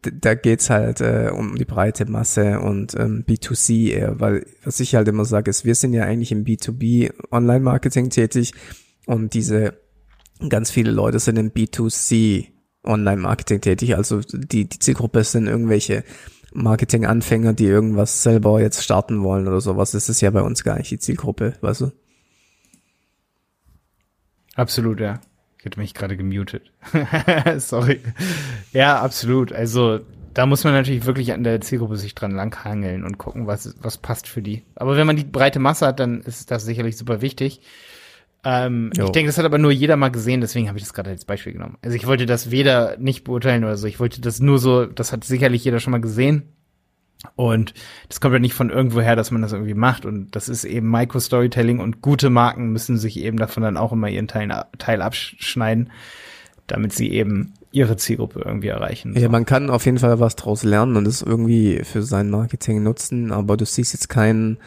da 0.00 0.34
geht's 0.34 0.70
halt 0.70 1.00
äh, 1.00 1.30
um 1.32 1.56
die 1.56 1.64
breite 1.64 2.06
Masse 2.06 2.60
und 2.60 2.94
ähm, 2.94 3.24
B2C 3.28 3.90
eher, 3.90 4.20
weil 4.20 4.46
was 4.64 4.80
ich 4.80 4.94
halt 4.94 5.08
immer 5.08 5.24
sage, 5.24 5.50
ist, 5.50 5.64
wir 5.64 5.74
sind 5.74 5.92
ja 5.94 6.04
eigentlich 6.04 6.32
im 6.32 6.44
B2B 6.44 7.12
Online-Marketing 7.30 8.10
tätig 8.10 8.52
und 9.06 9.34
diese 9.34 9.74
ganz 10.48 10.70
viele 10.70 10.90
Leute 10.90 11.18
sind 11.18 11.38
im 11.38 11.50
B2C 11.50 12.46
Online-Marketing 12.84 13.60
tätig. 13.60 13.96
Also 13.96 14.20
die, 14.20 14.68
die 14.68 14.78
Zielgruppe 14.78 15.24
sind 15.24 15.46
irgendwelche 15.46 16.04
Marketing-Anfänger, 16.54 17.52
die 17.52 17.66
irgendwas 17.66 18.22
selber 18.22 18.60
jetzt 18.60 18.82
starten 18.82 19.22
wollen 19.22 19.48
oder 19.48 19.60
sowas. 19.60 19.92
Das 19.92 20.08
ist 20.08 20.20
ja 20.20 20.30
bei 20.30 20.42
uns 20.42 20.64
gar 20.64 20.78
nicht 20.78 20.90
die 20.90 20.98
Zielgruppe, 20.98 21.54
weißt 21.60 21.82
du? 21.82 21.92
Absolut, 24.54 25.00
ja. 25.00 25.20
Ich 25.58 25.64
hätte 25.64 25.80
mich 25.80 25.94
gerade 25.94 26.16
gemutet. 26.16 26.72
Sorry. 27.58 28.00
Ja, 28.72 29.00
absolut. 29.00 29.52
Also 29.52 30.00
da 30.34 30.46
muss 30.46 30.64
man 30.64 30.72
natürlich 30.72 31.06
wirklich 31.06 31.32
an 31.32 31.44
der 31.44 31.60
Zielgruppe 31.60 31.96
sich 31.96 32.14
dran 32.14 32.32
langhangeln 32.32 33.04
und 33.04 33.18
gucken, 33.18 33.46
was, 33.46 33.74
was 33.80 33.98
passt 33.98 34.28
für 34.28 34.42
die. 34.42 34.64
Aber 34.74 34.96
wenn 34.96 35.06
man 35.06 35.16
die 35.16 35.24
breite 35.24 35.58
Masse 35.58 35.86
hat, 35.86 36.00
dann 36.00 36.22
ist 36.22 36.50
das 36.50 36.64
sicherlich 36.64 36.96
super 36.96 37.20
wichtig. 37.20 37.60
Ähm, 38.44 38.90
ich 38.92 39.10
denke, 39.10 39.28
das 39.28 39.38
hat 39.38 39.44
aber 39.44 39.58
nur 39.58 39.70
jeder 39.70 39.96
mal 39.96 40.10
gesehen, 40.10 40.40
deswegen 40.40 40.68
habe 40.68 40.78
ich 40.78 40.84
das 40.84 40.94
gerade 40.94 41.10
als 41.10 41.24
Beispiel 41.24 41.52
genommen. 41.52 41.78
Also 41.82 41.96
ich 41.96 42.06
wollte 42.06 42.26
das 42.26 42.50
weder 42.50 42.96
nicht 42.98 43.24
beurteilen 43.24 43.64
oder 43.64 43.76
so. 43.76 43.86
Ich 43.86 44.00
wollte 44.00 44.20
das 44.20 44.40
nur 44.40 44.58
so, 44.58 44.86
das 44.86 45.12
hat 45.12 45.24
sicherlich 45.24 45.64
jeder 45.64 45.80
schon 45.80 45.92
mal 45.92 46.00
gesehen. 46.00 46.48
Und 47.36 47.72
das 48.08 48.20
kommt 48.20 48.32
ja 48.32 48.40
nicht 48.40 48.54
von 48.54 48.70
irgendwo 48.70 49.00
her, 49.00 49.14
dass 49.14 49.30
man 49.30 49.42
das 49.42 49.52
irgendwie 49.52 49.74
macht. 49.74 50.04
Und 50.04 50.34
das 50.34 50.48
ist 50.48 50.64
eben 50.64 50.90
Micro-Storytelling 50.90 51.78
und 51.78 52.02
gute 52.02 52.30
Marken 52.30 52.72
müssen 52.72 52.98
sich 52.98 53.18
eben 53.20 53.36
davon 53.36 53.62
dann 53.62 53.76
auch 53.76 53.92
immer 53.92 54.08
ihren 54.08 54.26
Teil, 54.26 54.64
Teil 54.78 55.02
abschneiden, 55.02 55.90
damit 56.66 56.92
sie 56.92 57.12
eben 57.12 57.52
ihre 57.70 57.96
Zielgruppe 57.96 58.42
irgendwie 58.44 58.68
erreichen. 58.68 59.16
Ja, 59.16 59.28
man 59.28 59.46
kann 59.46 59.70
auf 59.70 59.86
jeden 59.86 59.98
Fall 59.98 60.18
was 60.18 60.34
draus 60.34 60.64
lernen 60.64 60.96
und 60.96 61.06
es 61.06 61.22
irgendwie 61.22 61.82
für 61.84 62.02
sein 62.02 62.28
Marketing 62.28 62.82
nutzen, 62.82 63.30
aber 63.30 63.56
du 63.56 63.64
siehst 63.64 63.94
jetzt 63.94 64.08
keinen 64.08 64.58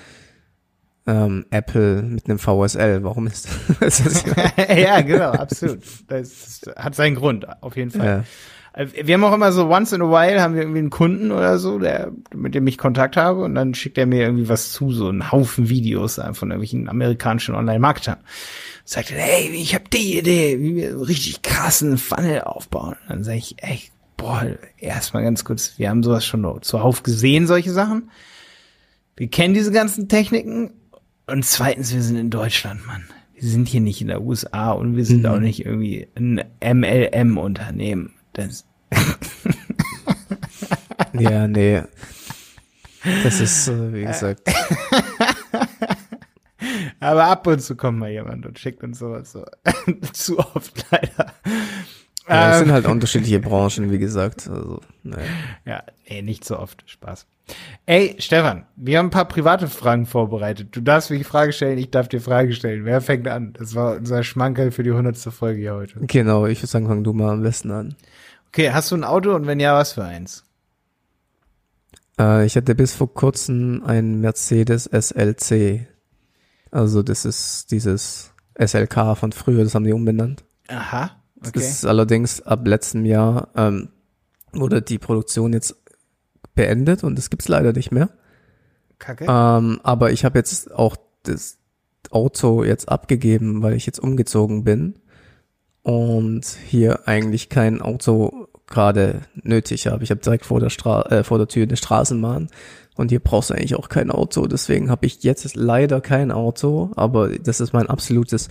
ähm, 1.07 1.45
Apple 1.51 2.01
mit 2.03 2.27
einem 2.27 2.39
VSL. 2.39 3.03
Warum 3.03 3.27
ist 3.27 3.47
das? 3.79 4.23
ja, 4.57 5.01
genau, 5.01 5.31
absolut. 5.31 5.79
Das 6.07 6.61
hat 6.75 6.95
seinen 6.95 7.15
Grund, 7.15 7.45
auf 7.61 7.75
jeden 7.75 7.91
Fall. 7.91 8.23
Ja. 8.75 8.81
Äh, 8.81 8.87
wir 9.07 9.13
haben 9.13 9.23
auch 9.23 9.33
immer 9.33 9.51
so 9.51 9.69
once 9.69 9.93
in 9.93 10.01
a 10.01 10.05
while 10.05 10.41
haben 10.41 10.55
wir 10.55 10.61
irgendwie 10.61 10.79
einen 10.79 10.89
Kunden 10.89 11.31
oder 11.31 11.57
so, 11.57 11.79
der, 11.79 12.11
mit 12.33 12.55
dem 12.55 12.67
ich 12.67 12.77
Kontakt 12.77 13.17
habe 13.17 13.43
und 13.43 13.55
dann 13.55 13.73
schickt 13.73 13.97
er 13.97 14.05
mir 14.05 14.23
irgendwie 14.23 14.49
was 14.49 14.71
zu, 14.71 14.91
so 14.91 15.09
einen 15.09 15.31
Haufen 15.31 15.69
Videos 15.69 16.15
von 16.15 16.51
irgendwelchen 16.51 16.89
amerikanischen 16.89 17.55
Online-Marketern. 17.55 18.17
Sagt 18.83 19.11
er, 19.11 19.17
hey, 19.19 19.49
ich 19.49 19.73
habe 19.73 19.85
die 19.91 20.19
Idee, 20.19 20.59
wie 20.59 20.75
wir 20.75 21.07
richtig 21.07 21.41
krassen 21.41 21.97
Funnel 21.97 22.41
aufbauen. 22.41 22.95
Und 23.03 23.09
dann 23.09 23.23
sage 23.23 23.37
ich, 23.37 23.55
ey, 23.59 23.81
boah, 24.17 24.45
erstmal 24.77 25.23
ganz 25.23 25.43
kurz, 25.43 25.73
wir 25.77 25.89
haben 25.89 26.03
sowas 26.03 26.25
schon 26.25 26.61
zuhauf 26.61 27.03
gesehen, 27.03 27.47
solche 27.47 27.71
Sachen. 27.71 28.11
Wir 29.15 29.27
kennen 29.27 29.53
diese 29.53 29.71
ganzen 29.71 30.09
Techniken 30.09 30.73
und 31.27 31.45
zweitens, 31.45 31.93
wir 31.93 32.01
sind 32.01 32.17
in 32.17 32.29
Deutschland, 32.29 32.85
Mann. 32.85 33.03
Wir 33.33 33.49
sind 33.49 33.67
hier 33.67 33.81
nicht 33.81 34.01
in 34.01 34.07
der 34.07 34.21
USA 34.21 34.71
und 34.71 34.95
wir 34.95 35.05
sind 35.05 35.23
mhm. 35.23 35.25
auch 35.25 35.39
nicht 35.39 35.65
irgendwie 35.65 36.07
ein 36.15 36.43
MLM-Unternehmen. 36.63 38.13
Das 38.33 38.65
ja, 41.13 41.47
nee. 41.47 41.81
Das 43.23 43.39
ist, 43.39 43.67
äh, 43.67 43.93
wie 43.93 44.05
gesagt. 44.05 44.41
Aber 46.99 47.25
ab 47.25 47.45
und 47.47 47.61
zu 47.61 47.75
kommt 47.75 47.99
mal 47.99 48.09
jemand 48.09 48.45
und 48.45 48.57
schickt 48.57 48.83
uns 48.83 48.99
sowas 48.99 49.31
so. 49.31 49.45
Zu 50.13 50.39
oft 50.39 50.85
leider. 50.91 51.33
Ja, 52.27 52.53
es 52.53 52.59
sind 52.59 52.71
halt 52.71 52.87
unterschiedliche 52.87 53.39
Branchen, 53.39 53.91
wie 53.91 53.99
gesagt. 53.99 54.49
Also, 54.49 54.81
naja. 55.03 55.25
Ja, 55.65 55.83
ey, 56.05 56.21
nicht 56.23 56.43
so 56.43 56.57
oft. 56.57 56.83
Spaß. 56.87 57.27
Ey, 57.85 58.15
Stefan, 58.17 58.65
wir 58.75 58.97
haben 58.97 59.07
ein 59.07 59.11
paar 59.11 59.27
private 59.27 59.67
Fragen 59.67 60.07
vorbereitet. 60.07 60.75
Du 60.75 60.81
darfst 60.81 61.11
mir 61.11 61.19
die 61.19 61.23
Frage 61.23 61.53
stellen, 61.53 61.77
ich 61.77 61.91
darf 61.91 62.07
dir 62.07 62.19
Frage 62.19 62.53
stellen. 62.53 62.85
Wer 62.85 63.01
fängt 63.01 63.27
an? 63.27 63.53
Das 63.53 63.75
war 63.75 63.97
unser 63.97 64.23
Schmankerl 64.23 64.71
für 64.71 64.81
die 64.81 64.91
hundertste 64.91 65.29
Folge 65.29 65.59
hier 65.59 65.75
heute. 65.75 65.99
Genau, 66.01 66.47
ich 66.47 66.59
würde 66.59 66.67
sagen, 66.67 66.87
fang 66.87 67.03
du 67.03 67.13
mal 67.13 67.33
am 67.33 67.43
besten 67.43 67.69
an. 67.69 67.95
Okay, 68.47 68.71
hast 68.71 68.91
du 68.91 68.95
ein 68.95 69.03
Auto 69.03 69.35
und 69.35 69.45
wenn 69.45 69.59
ja, 69.59 69.75
was 69.75 69.93
für 69.93 70.03
eins? 70.03 70.43
Äh, 72.19 72.45
ich 72.45 72.55
hatte 72.55 72.73
bis 72.73 72.95
vor 72.95 73.13
kurzem 73.13 73.83
ein 73.85 74.21
Mercedes 74.21 74.85
SLC. 74.85 75.87
Also 76.71 77.03
das 77.03 77.25
ist 77.25 77.71
dieses 77.71 78.33
SLK 78.59 79.15
von 79.15 79.31
früher, 79.31 79.63
das 79.63 79.75
haben 79.75 79.83
die 79.83 79.93
umbenannt. 79.93 80.43
Aha, 80.67 81.11
Das 81.35 81.49
okay. 81.49 81.59
ist 81.59 81.85
allerdings 81.85 82.41
ab 82.41 82.67
letztem 82.67 83.05
Jahr 83.05 83.49
ähm, 83.55 83.89
wurde 84.53 84.81
die 84.81 84.97
Produktion 84.97 85.53
jetzt 85.53 85.75
beendet 86.55 87.03
und 87.03 87.17
das 87.17 87.29
gibt's 87.29 87.47
leider 87.47 87.73
nicht 87.73 87.91
mehr. 87.91 88.09
Kacke. 88.99 89.25
Ähm, 89.27 89.79
aber 89.83 90.11
ich 90.11 90.23
habe 90.23 90.39
jetzt 90.39 90.73
auch 90.73 90.95
das 91.23 91.57
Auto 92.11 92.63
jetzt 92.63 92.89
abgegeben, 92.89 93.61
weil 93.61 93.73
ich 93.73 93.85
jetzt 93.85 93.99
umgezogen 93.99 94.63
bin 94.63 94.95
und 95.83 96.45
hier 96.45 97.07
eigentlich 97.07 97.49
kein 97.49 97.81
Auto 97.81 98.47
gerade 98.67 99.21
nötig 99.43 99.87
habe. 99.87 100.03
Ich 100.03 100.11
habe 100.11 100.21
direkt 100.21 100.45
vor 100.45 100.59
der 100.59 100.69
Stra 100.69 101.03
äh, 101.07 101.23
vor 101.23 101.37
der 101.37 101.47
Tür 101.47 101.63
eine 101.63 101.77
Straßenbahn 101.77 102.49
und 102.95 103.09
hier 103.09 103.19
brauchst 103.19 103.49
du 103.49 103.53
eigentlich 103.53 103.75
auch 103.75 103.89
kein 103.89 104.09
Auto. 104.09 104.47
Deswegen 104.47 104.89
habe 104.89 105.05
ich 105.05 105.21
jetzt 105.23 105.55
leider 105.55 106.01
kein 106.01 106.31
Auto, 106.31 106.91
aber 106.95 107.37
das 107.37 107.59
ist 107.59 107.73
mein 107.73 107.87
absolutes 107.87 108.47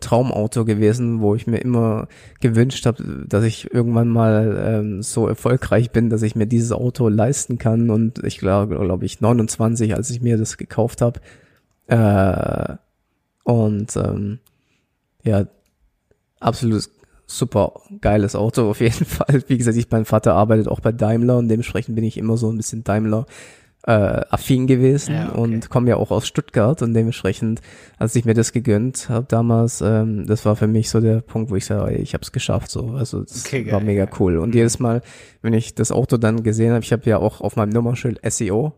Traumauto 0.00 0.64
gewesen, 0.64 1.20
wo 1.20 1.34
ich 1.34 1.46
mir 1.46 1.58
immer 1.58 2.08
gewünscht 2.40 2.84
habe, 2.86 3.24
dass 3.26 3.44
ich 3.44 3.72
irgendwann 3.72 4.08
mal 4.08 4.62
ähm, 4.62 5.02
so 5.02 5.26
erfolgreich 5.26 5.90
bin, 5.90 6.10
dass 6.10 6.22
ich 6.22 6.36
mir 6.36 6.46
dieses 6.46 6.72
Auto 6.72 7.08
leisten 7.08 7.58
kann. 7.58 7.90
Und 7.90 8.22
ich 8.24 8.38
glaube, 8.38 8.76
glaube 8.76 9.06
ich, 9.06 9.20
29, 9.20 9.94
als 9.94 10.10
ich 10.10 10.20
mir 10.20 10.36
das 10.36 10.58
gekauft 10.58 11.00
habe. 11.00 11.20
Äh, 11.86 12.76
und 13.44 13.96
ähm, 13.96 14.38
ja, 15.22 15.46
absolut 16.40 16.90
super 17.26 17.80
geiles 18.00 18.36
Auto 18.36 18.70
auf 18.70 18.80
jeden 18.80 19.04
Fall. 19.06 19.42
Wie 19.46 19.58
gesagt, 19.58 19.76
ich, 19.76 19.90
mein 19.90 20.04
Vater 20.04 20.34
arbeitet 20.34 20.68
auch 20.68 20.80
bei 20.80 20.92
Daimler 20.92 21.38
und 21.38 21.48
dementsprechend 21.48 21.94
bin 21.94 22.04
ich 22.04 22.16
immer 22.16 22.36
so 22.36 22.50
ein 22.50 22.56
bisschen 22.56 22.84
Daimler 22.84 23.26
äh, 23.86 23.92
affin 24.30 24.66
gewesen 24.66 25.14
Ja, 25.14 25.28
okay. 25.30 25.38
und 25.40 25.70
komme 25.70 25.88
ja 25.90 25.96
auch 25.96 26.10
aus 26.10 26.26
Stuttgart 26.26 26.82
und 26.82 26.92
dementsprechend, 26.92 27.60
als 27.98 28.16
ich 28.16 28.24
mir 28.24 28.34
das 28.34 28.52
gegönnt 28.52 29.08
habe 29.08 29.26
damals, 29.28 29.80
ähm, 29.80 30.26
das 30.26 30.44
war 30.44 30.56
für 30.56 30.66
mich 30.66 30.90
so 30.90 31.00
der 31.00 31.20
Punkt, 31.20 31.50
wo 31.52 31.56
ich 31.56 31.66
sage, 31.66 31.94
ich 31.94 32.12
habe 32.12 32.22
es 32.22 32.32
geschafft 32.32 32.70
so. 32.70 32.90
Also 32.98 33.22
das 33.22 33.46
Okay, 33.46 33.64
war 33.66 33.78
geil, 33.78 33.86
mega 33.86 34.04
ja. 34.04 34.10
cool. 34.18 34.38
Und 34.38 34.54
jedes 34.56 34.80
Mal, 34.80 35.02
wenn 35.42 35.52
ich 35.52 35.76
das 35.76 35.92
Auto 35.92 36.16
dann 36.16 36.42
gesehen 36.42 36.72
habe, 36.72 36.82
ich 36.82 36.92
habe 36.92 37.08
ja 37.08 37.18
auch 37.18 37.40
auf 37.40 37.54
meinem 37.54 37.68
Nummernschild 37.70 38.18
SEO. 38.28 38.72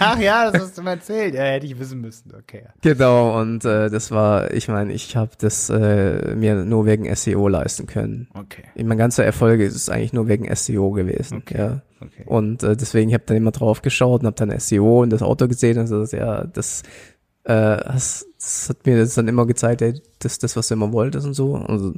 Ach 0.00 0.18
ja, 0.18 0.50
das 0.50 0.62
hast 0.62 0.78
du 0.78 0.82
mal 0.82 0.92
erzählt. 0.94 1.34
Ja, 1.34 1.42
hätte 1.42 1.66
ich 1.66 1.78
wissen 1.78 2.00
müssen. 2.00 2.32
Okay. 2.36 2.64
Genau, 2.80 3.40
und 3.40 3.64
äh, 3.64 3.88
das 3.88 4.10
war, 4.10 4.52
ich 4.52 4.66
meine, 4.68 4.92
ich 4.92 5.14
habe 5.16 5.30
das 5.38 5.70
äh, 5.70 6.34
mir 6.34 6.64
nur 6.64 6.86
wegen 6.86 7.14
SEO 7.14 7.46
leisten 7.48 7.86
können. 7.86 8.28
Okay. 8.34 8.64
Mein 8.82 8.98
ganzer 8.98 9.24
Erfolg 9.24 9.60
ist 9.60 9.88
eigentlich 9.90 10.12
nur 10.12 10.26
wegen 10.28 10.52
SEO 10.54 10.90
gewesen. 10.90 11.38
Okay. 11.38 11.58
Ja. 11.58 11.82
Okay. 12.06 12.24
Und 12.26 12.62
äh, 12.62 12.76
deswegen, 12.76 13.08
ich 13.10 13.14
habe 13.14 13.24
dann 13.26 13.36
immer 13.36 13.50
drauf 13.50 13.82
geschaut 13.82 14.20
und 14.22 14.26
habe 14.26 14.36
dann 14.36 14.58
SEO 14.58 15.02
und 15.02 15.10
das 15.10 15.22
Auto 15.22 15.48
gesehen 15.48 15.78
und 15.78 15.86
so, 15.86 16.04
ja, 16.16 16.44
das, 16.44 16.82
äh, 17.44 17.76
das, 17.76 18.26
das 18.42 18.68
hat 18.70 18.84
mir 18.86 18.98
das 18.98 19.14
dann 19.14 19.28
immer 19.28 19.46
gezeigt, 19.46 19.82
ey, 19.82 19.94
das 20.18 20.38
das, 20.38 20.56
was 20.56 20.68
du 20.68 20.74
immer 20.74 20.92
wolltest 20.92 21.26
und 21.26 21.34
so. 21.34 21.56
Also 21.56 21.94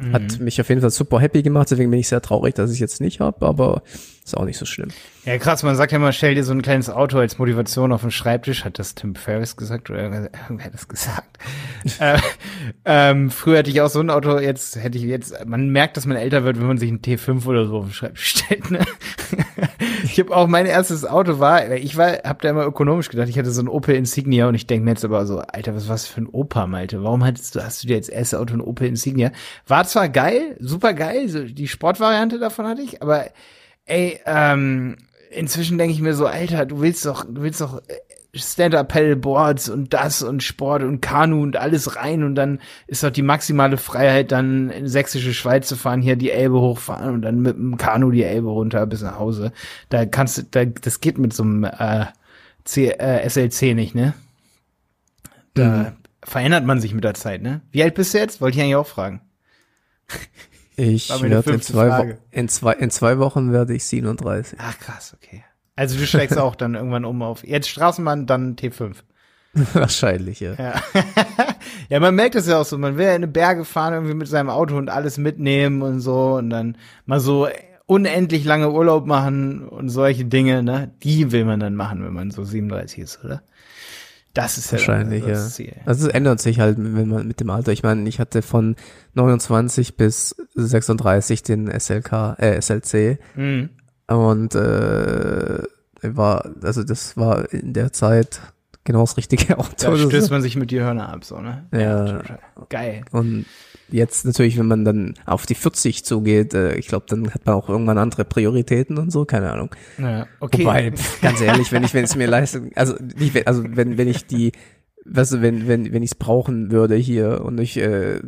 Mhm. 0.00 0.12
hat 0.12 0.40
mich 0.40 0.60
auf 0.60 0.68
jeden 0.68 0.80
Fall 0.80 0.90
super 0.90 1.20
happy 1.20 1.42
gemacht, 1.42 1.70
deswegen 1.70 1.90
bin 1.90 2.00
ich 2.00 2.08
sehr 2.08 2.20
traurig, 2.20 2.54
dass 2.54 2.72
ich 2.72 2.80
jetzt 2.80 3.00
nicht 3.00 3.20
habe, 3.20 3.46
aber 3.46 3.82
ist 4.24 4.36
auch 4.36 4.44
nicht 4.44 4.56
so 4.58 4.64
schlimm. 4.64 4.88
Ja, 5.24 5.36
krass, 5.38 5.62
man 5.62 5.76
sagt 5.76 5.92
ja 5.92 5.96
immer, 5.98 6.12
stell 6.12 6.34
dir 6.34 6.44
so 6.44 6.52
ein 6.52 6.62
kleines 6.62 6.88
Auto 6.88 7.18
als 7.18 7.38
Motivation 7.38 7.92
auf 7.92 8.00
den 8.00 8.10
Schreibtisch. 8.10 8.64
Hat 8.64 8.78
das 8.78 8.94
Tim 8.94 9.14
Ferriss 9.14 9.56
gesagt 9.56 9.90
oder 9.90 10.02
irgendwer 10.02 10.64
hat 10.64 10.72
das 10.74 10.88
gesagt? 10.88 11.38
äh, 11.98 12.18
ähm, 12.86 13.30
früher 13.30 13.58
hatte 13.58 13.70
ich 13.70 13.80
auch 13.82 13.90
so 13.90 14.00
ein 14.00 14.08
Auto, 14.10 14.38
jetzt 14.38 14.76
hätte 14.76 14.96
ich 14.98 15.04
jetzt, 15.04 15.44
man 15.46 15.68
merkt, 15.68 15.96
dass 15.98 16.06
man 16.06 16.16
älter 16.16 16.44
wird, 16.44 16.58
wenn 16.58 16.66
man 16.66 16.78
sich 16.78 16.88
einen 16.88 17.00
T5 17.00 17.44
oder 17.46 17.66
so 17.66 17.78
auf 17.78 17.84
den 17.86 17.92
Schreibtisch 17.92 18.28
stellt, 18.44 18.70
ne? 18.70 18.80
ich 20.04 20.18
habe 20.18 20.34
auch 20.34 20.46
mein 20.46 20.66
erstes 20.66 21.04
Auto 21.04 21.38
war, 21.38 21.70
ich 21.72 21.96
war, 21.96 22.12
hab 22.24 22.40
da 22.40 22.50
immer 22.50 22.64
ökonomisch 22.66 23.10
gedacht, 23.10 23.28
ich 23.28 23.38
hatte 23.38 23.50
so 23.50 23.60
ein 23.62 23.68
Opel 23.68 23.94
Insignia 23.94 24.48
und 24.48 24.54
ich 24.54 24.66
denke 24.66 24.84
mir 24.84 24.92
jetzt 24.92 25.04
aber 25.04 25.26
so, 25.26 25.40
Alter, 25.40 25.74
was 25.74 25.83
war's 25.88 26.06
für 26.06 26.22
ein 26.22 26.26
Opa, 26.26 26.66
Malte? 26.66 27.02
Warum 27.02 27.24
hattest 27.24 27.54
du, 27.54 27.62
hast 27.62 27.82
du 27.82 27.88
dir 27.88 27.96
als 27.96 28.08
erstes 28.08 28.38
Auto 28.38 28.54
ein 28.54 28.60
Opel 28.60 28.88
Insignia? 28.88 29.30
War 29.66 29.84
zwar 29.84 30.08
geil, 30.08 30.56
super 30.60 30.94
geil, 30.94 31.28
so 31.28 31.44
die 31.44 31.68
Sportvariante 31.68 32.38
davon 32.38 32.66
hatte 32.66 32.82
ich, 32.82 33.02
aber 33.02 33.26
ey, 33.86 34.20
ähm, 34.26 34.96
inzwischen 35.30 35.78
denke 35.78 35.94
ich 35.94 36.00
mir 36.00 36.14
so, 36.14 36.26
Alter, 36.26 36.66
du 36.66 36.80
willst 36.80 37.04
doch, 37.06 37.24
du 37.24 37.42
willst 37.42 37.60
doch 37.60 37.78
äh, 37.88 37.94
Stand-Up-Paddleboards 38.34 39.68
und 39.68 39.94
das 39.94 40.22
und 40.22 40.42
Sport 40.42 40.82
und 40.82 41.00
Kanu 41.00 41.42
und 41.42 41.56
alles 41.56 41.96
rein 41.96 42.24
und 42.24 42.34
dann 42.34 42.60
ist 42.86 43.02
doch 43.02 43.10
die 43.10 43.22
maximale 43.22 43.76
Freiheit, 43.76 44.32
dann 44.32 44.70
in 44.70 44.88
sächsische 44.88 45.34
Schweiz 45.34 45.68
zu 45.68 45.76
fahren, 45.76 46.02
hier 46.02 46.16
die 46.16 46.30
Elbe 46.30 46.60
hochfahren 46.60 47.14
und 47.14 47.22
dann 47.22 47.40
mit 47.40 47.56
dem 47.56 47.76
Kanu 47.76 48.10
die 48.10 48.24
Elbe 48.24 48.48
runter 48.48 48.86
bis 48.86 49.02
nach 49.02 49.18
Hause. 49.18 49.52
Da 49.88 50.04
kannst 50.06 50.38
du, 50.38 50.42
da, 50.50 50.64
das 50.64 51.00
geht 51.00 51.18
mit 51.18 51.32
so 51.32 51.44
einem 51.44 51.64
äh, 51.64 52.06
C, 52.64 52.88
äh, 52.88 53.28
SLC 53.28 53.74
nicht, 53.74 53.94
ne? 53.94 54.14
Da 55.54 55.92
verändert 56.22 56.64
man 56.64 56.80
sich 56.80 56.94
mit 56.94 57.04
der 57.04 57.14
Zeit, 57.14 57.42
ne? 57.42 57.62
Wie 57.70 57.82
alt 57.82 57.94
bist 57.94 58.14
du 58.14 58.18
jetzt? 58.18 58.40
Wollte 58.40 58.56
ich 58.56 58.62
eigentlich 58.62 58.76
auch 58.76 58.86
fragen. 58.86 59.20
Ich 60.76 61.08
werde 61.22 61.52
in 61.52 61.60
zwei. 61.60 61.88
Wo 61.88 62.14
in, 62.32 62.48
zwei, 62.48 62.72
in 62.72 62.90
zwei 62.90 63.18
Wochen 63.18 63.52
werde 63.52 63.74
ich 63.74 63.84
37. 63.84 64.58
Ach 64.60 64.76
krass, 64.80 65.16
okay. 65.16 65.44
Also 65.76 65.96
du 65.96 66.04
steigst 66.04 66.36
auch 66.38 66.56
dann 66.56 66.74
irgendwann 66.74 67.04
um 67.04 67.22
auf 67.22 67.46
jetzt 67.46 67.68
Straßenbahn, 67.68 68.26
dann 68.26 68.56
T5. 68.56 68.96
Wahrscheinlich, 69.72 70.40
ja. 70.40 70.54
Ja. 70.54 70.74
ja, 71.88 72.00
man 72.00 72.16
merkt 72.16 72.34
es 72.34 72.48
ja 72.48 72.60
auch 72.60 72.64
so, 72.64 72.76
man 72.76 72.96
will 72.96 73.06
ja 73.06 73.14
in 73.14 73.22
die 73.22 73.28
Berge 73.28 73.64
fahren 73.64 73.94
irgendwie 73.94 74.14
mit 74.14 74.26
seinem 74.26 74.50
Auto 74.50 74.76
und 74.76 74.90
alles 74.90 75.16
mitnehmen 75.16 75.82
und 75.82 76.00
so 76.00 76.34
und 76.34 76.50
dann 76.50 76.76
mal 77.06 77.20
so 77.20 77.46
unendlich 77.86 78.44
lange 78.44 78.72
Urlaub 78.72 79.06
machen 79.06 79.68
und 79.68 79.90
solche 79.90 80.24
Dinge, 80.24 80.62
ne? 80.64 80.92
Die 81.04 81.30
will 81.30 81.44
man 81.44 81.60
dann 81.60 81.76
machen, 81.76 82.04
wenn 82.04 82.14
man 82.14 82.30
so 82.32 82.42
37 82.42 82.98
ist, 82.98 83.24
oder? 83.24 83.42
Das 84.34 84.58
ist 84.58 84.66
ja 84.72 84.78
Wahrscheinlich, 84.78 85.24
das 85.24 85.58
ja. 85.58 85.66
Ziel. 85.66 85.76
Also 85.86 86.08
es 86.08 86.12
ändert 86.14 86.40
sich 86.40 86.58
halt, 86.60 86.76
wenn 86.78 87.08
man 87.08 87.26
mit 87.26 87.38
dem 87.40 87.50
Alter. 87.50 87.70
Ich 87.72 87.82
meine, 87.84 88.08
ich 88.08 88.18
hatte 88.18 88.42
von 88.42 88.74
29 89.14 89.96
bis 89.96 90.34
36 90.54 91.42
den 91.44 91.68
SLK, 91.70 92.34
äh, 92.38 92.60
SLC 92.60 93.18
Mhm. 93.36 93.70
und 94.08 94.54
äh, 94.56 95.62
war, 96.02 96.50
also 96.62 96.82
das 96.82 97.16
war 97.16 97.50
in 97.52 97.72
der 97.72 97.92
Zeit 97.92 98.40
genau 98.82 99.00
das 99.02 99.16
richtige 99.16 99.56
Auto. 99.58 99.70
Da 99.78 99.90
Das 99.92 100.00
stößt 100.02 100.30
man 100.30 100.42
sich 100.42 100.56
mit 100.56 100.70
die 100.70 100.80
Hörner 100.80 101.08
ab, 101.10 101.24
so, 101.24 101.38
ne? 101.40 101.64
Ja. 101.72 102.04
total. 102.18 102.38
Geil. 102.68 103.04
Und 103.12 103.46
jetzt 103.88 104.24
natürlich, 104.24 104.58
wenn 104.58 104.66
man 104.66 104.84
dann 104.84 105.14
auf 105.26 105.46
die 105.46 105.54
40 105.54 106.04
zugeht, 106.04 106.54
äh, 106.54 106.74
ich 106.76 106.88
glaube, 106.88 107.06
dann 107.08 107.32
hat 107.32 107.46
man 107.46 107.54
auch 107.54 107.68
irgendwann 107.68 107.98
andere 107.98 108.24
Prioritäten 108.24 108.98
und 108.98 109.10
so, 109.10 109.24
keine 109.24 109.50
Ahnung. 109.50 109.70
Ja, 109.98 110.26
okay. 110.40 110.64
Wobei, 110.64 110.92
ganz 111.22 111.40
ehrlich, 111.40 111.72
wenn 111.72 111.84
ich, 111.84 111.94
wenn 111.94 112.04
es 112.04 112.16
mir 112.16 112.26
leisten, 112.26 112.70
also 112.74 112.94
nicht, 113.18 113.34
wenn, 113.34 113.46
also 113.46 113.64
wenn, 113.66 113.98
wenn 113.98 114.08
ich 114.08 114.26
die, 114.26 114.52
weißt 115.04 115.34
du, 115.34 115.42
wenn, 115.42 115.68
wenn, 115.68 115.92
wenn 115.92 116.02
ich 116.02 116.12
es 116.12 116.14
brauchen 116.16 116.70
würde 116.70 116.96
hier 116.96 117.42
und 117.44 117.58
ich 117.58 117.76
äh, 117.76 118.20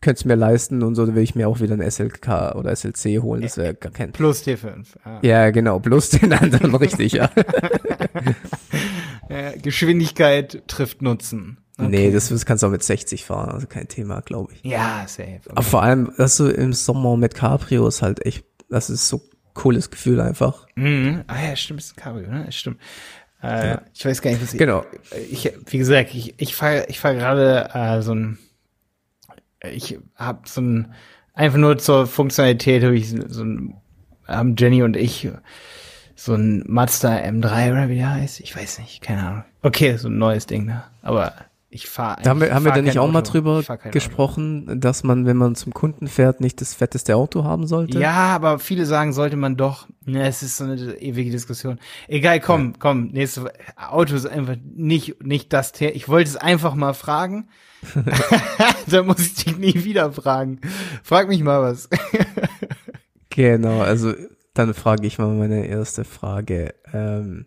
könnte 0.00 0.18
es 0.18 0.24
mir 0.24 0.34
leisten 0.34 0.82
und 0.82 0.96
so, 0.96 1.06
dann 1.06 1.14
würde 1.14 1.22
ich 1.22 1.34
mir 1.34 1.48
auch 1.48 1.60
wieder 1.60 1.74
ein 1.74 1.90
SLK 1.90 2.56
oder 2.56 2.74
SLC 2.74 3.22
holen, 3.22 3.42
das 3.42 3.56
wäre 3.56 3.74
gar 3.74 3.92
kein 3.92 4.12
Plus 4.12 4.44
T5. 4.44 4.86
Ja. 5.04 5.18
Ja, 5.22 5.50
genau, 5.50 5.78
bloß 5.78 6.10
den 6.10 6.32
anderen 6.32 6.74
richtig. 6.74 7.18
Ja, 9.28 9.52
Geschwindigkeit 9.56 10.62
trifft 10.66 11.00
Nutzen. 11.00 11.56
Nee, 11.78 12.10
das, 12.10 12.28
das 12.28 12.44
kannst 12.46 12.62
du 12.62 12.66
auch 12.66 12.70
mit 12.70 12.82
60 12.82 13.24
fahren, 13.24 13.50
also 13.50 13.66
kein 13.66 13.88
Thema, 13.88 14.20
glaube 14.20 14.52
ich. 14.52 14.62
Ja, 14.62 15.04
safe. 15.08 15.40
Okay. 15.44 15.50
Aber 15.50 15.62
vor 15.62 15.82
allem, 15.82 16.12
dass 16.16 16.36
du 16.36 16.46
im 16.48 16.72
Sommer 16.72 17.16
mit 17.16 17.34
Cabrio 17.34 17.88
ist 17.88 18.02
halt 18.02 18.24
echt, 18.26 18.44
das 18.68 18.90
ist 18.90 19.08
so 19.08 19.22
cooles 19.54 19.90
Gefühl 19.90 20.20
einfach. 20.20 20.66
Mhm. 20.76 21.24
Ah 21.26 21.42
ja, 21.48 21.56
stimmt, 21.56 21.80
ist 21.80 21.92
ein 21.92 21.96
Cabrio, 22.02 22.28
ne? 22.30 22.50
Stimmt. 22.52 22.78
Äh, 23.42 23.78
Ich 23.94 24.04
weiß 24.04 24.22
gar 24.22 24.30
nicht, 24.30 24.42
was 24.42 24.52
ich. 24.52 24.58
Genau. 24.58 24.84
Ich, 25.30 25.50
wie 25.66 25.78
gesagt, 25.78 26.14
ich, 26.14 26.34
ich 26.40 26.54
fahre 26.54 26.86
ich 26.88 27.00
fahr 27.00 27.14
gerade 27.14 27.70
äh, 27.74 28.00
so 28.02 28.14
ein. 28.14 28.38
Ich 29.72 29.98
habe 30.16 30.40
so 30.48 30.60
ein. 30.60 30.92
Einfach 31.34 31.58
nur 31.58 31.78
zur 31.78 32.06
Funktionalität 32.06 32.84
habe 32.84 32.96
ich 32.96 33.08
so 33.10 33.42
ein. 33.44 33.74
Haben 34.28 34.54
Jenny 34.56 34.82
und 34.82 34.96
ich 34.96 35.28
so 36.14 36.34
ein 36.34 36.62
Mazda 36.68 37.16
M3 37.16 37.72
oder 37.72 37.88
wie 37.88 37.96
der 37.96 38.10
heißt. 38.12 38.40
Ich 38.40 38.54
weiß 38.56 38.78
nicht, 38.78 39.02
keine 39.02 39.22
Ahnung. 39.26 39.44
Okay, 39.62 39.96
so 39.96 40.08
ein 40.08 40.18
neues 40.18 40.46
Ding, 40.46 40.66
ne? 40.66 40.84
Aber 41.02 41.34
Ich 41.74 41.88
fahre 41.88 42.20
Da 42.22 42.28
haben 42.28 42.40
wir, 42.42 42.54
haben 42.54 42.66
wir 42.66 42.72
denn 42.72 42.84
nicht 42.84 42.98
auch 42.98 43.10
mal 43.10 43.22
drüber 43.22 43.62
gesprochen, 43.90 44.66
Auto. 44.68 44.78
dass 44.78 45.04
man, 45.04 45.24
wenn 45.24 45.38
man 45.38 45.54
zum 45.54 45.72
Kunden 45.72 46.06
fährt, 46.06 46.42
nicht 46.42 46.60
das 46.60 46.74
fetteste 46.74 47.16
Auto 47.16 47.44
haben 47.44 47.66
sollte? 47.66 47.98
Ja, 47.98 48.12
aber 48.12 48.58
viele 48.58 48.84
sagen, 48.84 49.14
sollte 49.14 49.36
man 49.36 49.56
doch. 49.56 49.86
Ne, 50.04 50.28
es 50.28 50.42
ist 50.42 50.58
so 50.58 50.64
eine 50.64 50.76
ewige 51.00 51.30
Diskussion. 51.30 51.78
Egal, 52.08 52.40
komm, 52.40 52.72
ja. 52.72 52.72
komm, 52.78 53.06
nächste 53.06 53.50
Auto 53.76 54.14
ist 54.14 54.26
einfach 54.26 54.56
nicht, 54.62 55.24
nicht 55.24 55.50
das 55.54 55.72
Thema. 55.72 55.94
Ich 55.94 56.10
wollte 56.10 56.28
es 56.28 56.36
einfach 56.36 56.74
mal 56.74 56.92
fragen. 56.92 57.48
da 58.86 59.02
muss 59.02 59.20
ich 59.20 59.34
dich 59.34 59.56
nie 59.56 59.82
wieder 59.82 60.12
fragen. 60.12 60.60
Frag 61.02 61.28
mich 61.28 61.42
mal 61.42 61.62
was. 61.62 61.88
genau, 63.30 63.80
also 63.80 64.12
dann 64.52 64.74
frage 64.74 65.06
ich 65.06 65.18
mal 65.18 65.28
meine 65.28 65.64
erste 65.66 66.04
Frage. 66.04 66.74
Ähm, 66.92 67.46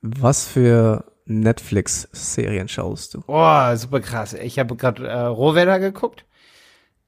was 0.00 0.48
für 0.48 1.11
Netflix-Serien 1.26 2.68
schaust 2.68 3.14
du? 3.14 3.22
Oh, 3.26 3.76
super 3.76 4.00
krass. 4.00 4.34
Ich 4.34 4.58
habe 4.58 4.76
gerade 4.76 5.06
äh, 5.06 5.18
Rohwedder 5.18 5.78
geguckt. 5.78 6.24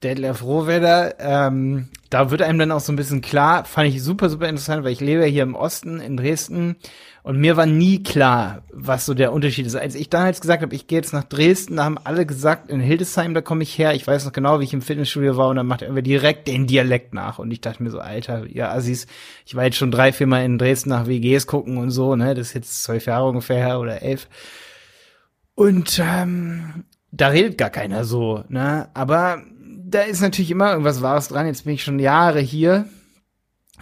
Detlef 0.03 0.43
Rohwedder, 0.43 1.15
ähm, 1.19 1.89
da 2.15 2.31
wird 2.31 2.43
einem 2.43 2.61
dann 2.61 2.71
auch 2.71 2.79
so 2.79 2.93
ein 2.93 2.97
bisschen 2.97 3.23
klar, 3.23 3.65
fand 3.65 3.89
ich 3.89 4.01
super, 4.01 4.31
super 4.31 4.49
interessant, 4.49 4.85
weil 4.85 4.93
ich 4.93 5.01
lebe 5.01 5.23
ja 5.23 5.27
hier 5.27 5.43
im 5.43 5.57
Osten 5.57 5.99
in 5.99 6.17
Dresden 6.17 6.77
und 7.25 7.39
mir 7.39 7.57
war 7.57 7.67
nie 7.67 8.05
klar, 8.05 8.63
was 8.73 9.05
so 9.05 9.15
der 9.15 9.33
Unterschied 9.33 9.67
ist. 9.67 9.75
Als 9.75 9.97
ich 9.97 10.11
damals 10.11 10.41
gesagt 10.41 10.63
habe, 10.63 10.77
ich 10.77 10.87
gehe 10.87 10.99
jetzt 10.99 11.13
nach 11.13 11.25
Dresden, 11.25 11.75
da 11.75 11.85
haben 11.85 11.99
alle 11.99 12.25
gesagt, 12.25 12.71
in 12.71 12.79
Hildesheim, 12.79 13.35
da 13.35 13.41
komme 13.41 13.65
ich 13.65 13.77
her. 13.77 13.95
Ich 13.95 14.07
weiß 14.07 14.27
noch 14.27 14.33
genau, 14.33 14.61
wie 14.61 14.65
ich 14.65 14.73
im 14.73 14.81
Fitnessstudio 14.81 15.37
war 15.37 15.49
und 15.49 15.57
dann 15.57 15.67
macht 15.67 15.83
er 15.83 15.91
direkt 16.03 16.47
den 16.47 16.69
Dialekt 16.69 17.15
nach. 17.15 17.41
Und 17.41 17.51
ich 17.51 17.61
dachte 17.61 17.83
mir 17.83 17.91
so, 17.91 17.99
Alter, 17.99 18.47
ja, 18.47 18.71
Assis, 18.71 19.09
ich 19.45 19.57
war 19.57 19.65
jetzt 19.65 19.79
schon 19.79 19.91
drei, 19.91 20.13
vier 20.13 20.29
Mal 20.29 20.45
in 20.45 20.57
Dresden 20.57 20.91
nach 20.91 21.09
WGs 21.09 21.49
gucken 21.49 21.79
und 21.79 21.91
so, 21.91 22.15
ne? 22.15 22.37
Das 22.37 22.47
ist 22.47 22.55
jetzt 22.55 22.85
zwölf 22.85 23.07
Jahre 23.07 23.27
ungefähr 23.27 23.57
her 23.57 23.81
oder 23.81 24.03
elf. 24.03 24.29
Und 25.57 26.01
ähm, 26.01 26.85
da 27.11 27.27
redet 27.27 27.59
gar 27.59 27.71
keiner 27.71 28.05
so, 28.05 28.45
ne? 28.49 28.89
Aber 28.95 29.43
da 29.87 30.03
ist 30.03 30.21
natürlich 30.21 30.51
immer 30.51 30.71
irgendwas 30.71 31.03
Wahres 31.03 31.29
dran. 31.29 31.47
Jetzt 31.47 31.65
bin 31.65 31.75
ich 31.75 31.85
schon 31.85 31.99
Jahre 31.99 32.41
hier 32.41 32.87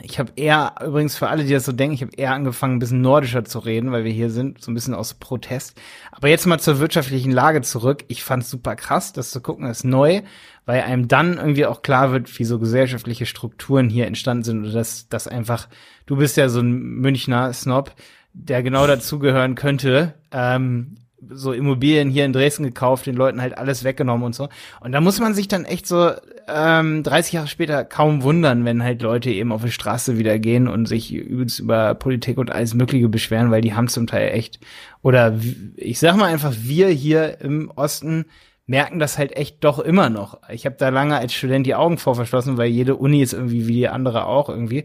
ich 0.00 0.18
habe 0.18 0.32
eher, 0.36 0.74
übrigens 0.84 1.16
für 1.16 1.28
alle, 1.28 1.44
die 1.44 1.53
das 1.53 1.66
so 1.66 1.72
denken, 1.72 1.94
ich 1.94 2.03
habe 2.03 2.16
eher 2.16 2.32
angefangen, 2.32 2.76
ein 2.76 2.78
bisschen 2.78 3.03
nordischer 3.03 3.44
zu 3.44 3.59
reden, 3.59 3.92
weil 3.92 4.05
wir 4.05 4.12
hier 4.12 4.30
sind, 4.30 4.61
so 4.62 4.70
ein 4.70 4.74
bisschen 4.74 4.94
aus 4.94 5.14
Protest. 5.14 5.78
Aber 6.11 6.28
jetzt 6.28 6.46
mal 6.46 6.59
zur 6.59 6.80
wirtschaftlichen 6.80 7.30
Lage 7.30 7.61
zurück. 7.61 8.05
Ich 8.09 8.24
fand's 8.24 8.48
super 8.48 8.74
krass, 8.74 9.12
das 9.12 9.30
zu 9.30 9.40
gucken, 9.42 9.66
ist 9.66 9.84
neu, 9.84 10.22
weil 10.64 10.82
einem 10.82 11.09
dann 11.09 11.36
irgendwie 11.36 11.66
auch 11.66 11.82
klar 11.82 12.11
wird, 12.11 12.38
wie 12.38 12.44
so 12.44 12.59
gesellschaftliche 12.59 13.26
Strukturen 13.26 13.90
hier 13.90 14.07
entstanden 14.07 14.44
sind 14.44 14.64
oder 14.64 14.72
dass, 14.72 15.09
dass 15.09 15.28
einfach, 15.28 15.68
du 16.07 16.16
bist 16.16 16.38
ja 16.38 16.48
so 16.48 16.61
ein 16.61 16.72
Münchner 16.72 17.53
Snob, 17.53 17.94
der 18.32 18.62
genau 18.62 18.86
dazugehören 18.86 19.57
könnte, 19.57 20.14
ähm, 20.30 20.96
so 21.31 21.53
Immobilien 21.53 22.11
hier 22.11 22.25
in 22.25 22.33
Dresden 22.33 22.64
gekauft, 22.64 23.07
den 23.07 23.14
Leuten 23.14 23.41
halt 23.41 23.57
alles 23.57 23.85
weggenommen 23.85 24.25
und 24.25 24.35
so. 24.35 24.49
Und 24.81 24.93
da 24.93 25.01
muss 25.01 25.20
man 25.20 25.35
sich 25.35 25.49
dann 25.49 25.64
echt 25.64 25.87
so 25.87 26.11
ähm, 26.49 27.03
30 27.03 27.33
Jahre 27.33 27.47
später 27.47 27.85
kaum 27.85 28.23
wundern, 28.23 28.64
wenn 28.64 28.83
halt 28.83 29.03
Leute 29.03 29.31
eben 29.31 29.53
auf 29.53 29.64
die 29.64 29.70
Straße 29.70 30.18
wieder 30.18 30.39
gehen 30.39 30.68
und 30.68 30.87
sich 30.87 31.12
übelst 31.12 31.61
über 31.61 31.95
Politik 31.95 32.39
und 32.39 32.51
alles 32.51 32.75
Mögliche 32.75 33.09
beschweren, 33.09 33.51
weil 33.51 33.61
die 33.61 33.75
haben 33.75 33.89
zum 33.89 34.07
Teil 34.07 34.33
echt, 34.33 34.61
oder 35.03 35.39
ich 35.77 35.99
sag 35.99 36.16
mal 36.16 36.33
einfach, 36.33 36.55
wir 36.59 36.89
hier 36.89 37.41
im 37.41 37.70
Osten 37.75 38.27
merken 38.66 38.99
das 38.99 39.18
halt 39.18 39.37
echt 39.37 39.62
doch 39.64 39.79
immer 39.79 40.09
noch. 40.09 40.41
Ich 40.49 40.66
habe 40.66 40.77
da 40.79 40.89
lange 40.89 41.18
als 41.18 41.35
Student 41.35 41.66
die 41.66 41.75
Augen 41.75 41.99
vor 41.99 42.14
verschlossen, 42.14 42.57
weil 42.57 42.68
jede 42.68 42.97
Uni 42.97 43.20
ist 43.20 43.33
irgendwie 43.33 43.66
wie 43.66 43.75
die 43.75 43.89
andere 43.89 44.27
auch 44.27 44.49
irgendwie. 44.49 44.85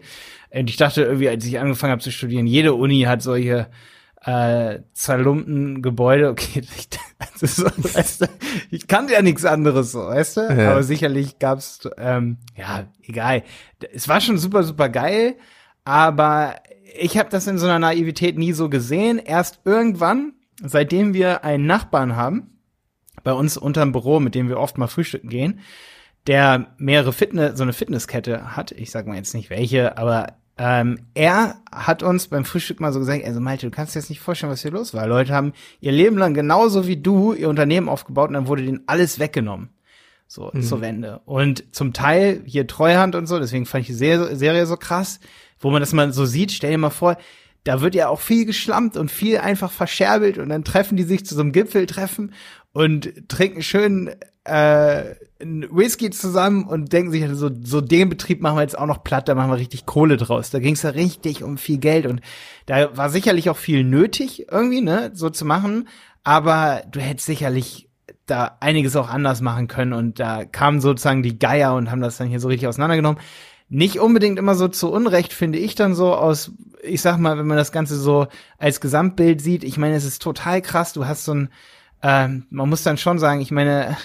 Und 0.49 0.69
ich 0.69 0.77
dachte 0.77 1.03
irgendwie, 1.03 1.29
als 1.29 1.45
ich 1.45 1.59
angefangen 1.59 1.91
habe 1.91 2.01
zu 2.01 2.11
studieren, 2.11 2.47
jede 2.47 2.73
Uni 2.73 3.01
hat 3.01 3.21
solche 3.21 3.67
äh, 4.27 4.81
zerlumpten 4.91 5.81
Gebäude, 5.81 6.29
okay, 6.31 6.61
ich, 6.61 6.89
so, 7.49 7.65
weißt 7.65 8.21
du, 8.21 8.25
ich 8.69 8.87
kannte 8.87 9.13
ja 9.13 9.21
nichts 9.21 9.45
anderes 9.45 9.93
so, 9.93 9.99
weißt 9.99 10.37
du? 10.37 10.41
Ja. 10.41 10.71
Aber 10.71 10.83
sicherlich 10.83 11.39
gab's, 11.39 11.87
ähm, 11.97 12.37
ja, 12.55 12.87
egal. 13.01 13.43
Es 13.93 14.07
war 14.09 14.19
schon 14.19 14.37
super, 14.37 14.63
super 14.63 14.89
geil, 14.89 15.35
aber 15.85 16.55
ich 16.99 17.17
habe 17.17 17.29
das 17.29 17.47
in 17.47 17.57
so 17.57 17.65
einer 17.67 17.79
Naivität 17.79 18.37
nie 18.37 18.51
so 18.51 18.69
gesehen. 18.69 19.17
Erst 19.17 19.61
irgendwann, 19.63 20.33
seitdem 20.61 21.13
wir 21.13 21.45
einen 21.45 21.65
Nachbarn 21.65 22.17
haben, 22.17 22.59
bei 23.23 23.31
uns 23.31 23.55
unterm 23.55 23.93
Büro, 23.93 24.19
mit 24.19 24.35
dem 24.35 24.49
wir 24.49 24.59
oft 24.59 24.77
mal 24.77 24.87
frühstücken 24.87 25.29
gehen, 25.29 25.61
der 26.27 26.73
mehrere 26.77 27.13
Fitness, 27.13 27.57
so 27.57 27.63
eine 27.63 27.73
Fitnesskette 27.73 28.57
hat. 28.57 28.71
Ich 28.73 28.91
sag 28.91 29.07
mal 29.07 29.15
jetzt 29.15 29.33
nicht 29.33 29.49
welche, 29.49 29.97
aber 29.97 30.33
ähm, 30.57 30.99
er 31.13 31.61
hat 31.71 32.01
uns 32.01 32.27
beim 32.27 32.43
Frühstück 32.43 32.79
mal 32.79 32.91
so 32.91 32.99
gesagt, 32.99 33.23
also 33.23 33.39
Malte, 33.39 33.67
du 33.67 33.75
kannst 33.75 33.93
dir 33.93 33.99
jetzt 33.99 34.09
nicht 34.09 34.19
vorstellen, 34.19 34.51
was 34.51 34.63
hier 34.63 34.71
los 34.71 34.93
war. 34.93 35.05
Leute 35.07 35.33
haben 35.33 35.53
ihr 35.79 35.91
Leben 35.91 36.17
lang 36.17 36.33
genauso 36.33 36.87
wie 36.87 36.97
du 36.97 37.33
ihr 37.33 37.49
Unternehmen 37.49 37.89
aufgebaut 37.89 38.29
und 38.29 38.33
dann 38.33 38.47
wurde 38.47 38.63
denen 38.63 38.81
alles 38.87 39.19
weggenommen. 39.19 39.69
So, 40.27 40.51
mhm. 40.51 40.61
zur 40.61 40.81
Wende. 40.81 41.21
Und 41.25 41.63
zum 41.73 41.93
Teil 41.93 42.41
hier 42.45 42.67
Treuhand 42.67 43.15
und 43.15 43.27
so, 43.27 43.39
deswegen 43.39 43.65
fand 43.65 43.83
ich 43.83 43.87
die 43.87 43.93
Serie, 44.35 44.65
so 44.65 44.75
krass, 44.75 45.19
wo 45.59 45.69
man 45.69 45.79
das 45.79 45.93
mal 45.93 46.11
so 46.11 46.25
sieht, 46.25 46.51
stell 46.51 46.71
dir 46.71 46.77
mal 46.77 46.89
vor, 46.89 47.17
da 47.63 47.81
wird 47.81 47.95
ja 47.95 48.09
auch 48.09 48.19
viel 48.19 48.45
geschlampt 48.45 48.97
und 48.97 49.11
viel 49.11 49.37
einfach 49.37 49.71
verscherbelt 49.71 50.37
und 50.37 50.49
dann 50.49 50.63
treffen 50.63 50.97
die 50.97 51.03
sich 51.03 51.25
zu 51.25 51.35
so 51.35 51.41
einem 51.41 51.51
Gipfeltreffen 51.51 52.33
und 52.73 53.29
trinken 53.29 53.61
schön 53.61 54.15
äh, 54.47 55.15
Whisky 55.39 56.09
zusammen 56.09 56.65
und 56.65 56.91
denken 56.93 57.11
sich, 57.11 57.23
so, 57.33 57.49
so 57.63 57.81
den 57.81 58.09
Betrieb 58.09 58.41
machen 58.41 58.57
wir 58.57 58.61
jetzt 58.61 58.77
auch 58.77 58.87
noch 58.87 59.03
platt, 59.03 59.27
da 59.27 59.35
machen 59.35 59.51
wir 59.51 59.57
richtig 59.57 59.85
Kohle 59.85 60.17
draus. 60.17 60.49
Da 60.49 60.59
ging 60.59 60.73
es 60.73 60.81
ja 60.81 60.91
richtig 60.91 61.43
um 61.43 61.57
viel 61.57 61.77
Geld 61.77 62.07
und 62.07 62.21
da 62.65 62.95
war 62.97 63.09
sicherlich 63.09 63.49
auch 63.49 63.57
viel 63.57 63.83
nötig 63.83 64.47
irgendwie, 64.51 64.81
ne, 64.81 65.11
so 65.13 65.29
zu 65.29 65.45
machen. 65.45 65.87
Aber 66.23 66.81
du 66.91 66.99
hättest 66.99 67.27
sicherlich 67.27 67.87
da 68.25 68.57
einiges 68.59 68.95
auch 68.95 69.09
anders 69.09 69.41
machen 69.41 69.67
können 69.67 69.93
und 69.93 70.19
da 70.19 70.43
kamen 70.43 70.81
sozusagen 70.81 71.23
die 71.23 71.39
Geier 71.39 71.75
und 71.75 71.91
haben 71.91 72.01
das 72.01 72.17
dann 72.17 72.27
hier 72.27 72.39
so 72.39 72.47
richtig 72.47 72.67
auseinandergenommen. 72.67 73.21
Nicht 73.69 73.99
unbedingt 73.99 74.39
immer 74.39 74.55
so 74.55 74.67
zu 74.67 74.91
Unrecht, 74.91 75.33
finde 75.33 75.59
ich 75.59 75.75
dann 75.75 75.93
so 75.93 76.13
aus, 76.15 76.51
ich 76.83 77.01
sag 77.01 77.17
mal, 77.17 77.37
wenn 77.37 77.47
man 77.47 77.57
das 77.57 77.71
Ganze 77.71 77.97
so 77.97 78.27
als 78.57 78.81
Gesamtbild 78.81 79.41
sieht, 79.41 79.63
ich 79.63 79.77
meine, 79.77 79.95
es 79.95 80.05
ist 80.05 80.21
total 80.21 80.61
krass, 80.61 80.93
du 80.93 81.05
hast 81.05 81.25
so 81.25 81.33
ein, 81.33 81.49
ähm, 82.01 82.45
man 82.49 82.69
muss 82.69 82.83
dann 82.83 82.97
schon 82.97 83.19
sagen, 83.19 83.41
ich 83.41 83.51
meine, 83.51 83.97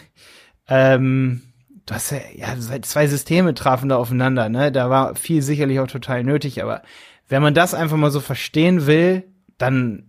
ähm, 0.75 1.43
du 1.85 1.95
hast 1.95 2.13
ja, 2.13 2.19
ja, 2.35 2.57
zwei 2.81 3.07
Systeme 3.07 3.53
trafen 3.53 3.91
da 3.91 3.97
aufeinander, 3.97 4.49
ne? 4.49 4.73
Da 4.73 4.89
war 4.89 5.15
viel 5.15 5.43
sicherlich 5.43 5.81
auch 5.81 5.87
total 5.87 6.25
nötig, 6.25 6.63
aber 6.63 6.83
wenn 7.29 7.43
man 7.43 7.53
das 7.53 7.75
einfach 7.75 7.99
mal 7.99 8.11
so 8.11 8.21
verstehen 8.21 8.87
will, 8.87 9.25
dann 9.59 10.05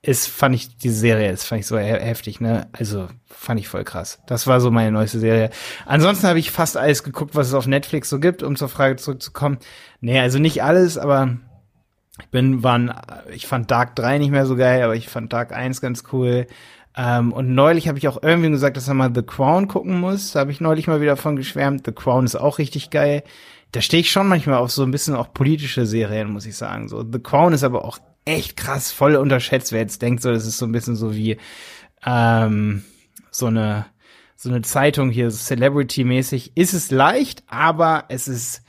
ist, 0.00 0.28
fand 0.28 0.54
ich 0.54 0.78
die 0.78 0.88
Serie, 0.88 1.30
das 1.30 1.44
fand 1.44 1.60
ich 1.60 1.66
so 1.66 1.76
heftig, 1.76 2.40
ne? 2.40 2.68
Also 2.72 3.08
fand 3.26 3.60
ich 3.60 3.68
voll 3.68 3.84
krass. 3.84 4.22
Das 4.26 4.46
war 4.46 4.62
so 4.62 4.70
meine 4.70 4.92
neueste 4.92 5.18
Serie. 5.18 5.50
Ansonsten 5.84 6.26
habe 6.26 6.38
ich 6.38 6.50
fast 6.50 6.78
alles 6.78 7.02
geguckt, 7.02 7.34
was 7.34 7.48
es 7.48 7.54
auf 7.54 7.66
Netflix 7.66 8.08
so 8.08 8.18
gibt, 8.18 8.42
um 8.42 8.56
zur 8.56 8.70
Frage 8.70 8.96
zurückzukommen. 8.96 9.58
Nee, 10.00 10.20
also 10.20 10.38
nicht 10.38 10.62
alles, 10.62 10.96
aber 10.96 11.36
ich 12.20 12.28
bin, 12.28 12.62
waren, 12.62 12.94
ich 13.30 13.46
fand 13.46 13.70
Dark 13.70 13.94
3 13.96 14.18
nicht 14.18 14.30
mehr 14.30 14.46
so 14.46 14.56
geil, 14.56 14.82
aber 14.82 14.96
ich 14.96 15.08
fand 15.08 15.32
Dark 15.32 15.52
1 15.52 15.82
ganz 15.82 16.04
cool. 16.12 16.46
Ähm, 16.98 17.32
und 17.32 17.54
neulich 17.54 17.86
habe 17.86 17.96
ich 17.96 18.08
auch 18.08 18.20
irgendwie 18.20 18.50
gesagt, 18.50 18.76
dass 18.76 18.88
er 18.88 18.94
mal 18.94 19.12
The 19.14 19.22
Crown 19.22 19.68
gucken 19.68 20.00
muss. 20.00 20.32
Da 20.32 20.40
habe 20.40 20.50
ich 20.50 20.60
neulich 20.60 20.88
mal 20.88 21.00
wieder 21.00 21.16
von 21.16 21.36
geschwärmt. 21.36 21.86
The 21.86 21.92
Crown 21.92 22.24
ist 22.24 22.34
auch 22.34 22.58
richtig 22.58 22.90
geil. 22.90 23.22
Da 23.70 23.80
stehe 23.80 24.00
ich 24.00 24.10
schon 24.10 24.26
manchmal 24.26 24.58
auf 24.58 24.72
so 24.72 24.82
ein 24.82 24.90
bisschen 24.90 25.14
auch 25.14 25.32
politische 25.32 25.86
Serien, 25.86 26.32
muss 26.32 26.44
ich 26.44 26.56
sagen. 26.56 26.88
So 26.88 27.04
The 27.08 27.20
Crown 27.20 27.52
ist 27.52 27.62
aber 27.62 27.84
auch 27.84 27.98
echt 28.24 28.56
krass, 28.56 28.90
voll 28.90 29.14
unterschätzt. 29.14 29.70
Wer 29.70 29.80
jetzt 29.80 30.02
denkt, 30.02 30.22
so 30.22 30.32
das 30.32 30.44
ist 30.44 30.58
so 30.58 30.66
ein 30.66 30.72
bisschen 30.72 30.96
so 30.96 31.14
wie 31.14 31.38
ähm, 32.04 32.82
so 33.30 33.46
eine 33.46 33.86
so 34.34 34.48
eine 34.48 34.62
Zeitung 34.62 35.10
hier, 35.10 35.30
Celebrity-mäßig. 35.30 36.52
Ist 36.56 36.72
es 36.72 36.90
leicht, 36.90 37.44
aber 37.46 38.06
es 38.08 38.26
ist 38.26 38.62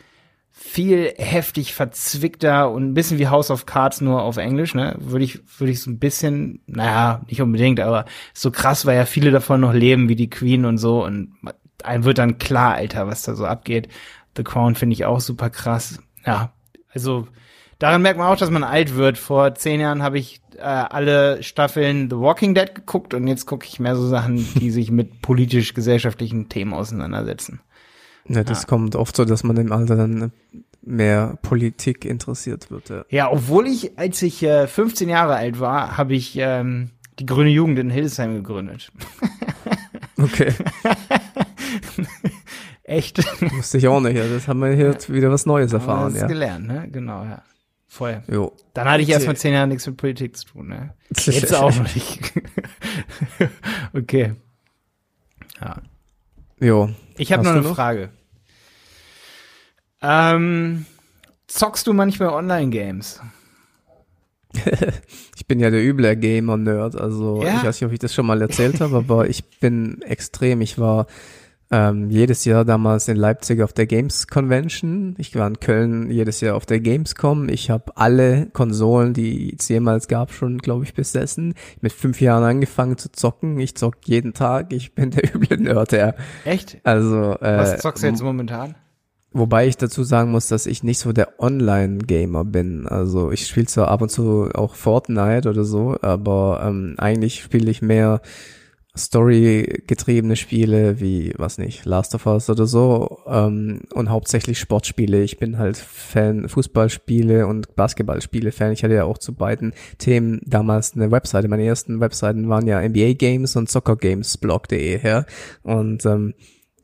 viel 0.62 1.14
heftig 1.18 1.74
verzwickter 1.74 2.70
und 2.70 2.84
ein 2.84 2.94
bisschen 2.94 3.18
wie 3.18 3.30
House 3.30 3.50
of 3.50 3.66
Cards 3.66 4.02
nur 4.02 4.22
auf 4.22 4.36
Englisch, 4.36 4.76
ne? 4.76 4.96
Würde 5.00 5.24
ich, 5.24 5.40
würde 5.58 5.72
ich 5.72 5.82
so 5.82 5.90
ein 5.90 6.00
bisschen, 6.00 6.62
naja, 6.68 7.22
nicht 7.28 7.42
unbedingt, 7.42 7.80
aber 7.80 8.04
so 8.34 8.52
krass, 8.52 8.86
weil 8.86 8.98
ja 8.98 9.06
viele 9.06 9.32
davon 9.32 9.62
noch 9.62 9.74
leben, 9.74 10.10
wie 10.10 10.18
die 10.18 10.30
Queen 10.30 10.66
und 10.66 10.78
so 10.78 11.04
und 11.06 11.38
einem 11.82 12.04
wird 12.04 12.18
dann 12.18 12.40
klar, 12.40 12.76
Alter, 12.76 13.08
was 13.08 13.24
da 13.24 13.36
so 13.36 13.46
abgeht. 13.46 13.88
The 14.36 14.44
Crown 14.44 14.76
finde 14.76 14.96
ich 14.96 15.06
auch 15.06 15.22
super 15.22 15.50
krass. 15.50 16.00
Ja, 16.26 16.52
also 16.94 17.30
daran 17.80 18.02
merkt 18.02 18.20
man 18.20 18.28
auch, 18.28 18.38
dass 18.38 18.52
man 18.52 18.66
alt 18.66 18.96
wird. 18.96 19.18
Vor 19.18 19.56
zehn 19.56 19.80
Jahren 19.80 20.04
habe 20.04 20.20
ich 20.20 20.42
äh, 20.58 20.64
alle 20.64 21.42
Staffeln 21.42 22.10
The 22.10 22.18
Walking 22.18 22.54
Dead 22.54 22.76
geguckt 22.76 23.14
und 23.14 23.28
jetzt 23.28 23.46
gucke 23.46 23.66
ich 23.66 23.80
mehr 23.80 23.96
so 23.96 24.06
Sachen, 24.06 24.46
die 24.56 24.72
sich 24.72 24.92
mit 24.92 25.22
politisch-gesellschaftlichen 25.22 26.50
Themen 26.50 26.74
auseinandersetzen. 26.74 27.62
Ja, 28.28 28.44
das 28.44 28.62
ja. 28.62 28.68
kommt 28.68 28.96
oft 28.96 29.16
so, 29.16 29.26
dass 29.26 29.44
man 29.44 29.58
im 29.58 29.72
Alter 29.72 29.96
dann 29.96 30.32
mehr 30.82 31.38
Politik 31.42 32.06
interessiert 32.06 32.72
wird. 32.72 32.90
Ja, 32.90 33.06
ja 33.10 33.32
obwohl 33.32 33.68
ich, 33.68 33.98
als 33.98 34.22
ich 34.22 34.44
äh, 34.44 34.68
15 34.68 35.10
Jahre 35.10 35.36
alt 35.36 35.60
war, 35.60 35.98
habe 35.98 36.14
ich 36.14 36.36
ähm, 36.38 36.92
die 37.20 37.26
Grüne 37.26 37.50
Jugend 37.50 37.80
in 37.80 37.90
Hildesheim 37.90 38.36
gegründet. 38.36 38.92
Okay. 40.22 40.54
Echt? 42.84 43.20
Wusste 43.54 43.78
ich 43.78 43.88
auch 43.88 44.02
nicht. 44.02 44.18
Ja. 44.18 44.28
Das 44.28 44.48
haben 44.48 44.60
wir 44.60 44.72
hier 44.72 44.92
ja. 44.92 45.10
wieder 45.10 45.32
was 45.32 45.46
Neues 45.46 45.72
erfahren. 45.74 46.14
Das 46.14 46.24
ja. 46.24 46.28
gelernt, 46.28 46.68
ne? 46.68 46.90
Genau, 46.92 47.24
ja. 47.24 47.42
Voll. 47.88 48.22
Jo. 48.28 48.56
Dann 48.74 48.88
hatte 48.88 49.02
ich 49.02 49.10
erstmal 49.10 49.36
zehn 49.38 49.54
Jahre 49.54 49.68
nichts 49.68 49.88
mit 49.88 49.98
Politik 49.98 50.38
zu 50.38 50.46
tun, 50.46 50.68
ne? 50.68 50.94
Jetzt 51.16 51.56
auch 51.56 51.74
nicht. 51.96 52.34
okay. 53.94 54.34
Ja. 55.62 55.82
Jo. 56.60 56.90
Ich 57.18 57.32
habe 57.32 57.44
noch 57.44 57.52
eine 57.52 57.62
noch? 57.62 57.76
Frage. 57.76 58.10
Ähm, 60.02 60.86
zockst 61.48 61.88
du 61.88 61.94
manchmal 61.94 62.30
Online-Games? 62.30 63.22
Ich 65.36 65.48
bin 65.48 65.62
ja 65.62 65.72
der 65.72 65.84
üble 65.84 66.16
Gamer-Nerd, 66.16 66.96
also 66.96 67.42
Ja. 67.42 67.58
ich 67.58 67.64
weiß 67.64 67.80
nicht, 67.82 67.88
ob 67.88 67.92
ich 67.94 67.98
das 67.98 68.14
schon 68.14 68.28
mal 68.28 68.40
erzählt 68.42 68.82
habe, 68.82 68.98
aber 68.98 69.28
ich 69.30 69.60
bin 69.60 70.00
extrem. 70.04 70.62
Ich 70.62 70.78
war 70.78 71.08
ähm, 71.72 72.10
jedes 72.10 72.46
Jahr 72.46 72.66
damals 72.66 73.08
in 73.08 73.18
Leipzig 73.18 73.62
auf 73.62 73.74
der 73.74 73.86
Games 73.86 74.28
Convention. 74.28 75.14
Ich 75.20 75.36
war 75.36 75.48
in 75.48 75.60
Köln 75.60 76.10
jedes 76.10 76.42
Jahr 76.42 76.56
auf 76.56 76.66
der 76.66 76.80
Gamescom. 76.80 77.48
Ich 77.48 77.70
habe 77.70 77.96
alle 77.96 78.48
Konsolen, 78.48 79.14
die 79.14 79.56
es 79.58 79.70
jemals 79.70 80.08
gab, 80.08 80.32
schon, 80.32 80.58
glaube 80.58 80.86
ich, 80.86 80.96
besessen. 80.96 81.54
Mit 81.82 81.92
fünf 81.92 82.22
Jahren 82.22 82.44
angefangen 82.44 82.98
zu 82.98 83.12
zocken. 83.12 83.60
Ich 83.60 83.76
zock 83.76 83.98
jeden 84.06 84.34
Tag. 84.34 84.74
Ich 84.74 84.96
bin 84.96 85.12
der 85.12 85.24
üble 85.36 85.58
Nerd, 85.58 85.92
ja. 85.92 86.16
Echt? 86.44 86.80
Also, 86.84 87.34
äh, 87.40 87.58
Was 87.58 87.78
zockst 87.78 88.04
du 88.04 88.08
jetzt 88.08 88.24
momentan? 88.24 88.74
Wobei 89.32 89.68
ich 89.68 89.78
dazu 89.78 90.04
sagen 90.04 90.32
muss, 90.32 90.48
dass 90.48 90.66
ich 90.66 90.82
nicht 90.82 90.98
so 90.98 91.14
der 91.14 91.40
Online-Gamer 91.40 92.46
bin. 92.46 92.88
Also 92.88 93.32
ich 93.32 93.46
spiele 93.46 93.68
zwar 93.68 93.90
ab 93.90 94.02
und 94.02 94.10
zu 94.10 94.50
auch 94.56 94.74
Fortnite 94.74 95.48
oder 95.48 95.64
so, 95.64 95.96
aber 96.02 96.64
ähm, 96.66 96.96
eigentlich 96.98 97.44
spiele 97.44 97.70
ich 97.70 97.84
mehr 97.84 98.22
Story-getriebene 99.00 100.36
Spiele 100.36 101.00
wie, 101.00 101.34
was 101.38 101.58
nicht, 101.58 101.86
Last 101.86 102.14
of 102.16 102.26
Us 102.26 102.50
oder 102.50 102.68
so 102.68 103.20
ähm, 103.28 103.82
und 103.94 104.10
hauptsächlich 104.10 104.60
Sportspiele. 104.60 105.24
Ich 105.24 105.40
bin 105.40 105.58
halt 105.58 105.78
Fan, 105.78 106.48
Fußballspiele 106.48 107.48
und 107.48 107.76
Basketballspiele-Fan. 107.76 108.72
Ich 108.74 108.84
hatte 108.84 108.94
ja 108.94 109.06
auch 109.06 109.18
zu 109.18 109.34
beiden 109.34 109.74
Themen 109.98 110.42
damals 110.46 110.94
eine 110.94 111.12
Webseite. 111.12 111.48
Meine 111.48 111.66
ersten 111.66 112.00
Webseiten 112.00 112.50
waren 112.50 112.68
ja 112.68 112.88
NBA 112.88 113.14
Games 113.14 113.56
und 113.56 113.70
soccergamesblog.de 113.70 115.00
her 115.00 115.26
und 115.64 116.06
ähm, 116.06 116.34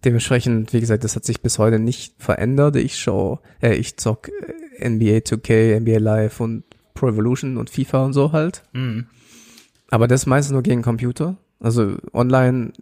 dementsprechend, 0.03 0.73
wie 0.73 0.79
gesagt, 0.79 1.03
das 1.03 1.15
hat 1.15 1.25
sich 1.25 1.41
bis 1.41 1.59
heute 1.59 1.79
nicht 1.79 2.15
verändert. 2.17 2.75
Ich 2.75 2.97
schau, 2.97 3.41
äh, 3.61 3.75
ich 3.75 3.97
zock 3.97 4.29
äh, 4.29 4.89
NBA 4.89 5.17
2K, 5.19 5.79
NBA 5.79 5.99
Live 5.99 6.39
und 6.39 6.63
Pro 6.93 7.09
Evolution 7.09 7.57
und 7.57 7.69
FIFA 7.69 8.05
und 8.05 8.13
so 8.13 8.31
halt. 8.31 8.63
Mhm. 8.73 9.07
Aber 9.89 10.07
das 10.07 10.25
meistens 10.25 10.53
nur 10.53 10.63
gegen 10.63 10.81
Computer. 10.81 11.37
Also 11.59 11.97
online 12.13 12.73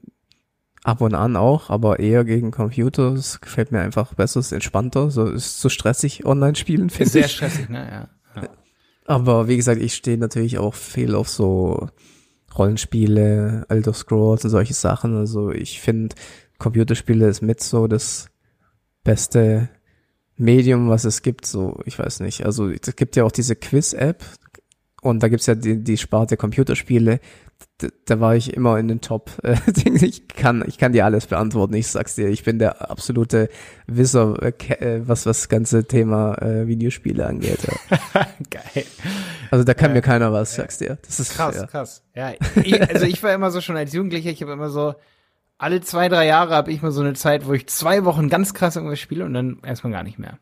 ab 0.83 1.01
und 1.01 1.13
an 1.15 1.35
auch, 1.35 1.69
aber 1.69 1.99
eher 1.99 2.23
gegen 2.25 2.51
Computer. 2.51 3.13
Das 3.13 3.41
gefällt 3.41 3.71
mir 3.71 3.79
einfach 3.79 4.13
besser, 4.13 4.39
ist 4.39 4.51
entspannter. 4.51 5.09
So 5.09 5.25
ist 5.25 5.59
so 5.59 5.69
stressig 5.69 6.25
online 6.25 6.55
spielen, 6.55 6.89
finde 6.89 7.11
Sehr 7.11 7.25
ich. 7.25 7.31
stressig, 7.31 7.69
ne? 7.69 8.09
Ja. 8.35 8.41
ja. 8.41 8.49
Aber 9.05 9.47
wie 9.47 9.57
gesagt, 9.57 9.81
ich 9.81 9.95
stehe 9.95 10.17
natürlich 10.17 10.57
auch 10.57 10.73
viel 10.73 11.15
auf 11.15 11.29
so 11.29 11.89
Rollenspiele, 12.57 13.65
Elder 13.69 13.93
Scrolls 13.93 14.43
und 14.43 14.51
solche 14.51 14.73
Sachen. 14.73 15.15
Also 15.17 15.51
ich 15.51 15.81
finde, 15.81 16.15
Computerspiele 16.59 17.27
ist 17.27 17.41
mit 17.41 17.61
so 17.61 17.87
das 17.87 18.29
beste 19.03 19.69
Medium, 20.37 20.89
was 20.89 21.03
es 21.03 21.21
gibt. 21.21 21.45
So, 21.45 21.79
ich 21.85 21.97
weiß 21.97 22.19
nicht. 22.21 22.45
Also 22.45 22.69
es 22.69 22.95
gibt 22.95 23.15
ja 23.15 23.23
auch 23.23 23.31
diese 23.31 23.55
Quiz-App 23.55 24.23
und 25.03 25.21
da 25.21 25.27
gibt's 25.27 25.45
ja 25.45 25.55
die, 25.55 25.83
die 25.83 25.97
Sparte 25.97 26.37
Computerspiele. 26.37 27.19
Da, 27.77 27.87
da 28.05 28.19
war 28.19 28.35
ich 28.35 28.53
immer 28.53 28.77
in 28.79 28.87
den 28.87 29.01
Top. 29.01 29.31
Äh, 29.43 29.55
ich 30.05 30.27
kann, 30.27 30.63
ich 30.67 30.77
kann 30.77 30.93
dir 30.93 31.05
alles 31.05 31.27
beantworten. 31.27 31.73
Ich 31.75 31.87
sag's 31.87 32.15
dir, 32.15 32.27
ich 32.29 32.43
bin 32.43 32.59
der 32.59 32.89
absolute 32.89 33.49
Wisser, 33.87 34.37
äh, 34.41 34.49
äh, 34.73 35.01
was 35.07 35.25
was 35.25 35.39
das 35.41 35.49
ganze 35.49 35.85
Thema 35.85 36.35
äh, 36.41 36.67
Videospiele 36.67 37.25
angeht. 37.25 37.59
Ja. 37.91 38.27
Geil. 38.49 38.85
Also 39.51 39.63
da 39.63 39.73
kann 39.73 39.91
Ja. 39.91 39.95
mir 39.95 40.01
keiner 40.01 40.31
was, 40.33 40.55
sag's 40.55 40.77
dir. 40.79 40.97
Das 41.05 41.19
ist 41.19 41.35
Krass, 41.35 41.55
Ja. 41.55 41.67
krass. 41.67 42.03
Ja, 42.15 42.33
ich, 42.63 42.81
also 42.89 43.05
ich 43.05 43.21
war 43.23 43.33
immer 43.33 43.51
so 43.51 43.61
schon 43.61 43.77
als 43.77 43.93
Jugendlicher, 43.93 44.29
ich 44.29 44.41
habe 44.41 44.51
immer 44.53 44.69
so, 44.69 44.95
alle 45.63 45.79
zwei, 45.79 46.09
drei 46.09 46.25
Jahre 46.27 46.53
habe 46.53 46.73
ich 46.73 46.81
mal 46.81 46.91
so 46.91 46.99
eine 46.99 47.13
Zeit, 47.13 47.47
wo 47.47 47.53
ich 47.53 47.67
zwei 47.67 48.03
Wochen 48.03 48.27
ganz 48.27 48.53
krass 48.53 48.75
irgendwas 48.75 48.99
spiele 48.99 49.23
und 49.23 49.33
dann 49.33 49.59
erstmal 49.65 49.93
gar 49.93 50.03
nicht 50.03 50.19
mehr. 50.19 50.37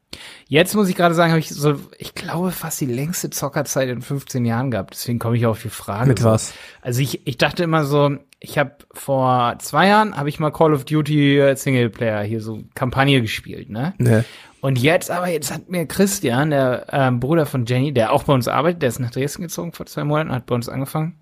Jetzt 0.47 0.73
muss 0.73 0.89
ich 0.89 0.95
gerade 0.95 1.13
sagen, 1.13 1.31
habe 1.31 1.39
ich 1.39 1.49
so, 1.49 1.79
ich 1.99 2.15
glaube, 2.15 2.51
fast 2.51 2.81
die 2.81 2.87
längste 2.87 3.29
Zockerzeit 3.29 3.87
in 3.89 4.01
15 4.01 4.45
Jahren 4.45 4.71
gehabt. 4.71 4.95
Deswegen 4.95 5.19
komme 5.19 5.37
ich 5.37 5.45
auf 5.45 5.61
die 5.61 5.69
Frage. 5.69 6.07
Mit 6.07 6.23
was? 6.23 6.53
Also 6.81 7.01
ich, 7.01 7.27
ich 7.27 7.37
dachte 7.37 7.61
immer 7.61 7.85
so, 7.85 8.17
ich 8.39 8.57
habe 8.57 8.71
vor 8.93 9.57
zwei 9.59 9.89
Jahren 9.89 10.17
habe 10.17 10.27
ich 10.27 10.39
mal 10.39 10.49
Call 10.49 10.73
of 10.73 10.85
Duty 10.85 11.39
äh, 11.39 11.55
Singleplayer 11.55 12.23
hier 12.23 12.41
so 12.41 12.63
Kampagne 12.73 13.21
gespielt, 13.21 13.69
ne? 13.69 13.93
Ne. 13.99 14.25
Und 14.59 14.79
jetzt 14.79 15.11
aber, 15.11 15.27
jetzt 15.27 15.53
hat 15.53 15.69
mir 15.69 15.85
Christian, 15.85 16.49
der 16.49 16.87
ähm, 16.91 17.19
Bruder 17.19 17.45
von 17.45 17.67
Jenny, 17.67 17.93
der 17.93 18.11
auch 18.11 18.23
bei 18.23 18.33
uns 18.33 18.47
arbeitet, 18.47 18.81
der 18.81 18.89
ist 18.89 18.99
nach 18.99 19.11
Dresden 19.11 19.43
gezogen 19.43 19.71
vor 19.71 19.85
zwei 19.85 20.03
Monaten, 20.03 20.31
hat 20.31 20.47
bei 20.47 20.55
uns 20.55 20.67
angefangen. 20.67 21.19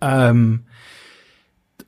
Ähm, 0.00 0.64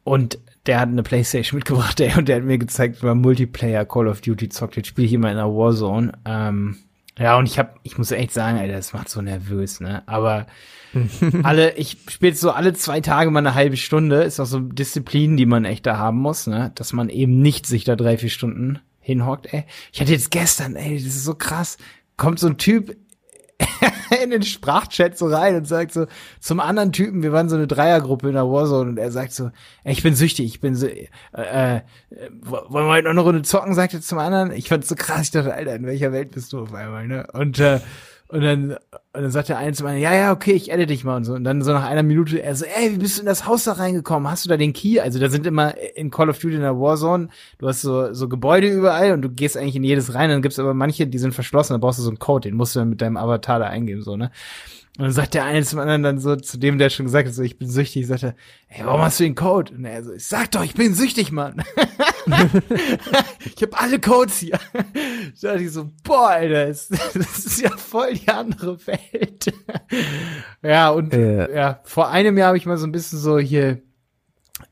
und 0.04 0.38
der 0.68 0.80
hat 0.80 0.90
eine 0.90 1.02
Playstation 1.02 1.56
mitgebracht, 1.56 1.98
ey, 1.98 2.16
und 2.16 2.28
der 2.28 2.36
hat 2.36 2.44
mir 2.44 2.58
gezeigt, 2.58 3.02
wie 3.02 3.06
man 3.06 3.18
Multiplayer 3.18 3.86
Call 3.86 4.06
of 4.06 4.20
Duty 4.20 4.50
zockt. 4.50 4.76
Jetzt 4.76 4.88
spiele 4.88 5.06
ich 5.06 5.14
immer 5.14 5.30
in 5.30 5.38
der 5.38 5.46
Warzone. 5.46 6.12
Ähm, 6.26 6.76
ja, 7.18 7.38
und 7.38 7.46
ich 7.46 7.58
hab, 7.58 7.80
ich 7.82 7.96
muss 7.96 8.10
echt 8.12 8.32
sagen, 8.32 8.58
ey, 8.58 8.70
das 8.70 8.92
macht 8.92 9.08
so 9.08 9.22
nervös, 9.22 9.80
ne? 9.80 10.02
Aber 10.06 10.46
alle, 11.42 11.74
ich 11.76 11.96
spiele 12.10 12.34
so 12.34 12.50
alle 12.50 12.74
zwei 12.74 13.00
Tage 13.00 13.30
mal 13.30 13.40
eine 13.40 13.54
halbe 13.54 13.78
Stunde, 13.78 14.22
ist 14.22 14.38
auch 14.40 14.46
so 14.46 14.60
Disziplin, 14.60 15.38
die 15.38 15.46
man 15.46 15.64
echt 15.64 15.86
da 15.86 15.96
haben 15.96 16.18
muss, 16.18 16.46
ne? 16.46 16.70
Dass 16.74 16.92
man 16.92 17.08
eben 17.08 17.40
nicht 17.40 17.66
sich 17.66 17.84
da 17.84 17.96
drei, 17.96 18.18
vier 18.18 18.30
Stunden 18.30 18.78
hinhockt, 19.00 19.52
ey. 19.52 19.64
Ich 19.90 20.02
hatte 20.02 20.12
jetzt 20.12 20.30
gestern, 20.30 20.76
ey, 20.76 20.96
das 20.96 21.06
ist 21.06 21.24
so 21.24 21.34
krass, 21.34 21.78
kommt 22.18 22.38
so 22.38 22.46
ein 22.46 22.58
Typ 22.58 22.94
in 24.22 24.30
den 24.30 24.42
Sprachchat 24.42 25.18
so 25.18 25.26
rein 25.26 25.56
und 25.56 25.66
sagt 25.66 25.92
so 25.92 26.06
zum 26.40 26.60
anderen 26.60 26.92
Typen, 26.92 27.22
wir 27.22 27.32
waren 27.32 27.48
so 27.48 27.56
eine 27.56 27.66
Dreiergruppe 27.66 28.28
in 28.28 28.34
der 28.34 28.48
Warzone 28.48 28.90
und 28.90 28.98
er 28.98 29.10
sagt 29.10 29.32
so, 29.32 29.50
ich 29.84 30.02
bin 30.02 30.14
süchtig, 30.14 30.46
ich 30.46 30.60
bin 30.60 30.74
so, 30.74 30.86
äh, 30.86 31.06
äh, 31.32 31.80
wollen 32.42 32.86
wir 32.86 32.92
heute 32.92 33.04
noch 33.04 33.10
eine 33.10 33.20
Runde 33.20 33.42
zocken, 33.42 33.74
sagt 33.74 33.94
er 33.94 34.00
zum 34.00 34.18
anderen. 34.18 34.52
Ich 34.52 34.68
fand's 34.68 34.88
so 34.88 34.94
krass, 34.94 35.22
ich 35.22 35.30
dachte, 35.32 35.54
Alter, 35.54 35.74
in 35.74 35.86
welcher 35.86 36.12
Welt 36.12 36.30
bist 36.30 36.52
du 36.52 36.60
auf 36.60 36.72
einmal, 36.72 37.06
ne? 37.06 37.26
Und, 37.32 37.58
äh, 37.58 37.80
und 38.28 38.42
dann, 38.42 38.76
und 39.18 39.24
dann 39.24 39.32
sagt 39.32 39.48
der 39.48 39.58
eine 39.58 39.72
zum 39.72 39.88
anderen, 39.88 40.00
ja, 40.00 40.14
ja, 40.14 40.30
okay, 40.30 40.52
ich 40.52 40.70
edit 40.70 40.90
dich 40.90 41.02
mal 41.02 41.16
und 41.16 41.24
so. 41.24 41.34
Und 41.34 41.42
dann 41.42 41.60
so 41.62 41.72
nach 41.72 41.84
einer 41.84 42.04
Minute, 42.04 42.40
er 42.40 42.54
so, 42.54 42.64
ey, 42.64 42.92
wie 42.92 42.98
bist 42.98 43.16
du 43.16 43.22
in 43.22 43.26
das 43.26 43.46
Haus 43.46 43.64
da 43.64 43.72
reingekommen? 43.72 44.30
Hast 44.30 44.44
du 44.44 44.48
da 44.48 44.56
den 44.56 44.72
Key? 44.72 45.00
Also 45.00 45.18
da 45.18 45.28
sind 45.28 45.44
immer 45.44 45.74
in 45.96 46.12
Call 46.12 46.30
of 46.30 46.38
Duty 46.38 46.54
in 46.54 46.60
der 46.60 46.78
Warzone, 46.78 47.28
du 47.58 47.66
hast 47.66 47.80
so, 47.80 48.14
so 48.14 48.28
Gebäude 48.28 48.68
überall 48.68 49.10
und 49.10 49.22
du 49.22 49.28
gehst 49.28 49.56
eigentlich 49.56 49.74
in 49.74 49.82
jedes 49.82 50.14
rein. 50.14 50.30
Dann 50.30 50.40
gibt's 50.40 50.60
aber 50.60 50.72
manche, 50.72 51.08
die 51.08 51.18
sind 51.18 51.34
verschlossen, 51.34 51.72
da 51.72 51.78
brauchst 51.78 51.98
du 51.98 52.04
so 52.04 52.10
einen 52.10 52.20
Code, 52.20 52.48
den 52.48 52.56
musst 52.56 52.76
du 52.76 52.78
dann 52.78 52.90
mit 52.90 53.00
deinem 53.00 53.16
Avatar 53.16 53.58
da 53.58 53.66
eingeben, 53.66 54.02
so, 54.02 54.16
ne? 54.16 54.30
Und 54.98 55.04
dann 55.04 55.12
sagt 55.12 55.34
der 55.34 55.44
eine 55.44 55.64
zum 55.64 55.80
anderen 55.80 56.04
dann 56.04 56.18
so, 56.20 56.36
zu 56.36 56.56
dem, 56.56 56.78
der 56.78 56.88
schon 56.88 57.06
gesagt 57.06 57.26
hat, 57.26 57.34
so, 57.34 57.42
ich 57.42 57.58
bin 57.58 57.68
süchtig, 57.68 58.06
sagt 58.06 58.22
er, 58.22 58.36
ey, 58.68 58.84
warum 58.84 59.00
hast 59.00 59.18
du 59.18 59.24
den 59.24 59.34
Code? 59.34 59.74
Und 59.74 59.84
er 59.84 60.04
so, 60.04 60.12
ich 60.12 60.26
sag 60.26 60.52
doch, 60.52 60.62
ich 60.62 60.74
bin 60.74 60.94
süchtig, 60.94 61.32
Mann. 61.32 61.62
ich 63.56 63.62
habe 63.62 63.78
alle 63.78 64.00
Codes 64.00 64.38
hier. 64.38 64.58
Da 65.40 65.52
dachte 65.52 65.62
ich 65.64 65.72
so, 65.72 65.90
boah, 66.04 66.28
Alter, 66.30 66.66
das, 66.66 66.88
das 66.88 67.14
ist 67.46 67.60
ja 67.60 67.70
voll 67.76 68.14
die 68.14 68.28
andere 68.28 68.78
Welt. 68.86 69.52
ja, 70.62 70.90
und 70.90 71.14
Äh. 71.14 71.54
ja, 71.54 71.80
vor 71.84 72.08
einem 72.10 72.36
Jahr 72.38 72.48
habe 72.48 72.58
ich 72.58 72.66
mal 72.66 72.78
so 72.78 72.86
ein 72.86 72.92
bisschen 72.92 73.18
so 73.18 73.38
hier, 73.38 73.80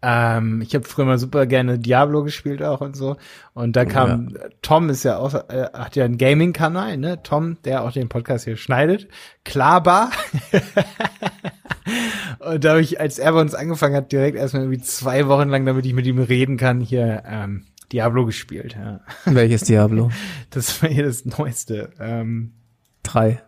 ähm, 0.02 0.60
ich 0.60 0.74
habe 0.74 0.84
früher 0.84 1.06
mal 1.06 1.18
super 1.18 1.46
gerne 1.46 1.78
Diablo 1.78 2.22
gespielt 2.22 2.62
auch 2.62 2.80
und 2.80 2.96
so. 2.96 3.16
Und 3.54 3.76
da 3.76 3.84
kam, 3.84 4.36
Tom 4.62 4.90
ist 4.90 5.04
ja 5.04 5.18
auch, 5.18 5.34
äh, 5.34 5.68
hat 5.72 5.96
ja 5.96 6.04
einen 6.04 6.18
Gaming-Kanal, 6.18 6.96
ne? 6.98 7.22
Tom, 7.22 7.56
der 7.64 7.82
auch 7.82 7.92
den 7.92 8.08
Podcast 8.08 8.44
hier 8.44 8.56
schneidet. 8.56 9.08
Klarbar. 9.44 10.10
und 12.40 12.64
da 12.64 12.70
habe 12.70 12.82
ich, 12.82 13.00
als 13.00 13.18
er 13.18 13.32
bei 13.32 13.40
uns 13.40 13.54
angefangen 13.54 13.96
hat, 13.96 14.12
direkt 14.12 14.36
erstmal 14.36 14.64
irgendwie 14.64 14.82
zwei 14.82 15.28
Wochen 15.28 15.48
lang, 15.48 15.64
damit 15.64 15.86
ich 15.86 15.94
mit 15.94 16.06
ihm 16.06 16.18
reden 16.18 16.56
kann, 16.56 16.80
hier 16.80 17.22
ähm, 17.26 17.64
Diablo 17.90 18.26
gespielt. 18.26 18.76
Ja. 18.78 19.00
Welches 19.24 19.62
Diablo? 19.62 20.10
Das 20.50 20.82
war 20.82 20.88
hier 20.88 21.04
das 21.04 21.24
Neueste. 21.24 21.90
Ähm, 21.98 22.52
Drei. 23.02 23.42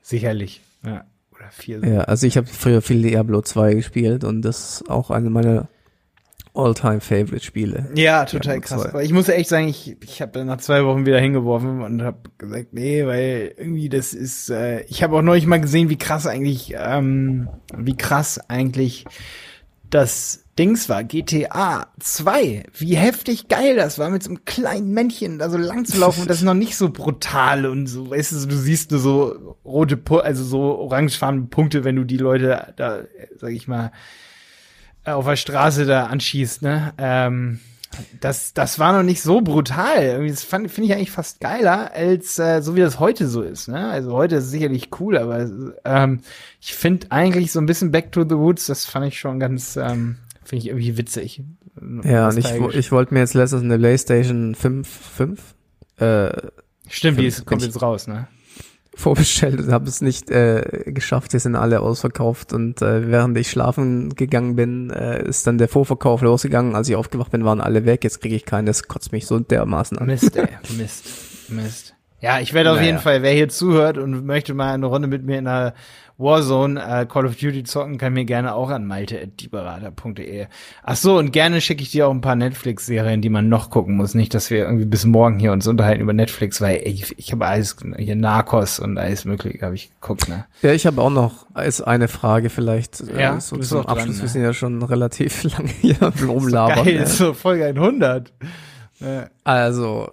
sicherlich. 0.00 0.62
Ja. 0.84 1.04
Oder 1.34 1.50
vier. 1.50 1.84
Ja, 1.84 2.00
also 2.02 2.26
ich 2.26 2.36
habe 2.36 2.46
früher 2.46 2.82
viel 2.82 3.02
Diablo 3.02 3.40
2 3.40 3.74
gespielt 3.74 4.24
und 4.24 4.42
das 4.42 4.82
ist 4.82 4.90
auch 4.90 5.10
eine 5.10 5.30
meiner 5.30 5.68
All-Time-Favorite-Spiele. 6.54 7.90
Ja, 7.94 8.24
total 8.26 8.60
krass. 8.60 8.82
2. 8.82 8.88
Aber 8.90 9.02
ich 9.02 9.12
muss 9.12 9.28
echt 9.28 9.48
sagen, 9.48 9.68
ich, 9.68 9.96
ich 10.02 10.20
habe 10.20 10.44
nach 10.44 10.58
zwei 10.58 10.84
Wochen 10.84 11.06
wieder 11.06 11.18
hingeworfen 11.18 11.82
und 11.82 12.02
habe 12.02 12.18
gesagt, 12.36 12.72
nee, 12.72 13.06
weil 13.06 13.54
irgendwie 13.56 13.88
das 13.88 14.12
ist, 14.12 14.50
äh, 14.50 14.82
ich 14.82 15.02
habe 15.02 15.16
auch 15.16 15.22
neulich 15.22 15.46
mal 15.46 15.60
gesehen, 15.60 15.88
wie 15.88 15.96
krass 15.96 16.26
eigentlich, 16.26 16.74
ähm, 16.76 17.48
wie 17.74 17.96
krass 17.96 18.38
eigentlich 18.50 19.06
das 19.88 20.44
Dings 20.58 20.90
war, 20.90 21.04
GTA 21.04 21.86
2. 21.98 22.64
Wie 22.76 22.96
heftig 22.96 23.48
geil 23.48 23.76
das 23.76 23.98
war, 23.98 24.10
mit 24.10 24.22
so 24.22 24.30
einem 24.30 24.44
kleinen 24.44 24.92
Männchen 24.92 25.38
da 25.38 25.48
so 25.48 25.56
lang 25.56 25.86
zu 25.86 25.98
laufen 25.98 26.22
und 26.22 26.30
das 26.30 26.38
ist 26.38 26.42
noch 26.44 26.54
nicht 26.54 26.76
so 26.76 26.90
brutal 26.90 27.64
und 27.64 27.86
so, 27.86 28.10
weißt 28.10 28.32
du, 28.32 28.46
du 28.46 28.56
siehst 28.56 28.90
nur 28.90 29.00
so 29.00 29.56
rote, 29.64 29.98
also 30.22 30.44
so 30.44 30.60
orangefarbene 30.60 31.46
Punkte, 31.46 31.84
wenn 31.84 31.96
du 31.96 32.04
die 32.04 32.18
Leute 32.18 32.74
da, 32.76 33.04
sag 33.36 33.52
ich 33.52 33.66
mal, 33.68 33.92
auf 35.04 35.24
der 35.26 35.36
Straße 35.36 35.84
da 35.86 36.06
anschießt, 36.06 36.62
ne? 36.62 36.92
Ähm, 36.98 37.60
Das, 38.20 38.54
das 38.54 38.78
war 38.78 38.94
noch 38.94 39.02
nicht 39.02 39.20
so 39.20 39.42
brutal. 39.42 40.02
Irgendwie, 40.02 40.30
Das 40.30 40.42
fand- 40.42 40.70
finde 40.70 40.88
ich 40.88 40.94
eigentlich 40.96 41.10
fast 41.10 41.40
geiler, 41.40 41.92
als 41.92 42.38
äh, 42.38 42.62
so 42.62 42.74
wie 42.74 42.80
das 42.80 42.98
heute 42.98 43.28
so 43.28 43.42
ist. 43.42 43.68
Ne? 43.68 43.90
Also 43.90 44.12
heute 44.12 44.36
ist 44.36 44.44
es 44.44 44.50
sicherlich 44.50 44.88
cool, 44.98 45.18
aber 45.18 45.46
ähm, 45.84 46.20
ich 46.60 46.74
finde 46.74 47.08
eigentlich 47.10 47.52
so 47.52 47.60
ein 47.60 47.66
bisschen 47.66 47.90
Back 47.90 48.10
to 48.12 48.22
the 48.22 48.36
Woods, 48.36 48.64
das 48.66 48.86
fand 48.86 49.06
ich 49.08 49.18
schon 49.20 49.38
ganz, 49.38 49.76
ähm, 49.76 50.16
finde 50.42 50.62
ich 50.64 50.68
irgendwie 50.68 50.96
witzig. 50.96 51.42
Ja, 52.04 52.28
und 52.28 52.38
ich, 52.38 52.50
ich 52.50 52.92
wollte 52.92 53.12
mir 53.12 53.20
jetzt 53.20 53.34
letztens 53.34 53.62
eine 53.62 53.78
PlayStation 53.78 54.54
5, 54.54 54.88
5 54.88 55.54
äh, 55.98 56.30
Stimmt, 56.88 57.18
die 57.18 57.22
find- 57.24 57.28
ist, 57.28 57.44
kommt 57.44 57.62
jetzt 57.62 57.82
raus, 57.82 58.06
ne? 58.06 58.26
Vorbestellt 58.94 59.60
und 59.60 59.72
habe 59.72 59.88
es 59.88 60.00
nicht 60.00 60.30
äh, 60.30 60.84
geschafft. 60.86 61.32
Die 61.32 61.38
sind 61.38 61.56
alle 61.56 61.80
ausverkauft 61.80 62.52
und 62.52 62.82
äh, 62.82 63.10
während 63.10 63.36
ich 63.38 63.50
schlafen 63.50 64.14
gegangen 64.14 64.56
bin, 64.56 64.90
äh, 64.90 65.26
ist 65.26 65.46
dann 65.46 65.58
der 65.58 65.68
Vorverkauf 65.68 66.22
losgegangen. 66.22 66.74
Als 66.74 66.88
ich 66.88 66.96
aufgewacht 66.96 67.30
bin, 67.32 67.44
waren 67.44 67.60
alle 67.60 67.84
weg. 67.84 68.04
Jetzt 68.04 68.20
kriege 68.20 68.36
ich 68.36 68.44
keinen. 68.44 68.66
Das 68.66 68.88
kotzt 68.88 69.12
mich 69.12 69.26
so 69.26 69.38
dermaßen 69.38 69.98
an. 69.98 70.06
Mist, 70.06 70.36
ey. 70.36 70.48
Mist. 70.76 71.04
Mist. 71.48 71.91
Ja, 72.22 72.38
ich 72.40 72.54
werde 72.54 72.70
auf 72.70 72.76
Naja. 72.76 72.86
jeden 72.86 72.98
Fall, 73.00 73.22
wer 73.22 73.32
hier 73.32 73.48
zuhört 73.48 73.98
und 73.98 74.24
möchte 74.24 74.54
mal 74.54 74.72
eine 74.72 74.86
Runde 74.86 75.08
mit 75.08 75.24
mir 75.24 75.38
in 75.38 75.46
einer 75.48 75.74
Warzone 76.18 76.80
äh, 76.80 77.04
Call 77.06 77.26
of 77.26 77.34
Duty 77.36 77.64
zocken, 77.64 77.98
kann 77.98 78.12
mir 78.12 78.24
gerne 78.24 78.54
auch 78.54 78.70
an 78.70 78.86
malte.dieberater.de. 78.86 80.46
Ach 80.82 80.96
so, 80.96 81.18
und 81.18 81.32
gerne 81.32 81.60
schicke 81.60 81.82
ich 81.82 81.90
dir 81.90 82.06
auch 82.06 82.12
ein 82.12 82.20
paar 82.20 82.36
Netflix-Serien, 82.36 83.22
die 83.22 83.28
man 83.28 83.48
noch 83.48 83.70
gucken 83.70 83.96
muss. 83.96 84.14
Nicht, 84.14 84.34
dass 84.34 84.50
wir 84.50 84.58
irgendwie 84.58 84.84
bis 84.84 85.04
morgen 85.04 85.38
hier 85.38 85.52
uns 85.52 85.66
unterhalten 85.66 86.00
über 86.02 86.12
Netflix, 86.12 86.60
weil 86.60 86.76
ey, 86.76 86.92
ich, 86.92 87.18
ich 87.18 87.32
habe 87.32 87.46
alles, 87.46 87.76
hier 87.96 88.14
Narcos 88.16 88.78
und 88.78 88.98
alles 88.98 89.24
mögliche 89.24 89.64
habe 89.64 89.74
ich 89.74 89.90
geguckt, 90.00 90.28
ne? 90.28 90.44
Ja, 90.62 90.72
ich 90.72 90.86
habe 90.86 91.00
auch 91.02 91.10
noch 91.10 91.46
als 91.54 91.80
eine 91.82 92.08
Frage 92.08 92.50
vielleicht 92.50 93.02
Ja, 93.18 93.36
äh, 93.36 93.40
so 93.40 93.56
zum 93.56 93.78
auch 93.80 93.84
dran, 93.86 93.98
Abschluss. 93.98 94.16
ne? 94.18 94.22
Wir 94.22 94.28
sind 94.28 94.42
ja 94.42 94.52
schon 94.54 94.82
relativ 94.82 95.42
lange 95.58 95.68
hier 95.80 95.96
rumlabern. 96.24 96.84
Geil, 96.84 97.00
ne? 97.00 97.06
so 97.06 97.34
Folge 97.34 97.66
100. 97.66 98.32
Ja. 99.00 99.26
Also, 99.42 100.12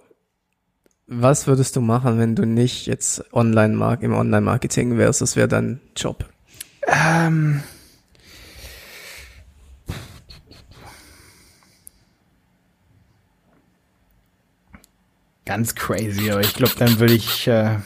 was 1.12 1.48
würdest 1.48 1.74
du 1.74 1.80
machen, 1.80 2.18
wenn 2.18 2.36
du 2.36 2.46
nicht 2.46 2.86
jetzt 2.86 3.24
online 3.34 3.74
mark 3.74 4.02
im 4.02 4.14
Online-Marketing 4.14 4.96
wärst? 4.96 5.20
Das 5.20 5.34
wäre 5.34 5.48
dein 5.48 5.80
Job. 5.96 6.24
Ähm. 6.86 7.62
Ganz 15.44 15.74
crazy, 15.74 16.30
aber 16.30 16.42
ich 16.42 16.54
glaube, 16.54 16.74
dann 16.78 17.00
würde 17.00 17.14
ich. 17.14 17.48
Äh, 17.48 17.78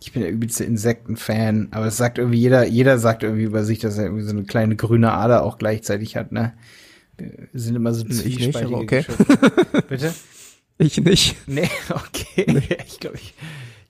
ich 0.00 0.12
bin 0.12 0.22
der 0.22 0.32
übelste 0.32 0.64
Insektenfan, 0.64 1.68
aber 1.70 1.86
es 1.86 1.98
sagt 1.98 2.16
irgendwie 2.16 2.38
jeder, 2.38 2.66
jeder 2.66 2.98
sagt 2.98 3.22
irgendwie 3.22 3.44
über 3.44 3.62
sich, 3.62 3.78
dass 3.78 3.98
er 3.98 4.04
irgendwie 4.04 4.24
so 4.24 4.30
eine 4.30 4.44
kleine 4.44 4.74
grüne 4.74 5.12
Ader 5.12 5.44
auch 5.44 5.58
gleichzeitig 5.58 6.16
hat, 6.16 6.32
ne? 6.32 6.54
Wir 7.18 7.48
sind 7.52 7.76
immer 7.76 7.92
so 7.92 8.04
Ich 8.06 8.24
nicht, 8.24 8.36
zwiespältige 8.36 8.74
okay. 8.74 9.04
Bitte? 9.88 10.14
Ich 10.78 10.98
nicht. 10.98 11.36
Nee, 11.46 11.68
okay. 11.90 12.62
Ich 12.86 13.00
glaube, 13.00 13.16
ich, 13.16 13.34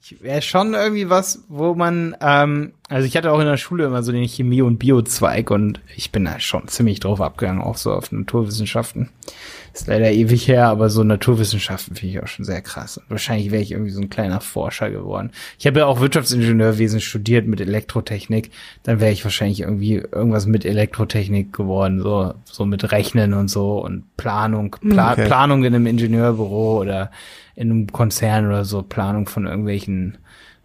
ich 0.02 0.22
wäre 0.22 0.42
schon 0.42 0.74
irgendwie 0.74 1.08
was, 1.08 1.44
wo 1.48 1.74
man, 1.74 2.16
ähm, 2.20 2.72
also 2.88 3.06
ich 3.06 3.16
hatte 3.16 3.32
auch 3.32 3.40
in 3.40 3.46
der 3.46 3.56
Schule 3.56 3.86
immer 3.86 4.02
so 4.02 4.12
den 4.12 4.28
Chemie- 4.28 4.62
und 4.62 4.78
Bio-Zweig 4.78 5.50
und 5.50 5.80
ich 5.96 6.12
bin 6.12 6.24
da 6.24 6.38
schon 6.40 6.68
ziemlich 6.68 7.00
drauf 7.00 7.20
abgegangen, 7.20 7.62
auch 7.62 7.76
so 7.76 7.92
auf 7.92 8.12
Naturwissenschaften. 8.12 9.10
Ist 9.74 9.86
leider 9.86 10.10
ewig 10.10 10.48
her, 10.48 10.68
aber 10.68 10.90
so 10.90 11.02
Naturwissenschaften 11.02 11.96
finde 11.96 12.14
ich 12.14 12.22
auch 12.22 12.26
schon 12.26 12.44
sehr 12.44 12.60
krass. 12.60 12.98
Und 12.98 13.08
wahrscheinlich 13.08 13.50
wäre 13.50 13.62
ich 13.62 13.72
irgendwie 13.72 13.90
so 13.90 14.02
ein 14.02 14.10
kleiner 14.10 14.42
Forscher 14.42 14.90
geworden. 14.90 15.30
Ich 15.58 15.66
habe 15.66 15.78
ja 15.78 15.86
auch 15.86 16.00
Wirtschaftsingenieurwesen 16.00 17.00
studiert 17.00 17.46
mit 17.46 17.58
Elektrotechnik. 17.60 18.50
Dann 18.82 19.00
wäre 19.00 19.12
ich 19.12 19.24
wahrscheinlich 19.24 19.60
irgendwie 19.60 19.94
irgendwas 19.94 20.44
mit 20.44 20.66
Elektrotechnik 20.66 21.54
geworden, 21.54 22.02
so, 22.02 22.34
so 22.44 22.66
mit 22.66 22.92
Rechnen 22.92 23.32
und 23.32 23.48
so 23.48 23.82
und 23.82 24.04
Planung, 24.18 24.76
Pla 24.90 25.12
Okay. 25.12 25.26
Planung 25.26 25.64
in 25.64 25.74
einem 25.74 25.86
Ingenieurbüro 25.86 26.80
oder 26.80 27.10
in 27.54 27.70
einem 27.70 27.86
Konzern 27.86 28.46
oder 28.46 28.64
so, 28.64 28.82
Planung 28.82 29.26
von 29.26 29.46
irgendwelchen 29.46 30.18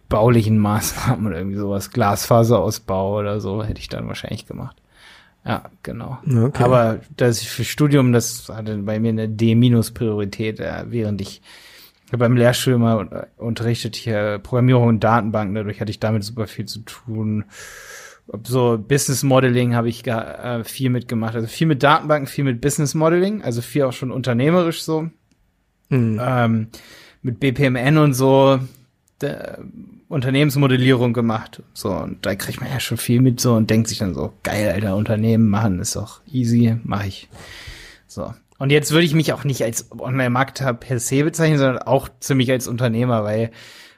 baulichen 0.08 0.58
Maßnahmen 0.58 1.26
oder 1.26 1.38
irgendwie 1.38 1.58
sowas, 1.58 1.90
Glasfaserausbau 1.90 3.18
oder 3.18 3.40
so, 3.40 3.64
hätte 3.64 3.80
ich 3.80 3.88
dann 3.88 4.06
wahrscheinlich 4.08 4.46
gemacht. 4.46 4.76
Ja, 5.48 5.64
genau. 5.82 6.18
Okay. 6.26 6.62
Aber 6.62 7.00
das 7.16 7.42
für 7.42 7.64
Studium, 7.64 8.12
das 8.12 8.48
hatte 8.50 8.76
bei 8.78 9.00
mir 9.00 9.08
eine 9.08 9.28
D-Priorität, 9.28 10.60
äh, 10.60 10.84
während 10.88 11.20
ich 11.22 11.40
beim 12.12 12.36
Lehrstuhl 12.36 12.74
immer 12.74 13.26
unterrichtet 13.38 13.96
hier 13.96 14.38
Programmierung 14.42 14.88
und 14.88 15.04
Datenbanken, 15.04 15.54
dadurch 15.54 15.80
hatte 15.80 15.90
ich 15.90 16.00
damit 16.00 16.22
super 16.22 16.46
viel 16.46 16.66
zu 16.66 16.80
tun. 16.80 17.44
So 18.44 18.76
Business 18.78 19.22
Modeling 19.22 19.74
habe 19.74 19.88
ich 19.88 20.02
ga- 20.04 20.58
äh, 20.58 20.64
viel 20.64 20.90
mitgemacht, 20.90 21.34
also 21.34 21.46
viel 21.48 21.66
mit 21.66 21.82
Datenbanken, 21.82 22.26
viel 22.26 22.44
mit 22.44 22.60
Business 22.60 22.94
Modeling, 22.94 23.42
also 23.42 23.62
viel 23.62 23.84
auch 23.84 23.92
schon 23.92 24.10
unternehmerisch 24.10 24.82
so 24.82 25.08
Hm. 25.90 26.20
ähm, 26.22 26.68
mit 27.22 27.40
BPMN 27.40 27.96
und 27.96 28.12
so 28.12 28.60
der 29.22 29.58
Unternehmensmodellierung 30.08 31.12
gemacht. 31.12 31.62
So, 31.74 31.90
und 31.90 32.24
da 32.24 32.34
kriegt 32.34 32.60
man 32.60 32.70
ja 32.70 32.80
schon 32.80 32.96
viel 32.96 33.20
mit 33.20 33.40
so 33.40 33.54
und 33.54 33.68
denkt 33.68 33.88
sich 33.88 33.98
dann 33.98 34.14
so, 34.14 34.32
geil, 34.42 34.72
Alter, 34.72 34.96
Unternehmen 34.96 35.48
machen 35.48 35.80
ist 35.80 35.96
doch 35.96 36.20
easy, 36.26 36.76
mache 36.82 37.08
ich. 37.08 37.28
So. 38.06 38.32
Und 38.58 38.70
jetzt 38.70 38.90
würde 38.90 39.04
ich 39.04 39.14
mich 39.14 39.32
auch 39.32 39.44
nicht 39.44 39.62
als 39.62 39.90
Online-Marketer 39.96 40.74
per 40.74 40.98
se 40.98 41.24
bezeichnen, 41.24 41.58
sondern 41.58 41.78
auch 41.78 42.08
ziemlich 42.20 42.50
als 42.50 42.66
Unternehmer, 42.66 43.22
weil 43.22 43.50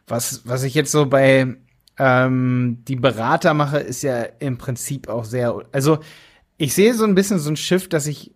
was, 0.07 0.43
was 0.45 0.65
ich 0.65 0.75
jetzt 0.75 0.93
so 0.93 1.07
bei 1.07 1.57
ähm, 1.99 2.79
die 2.89 2.97
Berater 2.97 3.55
mache, 3.55 3.79
ist 3.79 4.03
ja 4.03 4.23
im 4.41 4.59
Prinzip 4.59 5.09
auch 5.09 5.25
sehr, 5.25 5.55
also 5.73 6.01
ich 6.59 6.75
sehe 6.75 6.93
so 6.95 7.05
ein 7.05 7.15
bisschen 7.15 7.39
so 7.39 7.51
ein 7.51 7.57
Shift, 7.57 7.93
dass 7.93 8.07
ich 8.07 8.33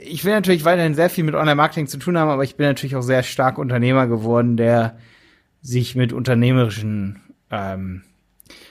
ich 0.00 0.24
will 0.24 0.32
natürlich 0.32 0.64
weiterhin 0.64 0.94
sehr 0.94 1.10
viel 1.10 1.24
mit 1.24 1.34
Online-Marketing 1.34 1.86
zu 1.86 1.98
tun 1.98 2.18
haben, 2.18 2.28
aber 2.28 2.44
ich 2.44 2.56
bin 2.56 2.66
natürlich 2.66 2.96
auch 2.96 3.02
sehr 3.02 3.22
stark 3.22 3.58
Unternehmer 3.58 4.06
geworden, 4.06 4.56
der 4.56 4.98
sich 5.64 5.96
mit 5.96 6.12
unternehmerischen 6.12 7.20
ähm, 7.50 8.02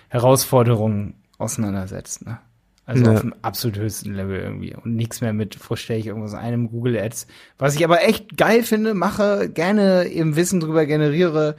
Herausforderungen 0.10 1.16
auseinandersetzt. 1.39 2.26
Ne? 2.26 2.38
Also 2.86 3.04
Ja. 3.06 3.14
auf 3.14 3.22
dem 3.22 3.34
absolut 3.41 3.78
höchsten 3.80 4.14
Level 4.14 4.39
irgendwie. 4.39 4.76
Und 4.76 4.96
nichts 4.96 5.20
mehr 5.20 5.34
mit, 5.34 5.58
wo 5.70 5.76
stelle 5.76 6.00
ich 6.00 6.06
irgendwas 6.08 6.36
ein 6.36 6.54
im 6.54 6.70
Google 6.70 6.98
Ads. 6.98 7.26
Was 7.58 7.76
ich 7.76 7.84
aber 7.84 8.04
echt 8.04 8.38
geil 8.38 8.62
finde, 8.62 8.94
mache, 8.94 9.50
gerne 9.50 10.08
eben 10.08 10.36
Wissen 10.36 10.60
drüber 10.60 10.86
generiere. 10.86 11.56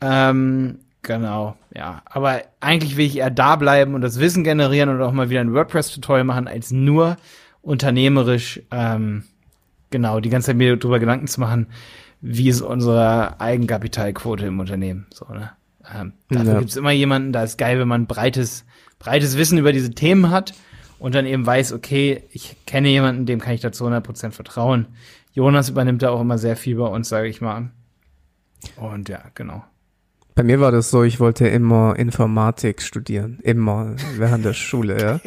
Ähm, 0.00 0.78
genau, 1.02 1.56
ja. 1.74 2.00
Aber 2.06 2.40
eigentlich 2.60 2.96
will 2.96 3.04
ich 3.06 3.18
eher 3.18 3.30
da 3.30 3.56
bleiben 3.56 3.94
und 3.94 4.00
das 4.00 4.18
Wissen 4.18 4.44
generieren 4.44 4.88
und 4.88 5.02
auch 5.02 5.12
mal 5.12 5.28
wieder 5.28 5.40
ein 5.42 5.52
WordPress-Tutorial 5.52 6.24
machen, 6.24 6.48
als 6.48 6.70
nur 6.70 7.18
unternehmerisch, 7.60 8.62
ähm, 8.70 9.24
genau, 9.90 10.20
die 10.20 10.30
ganze 10.30 10.46
Zeit 10.46 10.56
mir 10.56 10.74
darüber 10.76 11.00
Gedanken 11.00 11.26
zu 11.26 11.38
machen, 11.40 11.66
wie 12.20 12.48
ist 12.48 12.60
unsere 12.60 13.40
Eigenkapitalquote 13.40 14.46
im 14.46 14.60
Unternehmen. 14.60 15.06
So, 15.12 15.26
ne? 15.32 15.50
ähm, 15.94 16.12
dafür 16.28 16.52
Ja. 16.54 16.58
gibt's 16.58 16.76
immer 16.76 16.90
jemanden, 16.90 17.32
da 17.32 17.42
ist 17.42 17.58
geil, 17.58 17.78
wenn 17.78 17.88
man 17.88 18.06
breites, 18.06 18.64
breites 18.98 19.36
Wissen 19.36 19.58
über 19.58 19.72
diese 19.72 19.90
Themen 19.92 20.30
hat 20.30 20.54
und 20.98 21.14
dann 21.14 21.26
eben 21.26 21.46
weiß, 21.46 21.72
okay, 21.72 22.24
ich 22.32 22.56
kenne 22.66 22.88
jemanden, 22.88 23.26
dem 23.26 23.40
kann 23.40 23.54
ich 23.54 23.60
da 23.60 23.72
zu 23.72 23.86
100% 23.86 24.32
vertrauen. 24.32 24.86
Jonas 25.32 25.68
übernimmt 25.70 26.02
da 26.02 26.10
auch 26.10 26.20
immer 26.20 26.38
sehr 26.38 26.56
viel 26.56 26.76
bei 26.76 26.86
uns, 26.86 27.08
sage 27.08 27.28
ich 27.28 27.40
mal. 27.40 27.70
Und 28.76 29.08
ja, 29.08 29.22
genau. 29.34 29.64
Bei 30.34 30.42
mir 30.42 30.60
war 30.60 30.72
das 30.72 30.90
so, 30.90 31.02
ich 31.02 31.20
wollte 31.20 31.48
immer 31.48 31.96
Informatik 31.98 32.82
studieren. 32.82 33.38
Immer 33.42 33.94
während 34.16 34.44
der 34.44 34.52
Schule, 34.52 35.00
ja. 35.00 35.20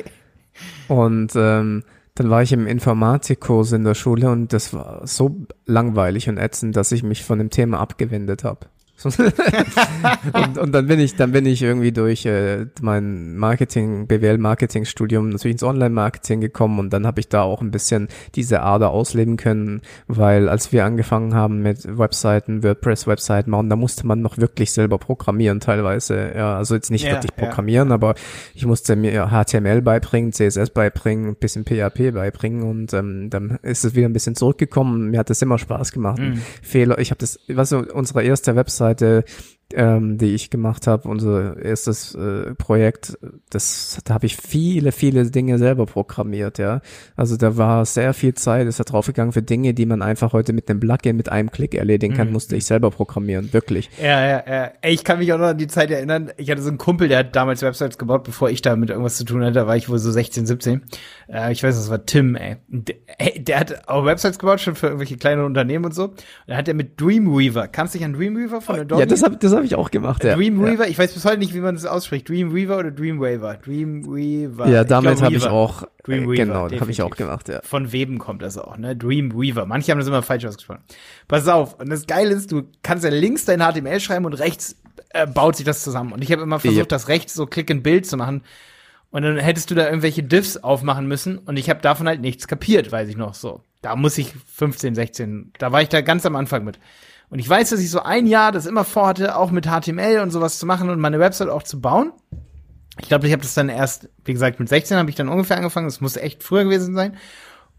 Und 0.88 1.34
ähm, 1.36 1.84
dann 2.16 2.30
war 2.30 2.44
ich 2.44 2.52
im 2.52 2.68
Informatikkurs 2.68 3.72
in 3.72 3.84
der 3.84 3.96
Schule 3.96 4.30
und 4.30 4.54
das 4.54 4.74
war 4.74 5.06
so 5.08 5.46
langweilig 5.66 6.30
und 6.30 6.38
ätzend, 6.38 6.76
dass 6.76 6.92
ich 6.92 7.04
mich 7.04 7.24
von 7.24 7.40
dem 7.40 7.50
Thema 7.50 7.80
abgewendet 7.80 8.44
habe. 8.44 8.68
und, 9.04 10.58
und 10.58 10.72
dann 10.72 10.88
bin 10.88 11.00
ich, 11.00 11.16
dann 11.16 11.32
bin 11.32 11.46
ich 11.46 11.62
irgendwie 11.62 11.92
durch 11.92 12.26
äh, 12.26 12.68
mein 12.82 13.36
Marketing, 13.36 14.08
BWL-Marketing-Studium 14.08 15.30
natürlich 15.30 15.56
ins 15.56 15.64
Online-Marketing 15.64 16.42
gekommen 16.42 16.80
und 16.80 16.94
dann 16.94 17.06
habe 17.08 17.20
ich 17.20 17.28
da 17.28 17.42
auch 17.42 17.62
ein 17.62 17.72
bisschen 17.72 18.08
diese 18.36 18.62
Ader 18.62 18.92
ausleben 18.92 19.36
können, 19.36 19.82
weil 20.08 20.48
als 20.48 20.72
wir 20.72 20.86
angefangen 20.86 21.34
haben 21.34 21.62
mit 21.64 21.98
Webseiten, 21.98 22.64
WordPress-Webseiten 22.64 23.50
machen, 23.50 23.70
da 23.70 23.76
musste 23.76 24.06
man 24.06 24.22
noch 24.22 24.38
wirklich 24.38 24.72
selber 24.72 25.00
programmieren 25.00 25.60
teilweise. 25.60 26.32
Ja, 26.36 26.56
also 26.56 26.76
jetzt 26.76 26.92
nicht 26.92 27.06
Ja, 27.06 27.14
wirklich 27.14 27.36
programmieren, 27.36 27.92
aber 27.92 28.14
ich 28.54 28.66
musste 28.66 28.96
mir 28.96 29.32
HTML 29.32 29.82
beibringen, 29.82 30.32
CSS 30.32 30.70
beibringen, 30.70 31.30
ein 31.30 31.36
bisschen 31.36 31.66
PHP 31.66 32.14
beibringen 32.14 32.64
und 32.64 32.94
ähm, 32.94 33.30
dann 33.32 33.58
ist 33.64 33.84
es 33.84 33.96
wieder 33.96 34.08
ein 34.08 34.14
bisschen 34.14 34.36
zurückgekommen. 34.36 35.10
Mir 35.10 35.20
hat 35.20 35.32
das 35.32 35.42
immer 35.42 35.58
Spaß 35.58 35.92
gemacht. 35.92 36.20
Mhm. 36.20 36.42
Fehler, 36.62 37.00
ich 37.00 37.10
habe 37.10 37.20
das, 37.20 37.40
was 37.48 37.70
so 37.70 37.80
unsere 37.80 38.24
erste 38.24 38.56
Webseite 38.56 38.83
Startseite 38.84 39.24
ähm, 39.76 40.18
die 40.18 40.34
ich 40.34 40.50
gemacht 40.50 40.88
habe, 40.88 41.08
unser 41.08 41.58
erstes 41.62 42.16
äh, 42.16 42.54
Projekt, 42.56 43.18
das 43.50 44.00
da 44.06 44.14
habe 44.16 44.26
ich 44.26 44.38
viele, 44.38 44.92
viele 44.92 45.30
Dinge 45.30 45.58
selber 45.58 45.86
programmiert, 45.86 46.58
ja. 46.58 46.82
Also 47.16 47.38
da 47.38 47.58
war 47.58 47.86
sehr 47.86 48.14
viel 48.14 48.34
Zeit, 48.34 48.68
ist 48.68 48.80
da 48.80 48.84
draufgegangen 48.84 49.32
für 49.34 49.42
Dinge, 49.42 49.74
die 49.74 49.86
man 49.86 50.02
einfach 50.02 50.34
heute 50.34 50.54
mit 50.54 50.70
einem 50.70 50.80
Plugin 50.80 51.16
mit 51.16 51.30
einem 51.30 51.52
Klick 51.52 51.76
erledigen 51.76 52.14
kann, 52.14 52.28
Mhm. 52.28 52.34
musste 52.34 52.56
ich 52.56 52.66
selber 52.66 52.92
programmieren, 52.92 53.52
wirklich. 53.54 53.90
Ja, 54.02 54.26
ja, 54.26 54.44
ja. 54.48 54.72
Ey, 54.82 54.94
ich 54.94 55.04
kann 55.04 55.20
mich 55.20 55.32
auch 55.34 55.38
noch 55.38 55.48
an 55.48 55.58
die 55.58 55.68
Zeit 55.68 55.92
erinnern. 55.92 56.32
Ich 56.38 56.50
hatte 56.50 56.62
so 56.62 56.70
einen 56.70 56.78
Kumpel, 56.78 57.08
der 57.08 57.20
hat 57.20 57.36
damals 57.36 57.62
Websites 57.62 57.98
gebaut, 57.98 58.24
bevor 58.24 58.50
ich 58.50 58.62
damit 58.62 58.90
irgendwas 58.90 59.18
zu 59.18 59.26
tun 59.26 59.42
hatte. 59.42 59.54
Da 59.54 59.68
war 59.68 59.76
ich 59.76 59.90
wohl 59.90 60.00
so 60.00 60.12
16, 60.12 60.46
17. 60.46 60.82
Äh, 61.28 61.52
ich 61.52 61.64
weiß, 61.64 61.76
das 61.76 61.90
war 61.90 62.06
Tim, 62.06 62.36
ey. 62.36 62.58
Der, 62.68 62.96
ey, 63.18 63.44
der 63.44 63.60
hat 63.60 63.88
auch 63.88 64.06
Websites 64.06 64.40
gebaut, 64.40 64.60
schon 64.62 64.76
für 64.76 64.88
irgendwelche 64.88 65.18
kleine 65.18 65.46
Unternehmen 65.46 65.86
und 65.86 65.94
so. 65.96 66.06
Und 66.06 66.16
da 66.48 66.58
hat 66.58 66.68
er 66.68 66.74
mit 66.74 67.00
Dreamweaver. 67.00 67.68
Kannst 67.68 67.94
du 67.94 67.98
dich 67.98 68.06
an 68.06 68.14
Dreamweaver 68.14 68.62
von 68.62 68.80
Adobe? 68.80 69.02
Ja, 69.02 69.06
das 69.06 69.24
habe 69.24 69.38
das 69.38 69.54
hab 69.54 69.63
ich 69.66 69.76
auch 69.76 69.92
gemacht, 69.92 70.24
ja. 70.24 70.36
Dreamweaver, 70.36 70.88
ich 70.88 70.98
weiß 70.98 71.14
bis 71.14 71.26
heute 71.26 71.38
nicht, 71.40 71.54
wie 71.54 71.60
man 71.60 71.76
das 71.76 71.86
ausspricht. 71.86 72.28
Dreamweaver 72.30 72.78
oder 72.80 72.92
Dreamweaver? 72.92 73.56
Dreamweaver. 73.56 74.68
Ja, 74.68 74.84
damit 74.84 75.22
habe 75.22 75.36
ich 75.36 75.44
Weaver. 75.44 75.52
auch, 75.52 75.84
äh, 75.84 75.88
Dreamweaver, 76.04 76.36
genau, 76.36 76.80
habe 76.80 76.92
ich 76.92 77.02
auch 77.02 77.16
gemacht, 77.16 77.50
ja. 77.50 77.62
Von 77.64 77.92
Weben 77.92 78.20
kommt 78.20 78.42
das 78.42 78.58
auch, 78.58 78.78
ne? 78.78 78.96
Dreamweaver. 78.96 79.66
Manche 79.66 79.92
haben 79.92 80.00
das 80.00 80.08
immer 80.08 80.22
falsch 80.22 80.46
ausgesprochen. 80.46 80.82
Pass 81.28 81.48
auf. 81.48 81.80
Und 81.80 81.90
das 81.90 82.08
Geile 82.08 82.34
ist, 82.34 82.52
du 82.52 82.64
kannst 82.84 83.04
ja 83.04 83.10
links 83.10 83.46
dein 83.46 83.60
HTML 83.60 84.00
schreiben 84.00 84.26
und 84.26 84.34
rechts 84.34 84.76
äh, 85.10 85.28
baut 85.28 85.56
sich 85.56 85.66
das 85.66 85.84
zusammen. 85.84 86.12
Und 86.12 86.24
ich 86.24 86.32
habe 86.32 86.42
immer 86.42 86.60
versucht, 86.60 86.80
Yep. 86.82 86.90
das 86.90 87.08
rechts 87.08 87.34
so 87.34 87.46
Click 87.46 87.70
in 87.70 87.84
Bild 87.84 88.06
zu 88.06 88.18
machen. 88.18 88.42
Und 89.12 89.22
dann 89.22 89.38
hättest 89.38 89.70
du 89.70 89.76
da 89.76 89.86
irgendwelche 89.86 90.24
Diffs 90.24 90.58
aufmachen 90.58 91.08
müssen. 91.08 91.38
Und 91.38 91.58
ich 91.58 91.70
habe 91.70 91.82
davon 91.82 92.08
halt 92.08 92.22
nichts 92.22 92.48
kapiert, 92.48 92.92
weiß 92.92 93.08
ich 93.10 93.16
noch 93.18 93.36
so. 93.36 93.62
Da 93.84 93.96
muss 93.96 94.18
ich 94.18 94.34
15, 94.56 94.96
16, 94.96 95.52
da 95.60 95.72
war 95.72 95.82
ich 95.84 95.90
da 95.90 96.02
ganz 96.02 96.26
am 96.26 96.36
Anfang 96.36 96.64
mit. 96.64 96.80
Und 97.34 97.40
ich 97.40 97.50
weiß, 97.50 97.72
dass 97.72 97.80
ich 97.80 97.90
so 97.90 98.04
ein 98.04 98.28
Jahr 98.28 98.52
das 98.52 98.68
immer 98.68 98.84
vorhatte, 98.84 99.36
auch 99.36 99.50
mit 99.50 99.66
HTML 99.66 100.20
und 100.20 100.30
sowas 100.30 100.60
zu 100.60 100.68
machen 100.68 100.92
und 100.92 101.00
meine 101.00 101.18
Website 101.20 101.50
auch 101.50 101.64
zu 101.64 101.82
bauen. 101.82 102.12
Ich 103.02 103.08
glaube, 103.08 103.26
ich 103.26 103.34
habe 103.34 103.42
das 103.42 103.56
dann 103.56 103.70
erst, 103.70 104.08
wie 104.24 104.34
gesagt, 104.34 104.60
mit 104.60 104.70
16 104.70 104.98
habe 104.98 105.10
ich 105.10 105.16
dann 105.16 105.30
ungefähr 105.30 105.58
angefangen. 105.58 105.88
Das 105.88 106.00
muss 106.00 106.16
echt 106.16 106.44
früher 106.44 106.64
gewesen 106.64 106.94
sein. 106.94 107.18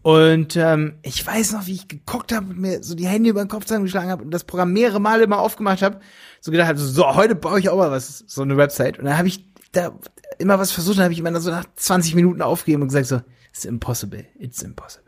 Und 0.01 0.57
ähm, 0.57 0.95
ich 1.03 1.25
weiß 1.25 1.53
noch, 1.53 1.67
wie 1.67 1.71
ich 1.71 1.87
geguckt 1.87 2.33
habe 2.33 2.53
mir 2.53 2.83
so 2.83 2.95
die 2.95 3.07
Hände 3.07 3.29
über 3.29 3.45
den 3.45 3.47
Kopf 3.47 3.63
zusammengeschlagen 3.63 4.09
habe 4.09 4.25
und 4.25 4.31
das 4.31 4.43
Programm 4.43 4.73
mehrere 4.73 4.99
Male 4.99 5.23
immer 5.23 5.39
aufgemacht 5.39 5.81
habe. 5.81 6.01
So 6.41 6.51
gedacht 6.51 6.67
habe, 6.67 6.77
so 6.77 7.15
heute 7.15 7.35
baue 7.35 7.57
ich 7.61 7.69
auch 7.69 7.77
mal 7.77 7.91
was, 7.91 8.25
so 8.27 8.41
eine 8.41 8.57
Website. 8.57 8.99
Und 8.99 9.05
dann 9.05 9.17
habe 9.17 9.29
ich 9.29 9.53
da 9.71 9.97
immer 10.37 10.59
was 10.59 10.73
versucht, 10.73 10.97
dann 10.97 11.05
habe 11.05 11.13
ich 11.13 11.19
immer 11.19 11.39
so 11.39 11.49
nach 11.49 11.63
20 11.77 12.13
Minuten 12.13 12.41
aufgegeben 12.41 12.81
und 12.81 12.89
gesagt 12.89 13.05
so, 13.05 13.21
it's 13.53 13.63
impossible, 13.63 14.25
it's 14.37 14.61
impossible. 14.61 15.04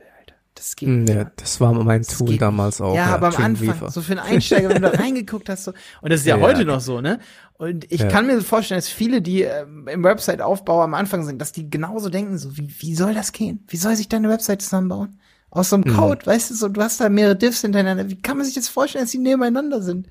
Das 0.57 0.75
geht 0.75 0.89
Hm, 0.89 1.03
nicht. 1.03 1.13
Ja, 1.15 1.31
das 1.35 1.61
war 1.61 1.71
mein 1.71 2.01
Tool 2.01 2.29
geht 2.29 2.41
damals 2.41 2.81
auch. 2.81 2.95
Ja, 2.95 3.13
aber 3.13 3.27
am. 3.27 3.35
Anfang, 3.43 3.89
so 3.91 4.01
für 4.01 4.13
einen 4.13 4.21
Einsteiger, 4.21 4.69
wenn 4.69 4.81
du 4.81 4.89
da 4.89 4.97
reingeguckt 4.99 5.49
hast, 5.49 5.65
so, 5.65 5.71
und 6.01 6.11
das 6.11 6.21
ist 6.21 6.25
ja, 6.25 6.35
Ja, 6.37 6.41
heute 6.41 6.61
ja. 6.61 6.65
noch 6.65 6.81
so, 6.81 6.99
ne? 6.99 7.19
Und 7.59 7.91
ich 7.91 8.01
Ja. 8.01 8.07
kann 8.07 8.25
mir 8.25 8.41
vorstellen, 8.41 8.79
dass 8.79 8.89
viele, 8.89 9.21
die 9.21 9.43
ähm, 9.43 9.87
im 9.87 10.03
Website-Aufbau 10.03 10.81
am 10.81 10.95
Anfang 10.95 11.23
sind, 11.25 11.39
dass 11.39 11.51
die 11.51 11.69
genauso 11.69 12.09
denken, 12.09 12.37
so, 12.39 12.57
wie, 12.57 12.73
wie 12.79 12.95
soll 12.95 13.13
das 13.13 13.31
gehen? 13.33 13.63
Wie 13.67 13.77
soll 13.77 13.95
sich 13.95 14.09
deine 14.09 14.29
Website 14.29 14.61
zusammenbauen? 14.63 15.19
Aus 15.51 15.69
so 15.69 15.77
Mhm. 15.77 15.83
einem 15.83 15.95
Code, 15.95 16.25
weißt 16.25 16.49
du, 16.49 16.55
so, 16.55 16.67
du 16.69 16.81
hast 16.81 16.99
da 16.99 17.09
mehrere 17.09 17.35
Diffs 17.35 17.61
hintereinander. 17.61 18.09
Wie 18.09 18.19
kann 18.19 18.37
man 18.37 18.45
sich 18.45 18.55
das 18.55 18.67
vorstellen, 18.67 19.03
dass 19.05 19.11
die 19.11 19.17
nebeneinander 19.19 19.81
sind? 19.83 20.07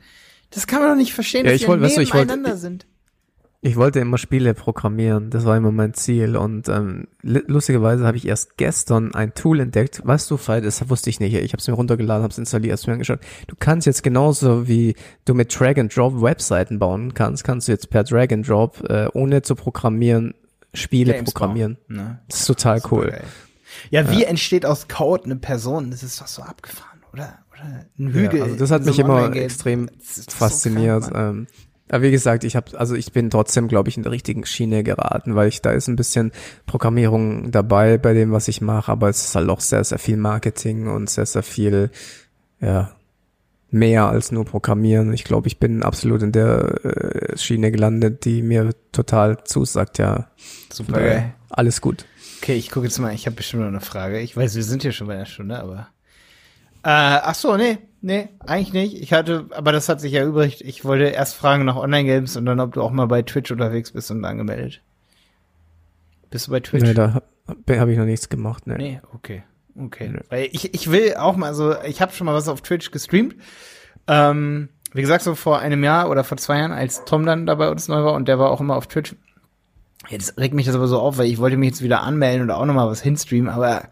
Das 0.50 0.66
kann 0.68 0.80
man 0.80 0.90
doch 0.90 0.96
nicht 0.96 1.12
verstehen, 1.12 1.44
Ja, 1.44 1.52
dass 1.52 1.60
die 1.60 1.66
wollte- 1.68 1.82
weißt 1.84 1.96
du, 1.96 2.00
nebeneinander 2.02 2.56
sind. 2.56 2.86
Ich 3.66 3.74
wollte 3.74 3.98
immer 3.98 4.16
Spiele 4.16 4.54
programmieren, 4.54 5.30
das 5.30 5.44
war 5.44 5.56
immer 5.56 5.72
mein 5.72 5.92
Ziel 5.92 6.36
und 6.36 6.68
ähm, 6.68 7.08
lustigerweise 7.22 8.06
habe 8.06 8.16
ich 8.16 8.28
erst 8.28 8.56
gestern 8.58 9.12
ein 9.12 9.34
Tool 9.34 9.58
entdeckt, 9.58 10.02
weißt 10.04 10.30
du, 10.30 10.36
Fall, 10.36 10.60
das 10.60 10.88
wusste 10.88 11.10
ich 11.10 11.18
nicht, 11.18 11.34
ich 11.34 11.52
habe 11.52 11.60
es 11.60 11.66
mir 11.66 11.74
runtergeladen, 11.74 12.22
habe 12.22 12.30
es 12.30 12.38
installiert, 12.38 12.74
hab's 12.74 12.86
mir 12.86 12.92
angeschaut. 12.92 13.18
Du 13.48 13.56
kannst 13.58 13.84
jetzt 13.84 14.04
genauso 14.04 14.68
wie 14.68 14.94
du 15.24 15.34
mit 15.34 15.58
Drag 15.58 15.78
and 15.78 15.94
Drop 15.96 16.22
Webseiten 16.22 16.78
bauen 16.78 17.12
kannst, 17.12 17.42
kannst 17.42 17.66
du 17.66 17.72
jetzt 17.72 17.90
per 17.90 18.04
Drag 18.04 18.30
and 18.30 18.48
Drop 18.48 18.88
äh, 18.88 19.08
ohne 19.14 19.42
zu 19.42 19.56
programmieren 19.56 20.34
Spiele 20.72 21.14
Games 21.14 21.32
programmieren. 21.32 21.76
bauen, 21.88 21.96
ne? 21.96 22.20
Das 22.28 22.42
ist 22.42 22.46
total 22.46 22.80
cool. 22.92 23.06
Supergeil. 23.06 23.24
Ja, 23.90 24.10
wie 24.12 24.22
entsteht 24.22 24.64
aus 24.64 24.86
Code 24.86 25.24
eine 25.24 25.36
Person? 25.36 25.90
Das 25.90 26.04
ist 26.04 26.20
doch 26.20 26.28
so 26.28 26.42
abgefahren, 26.42 27.00
oder? 27.12 27.40
Oder 27.52 27.86
ein 27.98 28.12
Hügel. 28.12 28.38
Ja, 28.38 28.44
also 28.44 28.56
das 28.56 28.70
hat 28.70 28.84
so 28.84 28.90
mich 28.90 28.98
immer 29.00 29.34
extrem 29.34 29.90
so 30.00 30.22
fasziniert. 30.28 31.12
Mann. 31.12 31.30
ähm, 31.30 31.46
aber 31.88 32.02
wie 32.02 32.10
gesagt, 32.10 32.44
ich 32.44 32.56
habe, 32.56 32.78
also 32.78 32.94
ich 32.94 33.12
bin 33.12 33.30
trotzdem, 33.30 33.68
glaube 33.68 33.88
ich, 33.88 33.96
in 33.96 34.02
der 34.02 34.12
richtigen 34.12 34.44
Schiene 34.44 34.82
geraten, 34.82 35.36
weil 35.36 35.48
ich 35.48 35.62
da 35.62 35.70
ist 35.70 35.88
ein 35.88 35.96
bisschen 35.96 36.32
Programmierung 36.66 37.50
dabei 37.52 37.96
bei 37.98 38.12
dem, 38.12 38.32
was 38.32 38.48
ich 38.48 38.60
mache, 38.60 38.90
aber 38.90 39.08
es 39.08 39.24
ist 39.24 39.34
halt 39.34 39.48
auch 39.48 39.60
sehr, 39.60 39.84
sehr 39.84 39.98
viel 39.98 40.16
Marketing 40.16 40.88
und 40.88 41.08
sehr, 41.08 41.26
sehr 41.26 41.44
viel, 41.44 41.90
ja, 42.60 42.92
mehr 43.70 44.06
als 44.06 44.32
nur 44.32 44.44
Programmieren. 44.44 45.12
Ich 45.12 45.24
glaube, 45.24 45.46
ich 45.48 45.58
bin 45.58 45.82
absolut 45.82 46.22
in 46.22 46.32
der 46.32 46.84
äh, 46.84 47.38
Schiene 47.38 47.70
gelandet, 47.70 48.24
die 48.24 48.42
mir 48.42 48.70
total 48.92 49.44
zusagt, 49.44 49.98
ja. 49.98 50.28
Super. 50.72 51.34
Alles 51.50 51.80
gut. 51.80 52.04
Okay, 52.42 52.54
ich 52.54 52.70
gucke 52.70 52.86
jetzt 52.86 52.98
mal, 52.98 53.14
ich 53.14 53.26
habe 53.26 53.36
bestimmt 53.36 53.62
noch 53.62 53.68
eine 53.68 53.80
Frage. 53.80 54.20
Ich 54.20 54.36
weiß, 54.36 54.56
wir 54.56 54.62
sind 54.62 54.82
hier 54.82 54.92
schon 54.92 55.06
bei 55.06 55.14
einer 55.14 55.26
Stunde, 55.26 55.58
aber. 55.58 55.88
Äh, 56.86 57.18
ach 57.24 57.34
so, 57.34 57.56
nee, 57.56 57.78
nee, 58.00 58.28
eigentlich 58.46 58.72
nicht. 58.72 59.02
Ich 59.02 59.12
hatte, 59.12 59.46
aber 59.50 59.72
das 59.72 59.88
hat 59.88 60.00
sich 60.00 60.12
ja 60.12 60.24
übrig. 60.24 60.64
Ich 60.64 60.84
wollte 60.84 61.06
erst 61.06 61.34
fragen 61.34 61.64
nach 61.64 61.74
Online-Games 61.74 62.36
und 62.36 62.46
dann, 62.46 62.60
ob 62.60 62.74
du 62.74 62.82
auch 62.82 62.92
mal 62.92 63.06
bei 63.06 63.22
Twitch 63.22 63.50
unterwegs 63.50 63.90
bist 63.90 64.12
und 64.12 64.24
angemeldet. 64.24 64.82
Bist 66.30 66.46
du 66.46 66.52
bei 66.52 66.60
Twitch? 66.60 66.84
Nee, 66.84 66.94
da 66.94 67.22
habe 67.48 67.80
hab 67.80 67.88
ich 67.88 67.98
noch 67.98 68.04
nichts 68.04 68.28
gemacht, 68.28 68.68
ne. 68.68 68.76
Nee, 68.76 69.00
okay. 69.12 69.42
Okay. 69.76 70.10
Nö. 70.10 70.20
Weil 70.28 70.48
ich, 70.52 70.74
ich 70.74 70.92
will 70.92 71.16
auch 71.16 71.34
mal 71.34 71.54
so, 71.54 71.74
ich 71.82 72.00
habe 72.00 72.12
schon 72.12 72.26
mal 72.26 72.34
was 72.34 72.46
auf 72.46 72.60
Twitch 72.60 72.92
gestreamt. 72.92 73.34
Ähm, 74.06 74.68
wie 74.92 75.00
gesagt, 75.00 75.24
so 75.24 75.34
vor 75.34 75.58
einem 75.58 75.82
Jahr 75.82 76.08
oder 76.08 76.22
vor 76.22 76.38
zwei 76.38 76.60
Jahren, 76.60 76.70
als 76.70 77.04
Tom 77.04 77.26
dann 77.26 77.46
da 77.46 77.56
bei 77.56 77.68
uns 77.68 77.88
neu 77.88 78.04
war 78.04 78.14
und 78.14 78.28
der 78.28 78.38
war 78.38 78.52
auch 78.52 78.60
immer 78.60 78.76
auf 78.76 78.86
Twitch. 78.86 79.16
Jetzt 80.08 80.38
regt 80.38 80.54
mich 80.54 80.66
das 80.66 80.76
aber 80.76 80.86
so 80.86 81.00
auf, 81.00 81.18
weil 81.18 81.26
ich 81.26 81.38
wollte 81.38 81.56
mich 81.56 81.70
jetzt 81.70 81.82
wieder 81.82 82.02
anmelden 82.02 82.42
und 82.42 82.52
auch 82.52 82.64
noch 82.64 82.74
mal 82.74 82.86
was 82.86 83.02
hinstreamen, 83.02 83.50
aber 83.50 83.88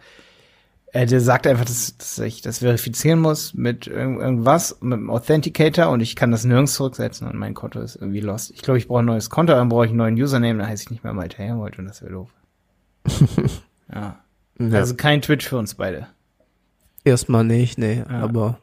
äh, 0.94 1.06
der 1.06 1.20
sagt 1.20 1.46
einfach, 1.46 1.64
dass, 1.64 1.96
dass 1.98 2.18
ich 2.20 2.40
das 2.40 2.58
verifizieren 2.60 3.18
muss 3.18 3.52
mit 3.52 3.86
irgend, 3.88 4.20
irgendwas, 4.20 4.78
mit 4.80 4.98
dem 4.98 5.10
Authenticator 5.10 5.88
und 5.90 6.00
ich 6.00 6.14
kann 6.16 6.30
das 6.30 6.44
nirgends 6.44 6.74
zurücksetzen 6.74 7.26
und 7.28 7.36
mein 7.36 7.52
Konto 7.52 7.80
ist 7.80 7.96
irgendwie 7.96 8.20
lost. 8.20 8.50
Ich 8.52 8.62
glaube, 8.62 8.78
ich 8.78 8.86
brauche 8.88 9.00
ein 9.00 9.04
neues 9.06 9.28
Konto, 9.28 9.52
dann 9.52 9.68
brauche 9.68 9.84
ich 9.86 9.90
einen 9.90 9.98
neuen 9.98 10.14
Username, 10.14 10.60
dann 10.60 10.68
heiße 10.68 10.84
ich 10.84 10.90
nicht 10.90 11.04
mehr 11.04 11.12
Malte 11.12 11.38
Herwold 11.38 11.78
und 11.78 11.86
das 11.86 12.00
wäre 12.00 12.12
doof. 12.12 12.30
ja. 13.92 14.20
Ja. 14.58 14.78
Also 14.78 14.94
kein 14.94 15.20
Twitch 15.20 15.48
für 15.48 15.58
uns 15.58 15.74
beide. 15.74 16.06
Erstmal 17.04 17.44
nicht, 17.44 17.76
nee, 17.76 18.04
Ja. 18.08 18.20
aber 18.20 18.58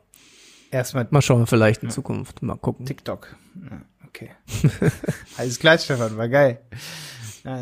Erstmal 0.71 1.05
mal 1.11 1.21
schauen, 1.21 1.47
vielleicht 1.47 1.83
in 1.83 1.89
Zukunft, 1.89 2.41
mal 2.41 2.55
gucken. 2.55 2.85
TikTok. 2.85 3.35
Ja, 3.69 3.81
okay. 4.07 4.29
Alles 5.37 5.59
klar, 5.59 5.77
Stefan, 5.77 6.15
war 6.15 6.29
geil. 6.29 6.61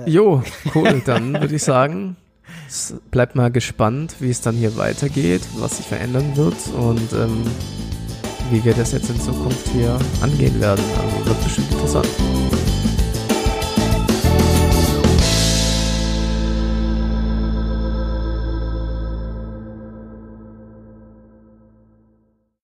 Jo, 0.06 0.44
cool. 0.76 1.02
Dann 1.06 1.34
würde 1.34 1.56
ich 1.56 1.64
sagen, 1.64 2.18
bleibt 3.12 3.36
mal 3.36 3.52
gespannt, 3.52 4.16
wie 4.20 4.30
es 4.30 4.42
dann 4.42 4.56
hier 4.56 4.78
weitergeht, 4.78 5.42
was 5.58 5.78
sich 5.78 5.86
verändern 5.86 6.36
wird 6.36 6.56
und 6.76 7.14
ähm, 7.14 7.44
wie 8.52 8.64
wir 8.64 8.74
das 8.74 8.92
jetzt 8.92 9.10
in 9.10 9.20
Zukunft 9.20 9.68
hier 9.70 9.98
angehen 10.22 10.60
werden. 10.60 10.84
Also 10.98 11.26
wird 11.26 11.44
bestimmt 11.44 11.72
interessant. 11.72 12.08